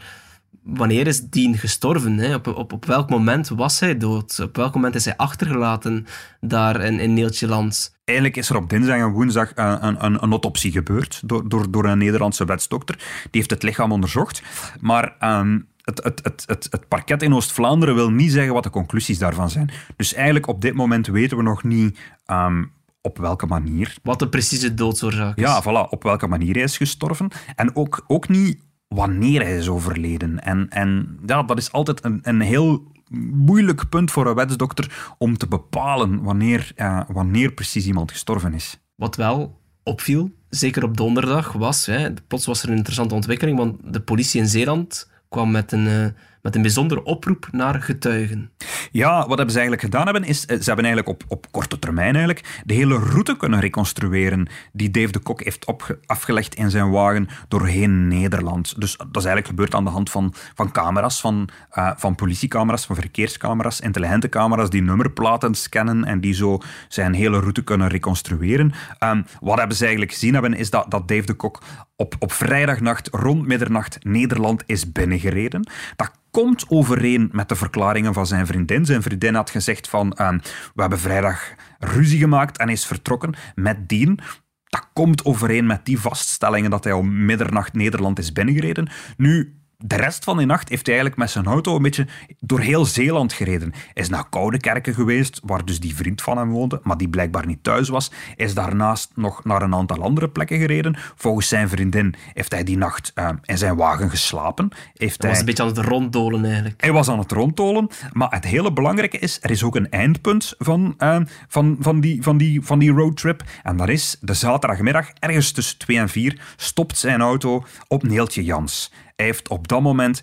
wanneer 0.62 1.07
is 1.07 1.20
Dean 1.20 1.57
gestorven? 1.57 2.18
Hè? 2.18 2.35
Op, 2.35 2.46
op, 2.46 2.72
op 2.72 2.85
welk 2.85 3.11
moment 3.11 3.48
was 3.48 3.80
hij 3.80 3.96
dood? 3.96 4.40
Op 4.42 4.57
welk 4.57 4.74
moment 4.74 4.94
is 4.94 5.04
hij 5.04 5.16
achtergelaten 5.16 6.07
daar 6.40 6.80
in, 6.80 7.00
in 7.00 7.14
Neeltjeland? 7.14 7.96
Eigenlijk 8.04 8.38
is 8.38 8.50
er 8.50 8.57
op 8.57 8.70
dinsdag 8.70 8.96
en 8.96 9.11
woensdag 9.11 9.52
een, 9.54 10.04
een, 10.04 10.22
een 10.22 10.30
autopsie 10.30 10.72
gebeurd 10.72 11.22
door, 11.24 11.48
door, 11.48 11.70
door 11.70 11.85
een 11.85 11.98
Nederlandse 11.98 12.44
wetsdokter. 12.44 12.94
Die 12.96 13.04
heeft 13.30 13.50
het 13.50 13.62
lichaam 13.62 13.92
onderzocht. 13.92 14.42
Maar 14.80 15.16
um, 15.20 15.72
het, 15.84 16.04
het, 16.04 16.20
het, 16.22 16.44
het, 16.46 16.66
het 16.70 16.88
parket 16.88 17.22
in 17.22 17.34
Oost-Vlaanderen 17.34 17.94
wil 17.94 18.10
niet 18.10 18.32
zeggen 18.32 18.54
wat 18.54 18.62
de 18.62 18.70
conclusies 18.70 19.18
daarvan 19.18 19.50
zijn. 19.50 19.70
Dus 19.96 20.14
eigenlijk 20.14 20.46
op 20.46 20.60
dit 20.60 20.74
moment 20.74 21.06
weten 21.06 21.36
we 21.36 21.42
nog 21.42 21.62
niet 21.62 21.98
um, 22.26 22.72
op 23.00 23.18
welke 23.18 23.46
manier. 23.46 23.96
Wat 24.02 24.18
de 24.18 24.28
precieze 24.28 24.74
doodsoorzaak 24.74 25.36
is. 25.36 25.42
Ja, 25.42 25.62
voilà, 25.62 25.88
op 25.90 26.02
welke 26.02 26.26
manier 26.26 26.54
hij 26.54 26.62
is 26.62 26.76
gestorven. 26.76 27.28
En 27.56 27.76
ook, 27.76 28.04
ook 28.06 28.28
niet 28.28 28.58
wanneer 28.88 29.42
hij 29.42 29.56
is 29.56 29.68
overleden. 29.68 30.42
En, 30.42 30.68
en 30.68 31.18
ja, 31.26 31.42
dat 31.42 31.58
is 31.58 31.72
altijd 31.72 32.04
een, 32.04 32.18
een 32.22 32.40
heel 32.40 32.92
moeilijk 33.32 33.88
punt 33.88 34.10
voor 34.10 34.26
een 34.26 34.34
wetsdokter 34.34 35.14
om 35.18 35.36
te 35.36 35.46
bepalen 35.46 36.22
wanneer, 36.22 36.72
uh, 36.76 37.00
wanneer 37.08 37.52
precies 37.52 37.86
iemand 37.86 38.10
gestorven 38.10 38.54
is. 38.54 38.80
Wat 38.94 39.16
wel 39.16 39.60
opviel, 39.82 40.30
zeker 40.48 40.84
op 40.84 40.96
donderdag, 40.96 41.52
was, 41.52 41.86
hè, 41.86 42.12
plots 42.12 42.46
was 42.46 42.62
er 42.62 42.68
een 42.68 42.76
interessante 42.76 43.14
ontwikkeling, 43.14 43.58
want 43.58 43.76
de 43.92 44.00
politie 44.00 44.40
in 44.40 44.48
Zeeland 44.48 45.10
kwam 45.34 45.50
met 45.50 45.72
een, 45.72 45.86
uh, 45.86 46.06
met 46.42 46.54
een 46.54 46.62
bijzondere 46.62 47.02
oproep 47.04 47.48
naar 47.52 47.82
getuigen. 47.82 48.50
Ja, 48.90 49.18
wat 49.18 49.36
hebben 49.36 49.50
ze 49.50 49.58
eigenlijk 49.60 49.82
gedaan 49.82 50.04
hebben, 50.04 50.24
is 50.24 50.46
eh, 50.46 50.58
ze 50.58 50.64
hebben 50.64 50.84
eigenlijk 50.84 51.08
op, 51.08 51.24
op 51.28 51.46
korte 51.50 51.78
termijn 51.78 52.14
eigenlijk 52.14 52.62
de 52.64 52.74
hele 52.74 52.98
route 52.98 53.36
kunnen 53.36 53.60
reconstrueren 53.60 54.48
die 54.72 54.90
Dave 54.90 55.12
de 55.12 55.18
Kok 55.18 55.42
heeft 55.42 55.66
afgelegd 56.06 56.54
in 56.54 56.70
zijn 56.70 56.90
wagen 56.90 57.28
doorheen 57.48 58.08
Nederland. 58.08 58.80
Dus 58.80 58.96
dat 58.96 59.06
is 59.16 59.24
eigenlijk 59.24 59.46
gebeurd 59.46 59.74
aan 59.74 59.84
de 59.84 59.90
hand 59.90 60.10
van, 60.10 60.34
van 60.54 60.72
camera's, 60.72 61.20
van, 61.20 61.48
uh, 61.78 61.90
van 61.96 62.14
politiecamera's, 62.14 62.86
van 62.86 62.96
verkeerscamera's, 62.96 63.80
intelligente 63.80 64.28
camera's 64.28 64.70
die 64.70 64.82
nummerplaten 64.82 65.54
scannen 65.54 66.04
en 66.04 66.20
die 66.20 66.34
zo 66.34 66.58
zijn 66.88 67.14
hele 67.14 67.38
route 67.38 67.64
kunnen 67.64 67.88
reconstrueren. 67.88 68.72
Um, 69.00 69.24
wat 69.40 69.58
hebben 69.58 69.76
ze 69.76 69.82
eigenlijk 69.82 70.12
gezien 70.12 70.32
hebben, 70.32 70.54
is 70.54 70.70
dat, 70.70 70.90
dat 70.90 71.08
Dave 71.08 71.26
de 71.26 71.34
Kok 71.34 71.62
op, 71.96 72.14
op 72.18 72.33
vrijdagnacht 72.33 73.09
rond 73.12 73.46
middernacht 73.46 74.04
Nederland 74.04 74.62
is 74.66 74.92
binnengereden. 74.92 75.68
Dat 75.96 76.11
komt 76.30 76.64
overeen 76.68 77.28
met 77.33 77.48
de 77.48 77.57
verklaringen 77.57 78.14
van 78.14 78.26
zijn 78.26 78.46
vriendin. 78.46 78.85
Zijn 78.85 79.02
vriendin 79.02 79.35
had 79.35 79.50
gezegd 79.50 79.88
van, 79.88 80.16
uh, 80.20 80.28
we 80.74 80.80
hebben 80.80 80.98
vrijdag 80.98 81.54
ruzie 81.78 82.18
gemaakt 82.18 82.59
en 82.59 82.68
is 82.68 82.87
vertrokken 82.87 83.35
met 83.54 83.88
Dien. 83.88 84.18
Dat 84.64 84.88
komt 84.92 85.24
overeen 85.24 85.66
met 85.66 85.85
die 85.85 86.00
vaststellingen 86.00 86.70
dat 86.70 86.85
hij 86.85 86.92
om 86.92 87.24
middernacht 87.24 87.72
Nederland 87.72 88.18
is 88.18 88.33
binnengereden. 88.33 88.88
Nu, 89.16 89.63
de 89.86 89.96
rest 89.96 90.24
van 90.24 90.36
die 90.36 90.46
nacht 90.46 90.68
heeft 90.68 90.86
hij 90.86 90.94
eigenlijk 90.94 91.24
met 91.24 91.30
zijn 91.30 91.44
auto 91.44 91.76
een 91.76 91.82
beetje 91.82 92.06
door 92.40 92.60
heel 92.60 92.84
Zeeland 92.84 93.32
gereden. 93.32 93.72
Is 93.94 94.08
naar 94.08 94.28
Koudekerken 94.28 94.94
geweest, 94.94 95.40
waar 95.42 95.64
dus 95.64 95.80
die 95.80 95.96
vriend 95.96 96.22
van 96.22 96.38
hem 96.38 96.50
woonde, 96.50 96.80
maar 96.82 96.96
die 96.96 97.08
blijkbaar 97.08 97.46
niet 97.46 97.62
thuis 97.62 97.88
was. 97.88 98.10
Is 98.36 98.54
daarnaast 98.54 99.10
nog 99.14 99.44
naar 99.44 99.62
een 99.62 99.74
aantal 99.74 100.02
andere 100.02 100.28
plekken 100.28 100.58
gereden. 100.58 100.96
Volgens 101.14 101.48
zijn 101.48 101.68
vriendin 101.68 102.14
heeft 102.34 102.52
hij 102.52 102.64
die 102.64 102.76
nacht 102.76 103.12
uh, 103.14 103.28
in 103.42 103.58
zijn 103.58 103.76
wagen 103.76 104.10
geslapen. 104.10 104.68
Heeft 104.94 105.22
hij 105.22 105.30
was 105.30 105.40
een 105.40 105.46
beetje 105.46 105.62
aan 105.62 105.68
het 105.68 105.78
ronddolen 105.78 106.44
eigenlijk. 106.44 106.80
Hij 106.80 106.92
was 106.92 107.08
aan 107.08 107.18
het 107.18 107.32
ronddolen, 107.32 107.88
maar 108.12 108.30
het 108.30 108.44
hele 108.44 108.72
belangrijke 108.72 109.18
is, 109.18 109.38
er 109.42 109.50
is 109.50 109.62
ook 109.62 109.76
een 109.76 109.90
eindpunt 109.90 110.54
van, 110.58 110.94
uh, 110.98 111.20
van, 111.48 111.76
van, 111.80 112.00
die, 112.00 112.22
van, 112.22 112.36
die, 112.36 112.62
van 112.62 112.78
die 112.78 112.90
roadtrip. 112.90 113.42
En 113.62 113.76
dat 113.76 113.88
is 113.88 114.16
de 114.20 114.34
zaterdagmiddag, 114.34 115.10
ergens 115.18 115.52
tussen 115.52 115.78
2 115.78 115.98
en 115.98 116.08
4, 116.08 116.40
stopt 116.56 116.98
zijn 116.98 117.20
auto 117.20 117.64
op 117.88 118.02
Neeltje 118.02 118.44
Jans. 118.44 118.90
Hij 119.16 119.27
heeft 119.27 119.48
op 119.48 119.68
dat 119.68 119.83
moment 119.83 120.22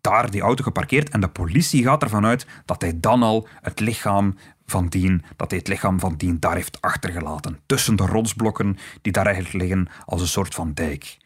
daar 0.00 0.30
die 0.30 0.40
auto 0.40 0.62
geparkeerd 0.62 1.08
en 1.08 1.20
de 1.20 1.28
politie 1.28 1.82
gaat 1.82 2.02
ervan 2.02 2.26
uit 2.26 2.46
dat 2.64 2.82
hij 2.82 3.00
dan 3.00 3.22
al 3.22 3.48
het 3.60 3.80
lichaam 3.80 4.34
van 4.66 4.86
Dien, 4.88 5.24
dat 5.36 5.50
hij 5.50 5.58
het 5.58 5.68
lichaam 5.68 6.00
van 6.00 6.16
Dien 6.16 6.40
daar 6.40 6.54
heeft 6.54 6.80
achtergelaten. 6.80 7.58
Tussen 7.66 7.96
de 7.96 8.06
rotsblokken 8.06 8.78
die 9.02 9.12
daar 9.12 9.26
eigenlijk 9.26 9.64
liggen 9.64 9.88
als 10.04 10.20
een 10.20 10.26
soort 10.26 10.54
van 10.54 10.72
dijk. 10.72 11.18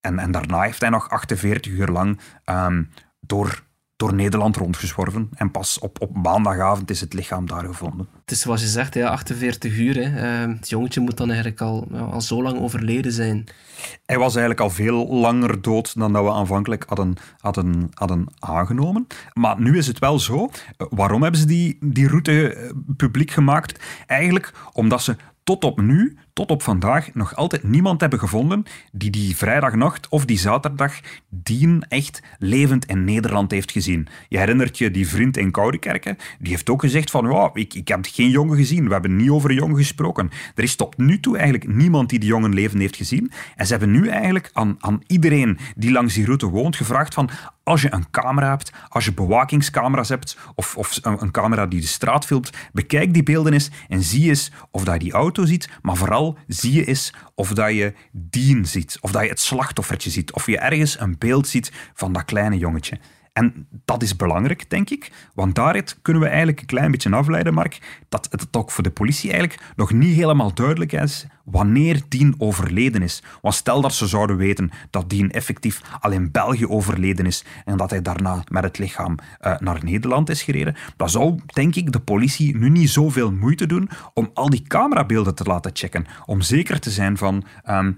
En, 0.00 0.18
en 0.18 0.30
daarna 0.30 0.60
heeft 0.60 0.80
hij 0.80 0.90
nog 0.90 1.10
48 1.10 1.72
uur 1.72 1.88
lang 1.88 2.20
ehm, 2.44 2.84
door 3.20 3.62
door 3.98 4.14
Nederland 4.14 4.56
rondgezworven. 4.56 5.28
En 5.34 5.50
pas 5.50 5.78
op, 5.78 6.00
op 6.00 6.16
maandagavond 6.16 6.90
is 6.90 7.00
het 7.00 7.14
lichaam 7.14 7.46
daar 7.46 7.64
gevonden. 7.64 8.08
Het 8.20 8.30
is 8.30 8.40
zoals 8.40 8.60
je 8.60 8.66
zegt, 8.66 8.94
ja, 8.94 9.08
48 9.08 9.78
uur. 9.78 9.94
Hè. 9.94 10.42
Uh, 10.46 10.54
het 10.56 10.68
jongetje 10.68 11.00
moet 11.00 11.16
dan 11.16 11.28
eigenlijk 11.28 11.60
al, 11.60 11.86
ja, 11.92 11.98
al 11.98 12.20
zo 12.20 12.42
lang 12.42 12.58
overleden 12.58 13.12
zijn. 13.12 13.44
Hij 14.06 14.18
was 14.18 14.36
eigenlijk 14.36 14.60
al 14.60 14.70
veel 14.70 15.08
langer 15.08 15.62
dood 15.62 15.98
dan 15.98 16.12
dat 16.12 16.24
we 16.24 16.30
aanvankelijk 16.30 16.84
hadden, 16.86 17.14
hadden, 17.38 17.90
hadden 17.94 18.26
aangenomen. 18.38 19.06
Maar 19.32 19.60
nu 19.60 19.78
is 19.78 19.86
het 19.86 19.98
wel 19.98 20.18
zo. 20.18 20.50
Waarom 20.76 21.22
hebben 21.22 21.40
ze 21.40 21.46
die, 21.46 21.78
die 21.80 22.08
route 22.08 22.54
eh, 22.54 22.70
publiek 22.96 23.30
gemaakt? 23.30 23.80
Eigenlijk 24.06 24.52
omdat 24.72 25.02
ze 25.02 25.16
tot 25.42 25.64
op 25.64 25.80
nu, 25.80 26.18
tot 26.38 26.50
op 26.50 26.62
vandaag, 26.62 27.14
nog 27.14 27.36
altijd 27.36 27.62
niemand 27.62 28.00
hebben 28.00 28.18
gevonden 28.18 28.64
die 28.92 29.10
die 29.10 29.36
vrijdagnacht 29.36 30.08
of 30.08 30.24
die 30.24 30.38
zaterdag 30.38 31.00
Dien 31.28 31.84
echt 31.88 32.22
levend 32.38 32.84
in 32.84 33.04
Nederland 33.04 33.50
heeft 33.50 33.72
gezien. 33.72 34.08
Je 34.28 34.38
herinnert 34.38 34.78
je 34.78 34.90
die 34.90 35.08
vriend 35.08 35.36
in 35.36 35.50
Koudekerken? 35.50 36.16
Die 36.38 36.50
heeft 36.50 36.70
ook 36.70 36.80
gezegd 36.80 37.10
van, 37.10 37.50
ik, 37.54 37.74
ik 37.74 37.88
heb 37.88 38.06
geen 38.10 38.30
jongen 38.30 38.56
gezien. 38.56 38.86
We 38.86 38.92
hebben 38.92 39.16
niet 39.16 39.30
over 39.30 39.50
een 39.50 39.56
jongen 39.56 39.76
gesproken. 39.76 40.30
Er 40.54 40.62
is 40.62 40.76
tot 40.76 40.96
nu 40.96 41.20
toe 41.20 41.36
eigenlijk 41.36 41.74
niemand 41.74 42.08
die 42.08 42.18
die 42.18 42.28
jongen 42.28 42.54
levend 42.54 42.80
heeft 42.80 42.96
gezien. 42.96 43.32
En 43.56 43.66
ze 43.66 43.72
hebben 43.72 43.90
nu 43.90 44.08
eigenlijk 44.08 44.50
aan, 44.52 44.76
aan 44.78 45.02
iedereen 45.06 45.58
die 45.76 45.92
langs 45.92 46.14
die 46.14 46.24
route 46.24 46.46
woont 46.46 46.76
gevraagd 46.76 47.14
van, 47.14 47.30
als 47.68 47.82
je 47.82 47.92
een 47.92 48.10
camera 48.10 48.48
hebt, 48.48 48.72
als 48.88 49.04
je 49.04 49.12
bewakingscamera's 49.12 50.08
hebt 50.08 50.38
of, 50.54 50.76
of 50.76 50.98
een, 51.02 51.30
camera 51.30 51.66
die 51.66 51.80
de 51.80 51.86
straat 51.86 52.26
filmt, 52.26 52.50
bekijk 52.72 53.14
die 53.14 53.22
beelden 53.22 53.52
eens 53.52 53.70
en 53.88 54.02
zie 54.02 54.28
eens 54.28 54.52
of 54.70 54.84
dat 54.84 54.94
je 54.94 55.00
die 55.00 55.12
auto 55.12 55.44
ziet, 55.44 55.68
maar 55.82 55.96
vooral 55.96 56.27
zie 56.46 56.72
je 56.72 56.84
eens 56.84 57.12
of 57.34 57.52
dat 57.52 57.74
je 57.74 57.94
dien 58.12 58.66
ziet, 58.66 58.98
of 59.00 59.10
dat 59.10 59.22
je 59.22 59.28
het 59.28 59.40
slachtoffertje 59.40 60.10
ziet, 60.10 60.32
of 60.32 60.46
je 60.46 60.58
ergens 60.58 61.00
een 61.00 61.18
beeld 61.18 61.48
ziet 61.48 61.72
van 61.94 62.12
dat 62.12 62.24
kleine 62.24 62.58
jongetje. 62.58 62.98
En 63.32 63.66
dat 63.84 64.02
is 64.02 64.16
belangrijk, 64.16 64.70
denk 64.70 64.90
ik, 64.90 65.12
want 65.34 65.54
daaruit 65.54 65.98
kunnen 66.02 66.22
we 66.22 66.28
eigenlijk 66.28 66.60
een 66.60 66.66
klein 66.66 66.90
beetje 66.90 67.10
afleiden, 67.10 67.54
Mark, 67.54 68.02
dat 68.08 68.28
het 68.30 68.56
ook 68.56 68.70
voor 68.70 68.82
de 68.82 68.90
politie 68.90 69.30
eigenlijk 69.30 69.62
nog 69.76 69.92
niet 69.92 70.14
helemaal 70.14 70.54
duidelijk 70.54 70.92
is 70.92 71.26
wanneer 71.50 72.02
Dien 72.08 72.34
overleden 72.38 73.02
is. 73.02 73.22
Want 73.42 73.54
stel 73.54 73.80
dat 73.80 73.94
ze 73.94 74.06
zouden 74.06 74.36
weten 74.36 74.70
dat 74.90 75.10
Dien 75.10 75.30
effectief 75.30 75.80
al 76.00 76.10
in 76.10 76.30
België 76.30 76.66
overleden 76.66 77.26
is 77.26 77.44
en 77.64 77.76
dat 77.76 77.90
hij 77.90 78.02
daarna 78.02 78.42
met 78.48 78.62
het 78.62 78.78
lichaam 78.78 79.16
uh, 79.40 79.58
naar 79.58 79.84
Nederland 79.84 80.30
is 80.30 80.42
gereden, 80.42 80.76
dan 80.96 81.10
zou, 81.10 81.40
denk 81.46 81.74
ik, 81.74 81.92
de 81.92 82.00
politie 82.00 82.56
nu 82.56 82.68
niet 82.68 82.90
zoveel 82.90 83.32
moeite 83.32 83.66
doen 83.66 83.90
om 84.14 84.30
al 84.34 84.50
die 84.50 84.62
camerabeelden 84.62 85.34
te 85.34 85.44
laten 85.44 85.70
checken. 85.74 86.06
Om 86.26 86.40
zeker 86.40 86.80
te 86.80 86.90
zijn 86.90 87.16
van, 87.16 87.44
um, 87.70 87.94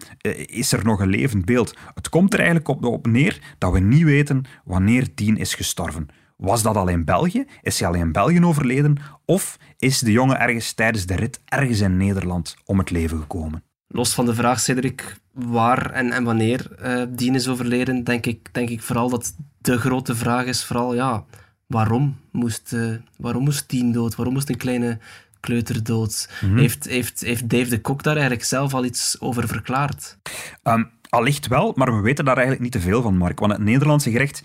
is 0.47 0.73
er 0.73 0.85
nog 0.85 1.01
een 1.01 1.09
levend 1.09 1.45
beeld? 1.45 1.77
Het 1.95 2.09
komt 2.09 2.33
er 2.33 2.39
eigenlijk 2.39 2.69
op, 2.69 2.85
op 2.85 3.07
neer 3.07 3.41
dat 3.59 3.73
we 3.73 3.81
niet 3.81 4.05
weten 4.05 4.45
wanneer 4.65 5.09
Dien 5.15 5.37
is 5.37 5.55
gestorven. 5.55 6.09
Was 6.41 6.63
dat 6.63 6.77
al 6.77 6.89
in 6.89 7.05
België? 7.05 7.45
Is 7.63 7.81
hij 7.81 7.89
al 7.89 7.95
in 7.95 8.13
België 8.13 8.45
overleden? 8.45 8.97
Of 9.25 9.59
is 9.79 9.99
de 9.99 10.13
jongen 10.13 10.41
ergens 10.41 10.73
tijdens 10.73 11.07
de 11.07 11.15
rit 11.15 11.41
ergens 11.45 11.81
in 11.81 11.97
Nederland 11.97 12.57
om 12.65 12.79
het 12.79 12.91
leven 12.91 13.19
gekomen? 13.19 13.63
Los 13.87 14.15
van 14.15 14.27
de 14.27 14.35
vraag, 14.35 14.61
Cedric, 14.61 15.17
waar 15.33 15.91
en, 15.91 16.13
en 16.13 16.25
wanneer 16.25 16.71
uh, 16.83 17.03
Dien 17.09 17.35
is 17.35 17.49
overleden, 17.49 18.05
denk 18.05 18.27
ik, 18.27 18.49
denk 18.53 18.69
ik 18.69 18.83
vooral 18.83 19.09
dat 19.09 19.35
de 19.59 19.79
grote 19.79 20.15
vraag 20.15 20.45
is 20.45 20.65
vooral, 20.65 20.95
ja, 20.95 21.25
waarom 21.67 22.17
moest, 22.33 22.73
uh, 22.73 22.95
waarom 23.17 23.45
moest 23.45 23.69
Dien 23.69 23.93
dood? 23.93 24.15
Waarom 24.15 24.35
moest 24.35 24.49
een 24.49 24.57
kleine 24.57 24.99
kleuter 25.41 25.83
dood? 25.85 26.31
Mhm. 26.41 26.59
heeft, 26.59 26.85
heeft, 26.85 27.21
heeft 27.21 27.49
Dave 27.49 27.71
de 27.71 27.81
Kok 27.81 28.03
daar 28.03 28.17
eigenlijk 28.17 28.45
zelf 28.45 28.75
al 28.75 28.85
iets 28.85 29.17
over 29.21 29.49
verklaard? 29.49 30.19
Um, 30.63 30.91
Allicht 31.09 31.47
wel, 31.47 31.73
maar 31.77 31.97
we 31.97 32.01
weten 32.01 32.25
daar 32.25 32.37
eigenlijk 32.37 32.65
niet 32.65 32.73
te 32.73 32.89
veel 32.89 33.03
van, 33.03 33.17
Mark. 33.17 33.39
Want 33.39 33.53
het 33.53 33.61
Nederlandse 33.61 34.11
gerecht 34.11 34.43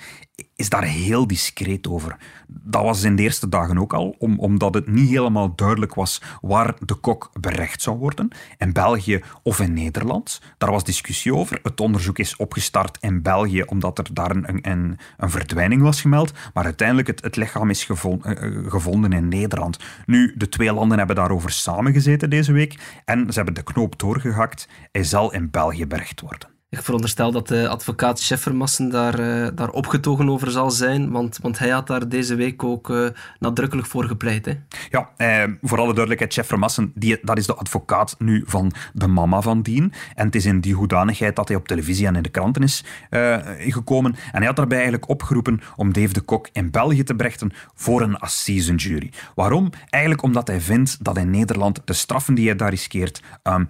is 0.55 0.69
daar 0.69 0.83
heel 0.83 1.27
discreet 1.27 1.87
over. 1.87 2.17
Dat 2.47 2.83
was 2.83 3.03
in 3.03 3.15
de 3.15 3.21
eerste 3.21 3.49
dagen 3.49 3.77
ook 3.77 3.93
al, 3.93 4.15
om, 4.17 4.39
omdat 4.39 4.73
het 4.73 4.87
niet 4.87 5.09
helemaal 5.09 5.55
duidelijk 5.55 5.93
was 5.93 6.21
waar 6.41 6.73
de 6.79 6.93
kok 6.93 7.29
berecht 7.39 7.81
zou 7.81 7.97
worden. 7.97 8.27
In 8.57 8.73
België 8.73 9.23
of 9.43 9.59
in 9.59 9.73
Nederland. 9.73 10.41
Daar 10.57 10.71
was 10.71 10.83
discussie 10.83 11.35
over. 11.35 11.59
Het 11.63 11.79
onderzoek 11.79 12.19
is 12.19 12.35
opgestart 12.35 12.97
in 13.01 13.21
België, 13.21 13.61
omdat 13.61 13.97
er 13.97 14.07
daar 14.13 14.31
een, 14.31 14.69
een, 14.71 14.97
een 15.17 15.29
verdwijning 15.29 15.81
was 15.81 16.01
gemeld. 16.01 16.33
Maar 16.53 16.63
uiteindelijk 16.63 17.07
het, 17.07 17.23
het 17.23 17.35
lichaam 17.35 17.69
is 17.69 17.83
gevonden, 17.83 18.37
eh, 18.37 18.47
eh, 18.47 18.71
gevonden 18.71 19.13
in 19.13 19.27
Nederland. 19.27 19.79
Nu, 20.05 20.33
de 20.35 20.49
twee 20.49 20.73
landen 20.73 20.97
hebben 20.97 21.15
daarover 21.15 21.51
samengezeten 21.51 22.29
deze 22.29 22.51
week. 22.51 23.01
En 23.05 23.25
ze 23.27 23.33
hebben 23.33 23.53
de 23.53 23.63
knoop 23.63 23.99
doorgehakt. 23.99 24.67
Hij 24.91 25.03
zal 25.03 25.33
in 25.33 25.49
België 25.49 25.87
berecht 25.87 26.21
worden. 26.21 26.54
Ik 26.75 26.83
veronderstel 26.83 27.31
dat 27.31 27.47
de 27.47 27.67
advocaat 27.67 28.19
Scheffermassen 28.19 28.89
daar, 28.89 29.19
uh, 29.19 29.47
daar 29.55 29.69
opgetogen 29.69 30.29
over 30.29 30.51
zal 30.51 30.71
zijn, 30.71 31.11
want, 31.11 31.39
want 31.41 31.59
hij 31.59 31.69
had 31.69 31.87
daar 31.87 32.09
deze 32.09 32.35
week 32.35 32.63
ook 32.63 32.89
uh, 32.89 33.07
nadrukkelijk 33.39 33.87
voor 33.87 34.03
gepleit. 34.03 34.45
Hè? 34.45 34.53
Ja, 34.89 35.09
eh, 35.17 35.43
voor 35.61 35.77
alle 35.77 35.87
duidelijkheid, 35.87 36.33
Scheffermassen, 36.33 36.91
die, 36.95 37.19
dat 37.21 37.37
is 37.37 37.45
de 37.45 37.55
advocaat 37.55 38.15
nu 38.19 38.43
van 38.45 38.71
de 38.93 39.07
mama 39.07 39.41
van 39.41 39.61
Dien. 39.61 39.93
En 40.15 40.25
het 40.25 40.35
is 40.35 40.45
in 40.45 40.59
die 40.59 40.73
hoedanigheid 40.73 41.35
dat 41.35 41.47
hij 41.47 41.57
op 41.57 41.67
televisie 41.67 42.07
en 42.07 42.15
in 42.15 42.21
de 42.21 42.29
kranten 42.29 42.63
is 42.63 42.83
uh, 43.09 43.37
gekomen. 43.57 44.15
En 44.31 44.37
hij 44.37 44.45
had 44.45 44.55
daarbij 44.55 44.77
eigenlijk 44.77 45.09
opgeroepen 45.09 45.61
om 45.75 45.93
Dave 45.93 46.13
de 46.13 46.21
Kok 46.21 46.49
in 46.51 46.71
België 46.71 47.03
te 47.03 47.15
brengen 47.15 47.53
voor 47.73 48.01
een 48.01 48.17
assisenjury. 48.17 49.11
Waarom? 49.35 49.69
Eigenlijk 49.89 50.23
omdat 50.23 50.47
hij 50.47 50.61
vindt 50.61 51.03
dat 51.03 51.17
in 51.17 51.29
Nederland 51.29 51.81
de 51.85 51.93
straffen 51.93 52.35
die 52.35 52.45
hij 52.45 52.55
daar 52.55 52.69
riskeert 52.69 53.21
um, 53.43 53.67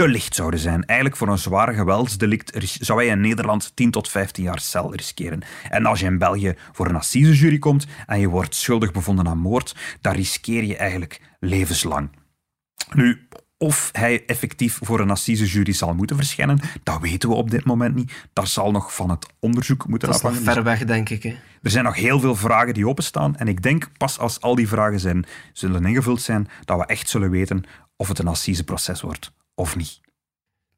te 0.00 0.08
licht 0.08 0.34
zouden 0.34 0.60
zijn. 0.60 0.84
Eigenlijk 0.84 1.18
voor 1.18 1.28
een 1.28 1.38
zwaar 1.38 1.74
geweldsdelict 1.74 2.52
zou 2.80 2.98
hij 2.98 3.08
in 3.08 3.20
Nederland 3.20 3.72
10 3.74 3.90
tot 3.90 4.08
15 4.08 4.44
jaar 4.44 4.60
cel 4.60 4.94
riskeren. 4.94 5.42
En 5.70 5.86
als 5.86 6.00
je 6.00 6.06
in 6.06 6.18
België 6.18 6.54
voor 6.72 6.88
een 6.88 6.96
assisejury 6.96 7.58
komt 7.58 7.86
en 8.06 8.20
je 8.20 8.28
wordt 8.28 8.54
schuldig 8.54 8.92
bevonden 8.92 9.28
aan 9.28 9.38
moord, 9.38 9.76
dan 10.00 10.14
riskeer 10.14 10.64
je 10.64 10.76
eigenlijk 10.76 11.20
levenslang. 11.40 12.10
Nu, 12.92 13.28
of 13.58 13.88
hij 13.92 14.24
effectief 14.26 14.78
voor 14.82 15.00
een 15.00 15.10
assisejury 15.10 15.72
zal 15.72 15.94
moeten 15.94 16.16
verschijnen, 16.16 16.60
dat 16.82 17.00
weten 17.00 17.28
we 17.28 17.34
op 17.34 17.50
dit 17.50 17.64
moment 17.64 17.94
niet. 17.94 18.12
Dat 18.32 18.48
zal 18.48 18.70
nog 18.70 18.94
van 18.94 19.10
het 19.10 19.26
onderzoek 19.40 19.88
moeten 19.88 20.08
afhangen. 20.08 20.32
Dat 20.32 20.40
is 20.40 20.46
nog 20.46 20.54
ver 20.54 20.64
weg, 20.64 20.84
denk 20.84 21.08
ik. 21.08 21.22
Hè? 21.22 21.36
Er 21.62 21.70
zijn 21.70 21.84
nog 21.84 21.96
heel 21.96 22.20
veel 22.20 22.36
vragen 22.36 22.74
die 22.74 22.88
openstaan. 22.88 23.36
En 23.36 23.48
ik 23.48 23.62
denk 23.62 23.88
pas 23.96 24.18
als 24.18 24.40
al 24.40 24.54
die 24.54 24.68
vragen 24.68 25.00
zijn, 25.00 25.24
zullen 25.52 25.84
ingevuld 25.84 26.22
zijn, 26.22 26.48
dat 26.64 26.78
we 26.78 26.86
echt 26.86 27.08
zullen 27.08 27.30
weten 27.30 27.64
of 27.96 28.08
het 28.08 28.18
een 28.18 28.28
assiseproces 28.28 29.00
wordt 29.00 29.32
of 29.54 29.76
niet? 29.76 30.00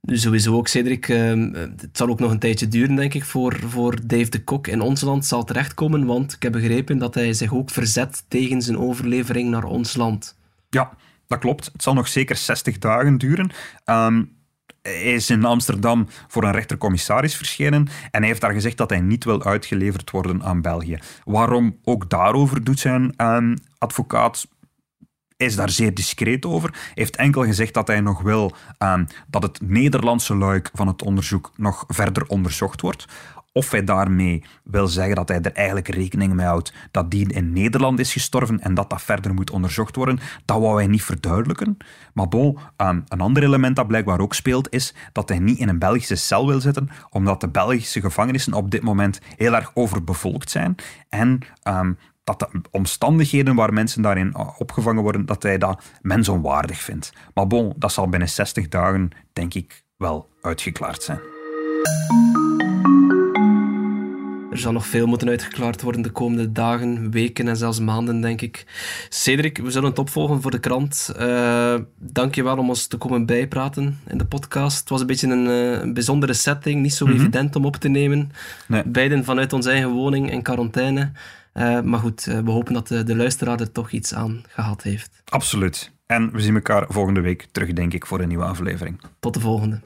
Sowieso 0.02 0.56
ook, 0.56 0.68
Cedric. 0.68 1.08
Uh, 1.08 1.52
het 1.54 1.88
zal 1.92 2.08
ook 2.08 2.18
nog 2.18 2.30
een 2.30 2.38
tijdje 2.38 2.68
duren, 2.68 2.94
denk 2.94 3.14
ik, 3.14 3.24
voor, 3.24 3.60
voor 3.60 4.06
Dave 4.06 4.28
de 4.30 4.44
Kok 4.44 4.66
in 4.66 4.80
ons 4.80 5.00
land 5.00 5.26
zal 5.26 5.44
terechtkomen. 5.44 6.06
Want 6.06 6.32
ik 6.32 6.42
heb 6.42 6.52
begrepen 6.52 6.98
dat 6.98 7.14
hij 7.14 7.32
zich 7.32 7.54
ook 7.54 7.70
verzet 7.70 8.24
tegen 8.28 8.62
zijn 8.62 8.78
overlevering 8.78 9.50
naar 9.50 9.64
ons 9.64 9.96
land. 9.96 10.38
Ja, 10.68 10.96
dat 11.26 11.38
klopt. 11.38 11.70
Het 11.72 11.82
zal 11.82 11.94
nog 11.94 12.08
zeker 12.08 12.36
60 12.36 12.78
dagen 12.78 13.18
duren. 13.18 13.50
Um, 13.84 14.40
hij 14.82 15.14
is 15.14 15.30
in 15.30 15.44
Amsterdam 15.44 16.08
voor 16.28 16.44
een 16.44 16.52
rechtercommissaris 16.52 17.36
verschenen 17.36 17.88
en 18.10 18.18
hij 18.18 18.26
heeft 18.26 18.40
daar 18.40 18.52
gezegd 18.52 18.76
dat 18.76 18.90
hij 18.90 19.00
niet 19.00 19.24
wil 19.24 19.44
uitgeleverd 19.44 20.10
worden 20.10 20.42
aan 20.42 20.62
België. 20.62 20.98
Waarom 21.24 21.78
ook 21.84 22.10
daarover 22.10 22.64
doet 22.64 22.78
zijn 22.78 23.14
um, 23.16 23.56
advocaat 23.78 24.46
is 25.44 25.56
daar 25.56 25.70
zeer 25.70 25.94
discreet 25.94 26.46
over. 26.46 26.90
Heeft 26.94 27.16
enkel 27.16 27.44
gezegd 27.44 27.74
dat 27.74 27.86
hij 27.86 28.00
nog 28.00 28.20
wil 28.20 28.52
um, 28.78 29.06
dat 29.28 29.42
het 29.42 29.60
Nederlandse 29.62 30.36
luik 30.36 30.70
van 30.72 30.86
het 30.86 31.02
onderzoek 31.02 31.52
nog 31.56 31.84
verder 31.88 32.26
onderzocht 32.26 32.80
wordt. 32.80 33.06
Of 33.52 33.70
hij 33.70 33.84
daarmee 33.84 34.44
wil 34.64 34.86
zeggen 34.86 35.14
dat 35.14 35.28
hij 35.28 35.40
er 35.40 35.52
eigenlijk 35.52 35.88
rekening 35.88 36.32
mee 36.32 36.46
houdt 36.46 36.72
dat 36.90 37.10
die 37.10 37.32
in 37.32 37.52
Nederland 37.52 37.98
is 37.98 38.12
gestorven 38.12 38.60
en 38.60 38.74
dat 38.74 38.90
dat 38.90 39.02
verder 39.02 39.34
moet 39.34 39.50
onderzocht 39.50 39.96
worden, 39.96 40.18
dat 40.44 40.60
wou 40.60 40.76
hij 40.76 40.86
niet 40.86 41.02
verduidelijken. 41.02 41.76
Maar 42.12 42.28
bon, 42.28 42.58
um, 42.76 43.04
een 43.08 43.20
ander 43.20 43.42
element 43.42 43.76
dat 43.76 43.86
blijkbaar 43.86 44.20
ook 44.20 44.34
speelt, 44.34 44.72
is 44.72 44.94
dat 45.12 45.28
hij 45.28 45.38
niet 45.38 45.58
in 45.58 45.68
een 45.68 45.78
Belgische 45.78 46.16
cel 46.16 46.46
wil 46.46 46.60
zitten, 46.60 46.88
omdat 47.10 47.40
de 47.40 47.48
Belgische 47.48 48.00
gevangenissen 48.00 48.52
op 48.52 48.70
dit 48.70 48.82
moment 48.82 49.20
heel 49.36 49.54
erg 49.54 49.70
overbevolkt 49.74 50.50
zijn. 50.50 50.74
En 51.08 51.38
um, 51.68 51.98
dat 52.24 52.38
de 52.38 52.48
omstandigheden 52.70 53.54
waar 53.54 53.72
mensen 53.72 54.02
daarin 54.02 54.36
opgevangen 54.58 55.02
worden, 55.02 55.26
dat 55.26 55.42
hij 55.42 55.58
dat 55.58 55.82
mensonwaardig 56.02 56.80
vindt. 56.80 57.12
Maar 57.34 57.46
bon, 57.46 57.72
dat 57.76 57.92
zal 57.92 58.08
binnen 58.08 58.28
60 58.28 58.68
dagen, 58.68 59.10
denk 59.32 59.54
ik, 59.54 59.82
wel 59.96 60.28
uitgeklaard 60.40 61.02
zijn. 61.02 61.20
Er 64.50 64.58
zal 64.58 64.72
nog 64.72 64.86
veel 64.86 65.06
moeten 65.06 65.28
uitgeklaard 65.28 65.82
worden 65.82 66.02
de 66.02 66.10
komende 66.10 66.52
dagen, 66.52 67.10
weken 67.10 67.48
en 67.48 67.56
zelfs 67.56 67.80
maanden, 67.80 68.20
denk 68.20 68.40
ik. 68.40 68.66
Cedric, 69.08 69.58
we 69.58 69.70
zullen 69.70 69.88
het 69.88 69.98
opvolgen 69.98 70.42
voor 70.42 70.50
de 70.50 70.58
krant. 70.58 71.14
Uh, 71.18 71.74
Dank 71.98 72.34
je 72.34 72.42
wel 72.42 72.56
om 72.56 72.68
ons 72.68 72.86
te 72.86 72.96
komen 72.96 73.26
bijpraten 73.26 73.98
in 74.06 74.18
de 74.18 74.24
podcast. 74.24 74.80
Het 74.80 74.88
was 74.88 75.00
een 75.00 75.06
beetje 75.06 75.28
een, 75.28 75.46
uh, 75.46 75.80
een 75.80 75.94
bijzondere 75.94 76.32
setting, 76.32 76.82
niet 76.82 76.94
zo 76.94 77.06
mhm. 77.06 77.14
evident 77.14 77.56
om 77.56 77.64
op 77.64 77.76
te 77.76 77.88
nemen. 77.88 78.30
Nee. 78.66 78.82
Beiden 78.84 79.24
vanuit 79.24 79.52
onze 79.52 79.70
eigen 79.70 79.90
woning 79.90 80.30
in 80.30 80.42
quarantaine. 80.42 81.12
Eh, 81.52 81.80
maar 81.80 81.98
goed, 81.98 82.24
we 82.24 82.50
hopen 82.50 82.72
dat 82.72 82.88
de, 82.88 83.02
de 83.02 83.16
luisteraar 83.16 83.60
er 83.60 83.72
toch 83.72 83.90
iets 83.90 84.14
aan 84.14 84.42
gehad 84.48 84.82
heeft. 84.82 85.22
Absoluut. 85.24 85.92
En 86.06 86.32
we 86.32 86.40
zien 86.40 86.54
elkaar 86.54 86.84
volgende 86.88 87.20
week 87.20 87.46
terug, 87.52 87.72
denk 87.72 87.92
ik, 87.92 88.06
voor 88.06 88.20
een 88.20 88.28
nieuwe 88.28 88.44
aflevering. 88.44 89.00
Tot 89.20 89.34
de 89.34 89.40
volgende. 89.40 89.80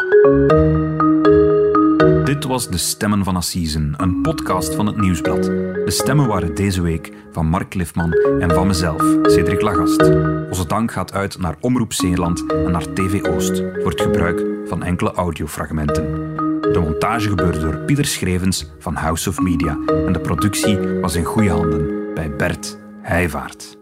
Dit 2.24 2.44
was 2.44 2.68
De 2.68 2.78
Stemmen 2.78 3.24
van 3.24 3.36
Assisen, 3.36 3.94
een 3.96 4.20
podcast 4.22 4.74
van 4.74 4.86
het 4.86 4.96
Nieuwsblad. 4.96 5.42
De 5.42 5.90
stemmen 5.90 6.26
waren 6.26 6.54
deze 6.54 6.82
week 6.82 7.12
van 7.32 7.46
Mark 7.46 7.68
Cliffman 7.68 8.12
en 8.12 8.50
van 8.50 8.66
mezelf, 8.66 9.02
Cedric 9.22 9.60
Lagast. 9.60 10.02
Onze 10.48 10.66
dank 10.66 10.92
gaat 10.92 11.12
uit 11.12 11.38
naar 11.38 11.56
Omroep 11.60 11.92
Zeeland 11.92 12.52
en 12.52 12.70
naar 12.70 12.92
TV 12.92 13.22
Oost 13.22 13.56
voor 13.56 13.90
het 13.90 14.00
gebruik 14.00 14.44
van 14.68 14.82
enkele 14.82 15.12
audiofragmenten. 15.12 16.35
De 16.76 16.82
montage 16.82 17.28
gebeurde 17.28 17.58
door 17.58 17.76
Pieter 17.76 18.04
Schrevens 18.04 18.66
van 18.78 18.94
House 18.94 19.28
of 19.28 19.40
Media 19.40 19.78
en 19.86 20.12
de 20.12 20.20
productie 20.20 20.78
was 20.78 21.14
in 21.14 21.24
goede 21.24 21.50
handen 21.50 22.14
bij 22.14 22.36
Bert 22.36 22.78
Heijvaart. 23.02 23.76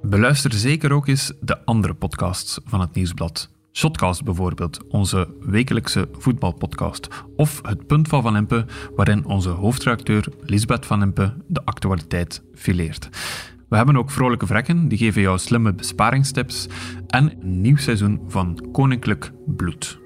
Luister 0.00 0.52
zeker 0.52 0.92
ook 0.92 1.06
eens 1.06 1.32
de 1.40 1.64
andere 1.64 1.94
podcasts 1.94 2.60
van 2.64 2.80
het 2.80 2.94
Nieuwsblad. 2.94 3.50
Shotcast 3.72 4.24
bijvoorbeeld, 4.24 4.86
onze 4.88 5.28
wekelijkse 5.40 6.08
voetbalpodcast. 6.12 7.08
Of 7.36 7.60
Het 7.62 7.86
Punt 7.86 8.08
van 8.08 8.22
Van 8.22 8.36
Impe, 8.36 8.64
waarin 8.96 9.24
onze 9.24 9.48
hoofdredacteur 9.48 10.26
Lisbeth 10.40 10.86
Van 10.86 11.02
Impe 11.02 11.34
de 11.46 11.64
actualiteit 11.64 12.42
fileert. 12.54 13.08
We 13.68 13.76
hebben 13.76 13.96
ook 13.96 14.10
vrolijke 14.10 14.46
vrekken, 14.46 14.88
die 14.88 14.98
geven 14.98 15.22
jou 15.22 15.38
slimme 15.38 15.74
besparingstips. 15.74 16.66
En 17.06 17.32
een 17.40 17.60
nieuw 17.60 17.76
seizoen 17.76 18.20
van 18.28 18.68
Koninklijk 18.72 19.32
Bloed. 19.46 20.00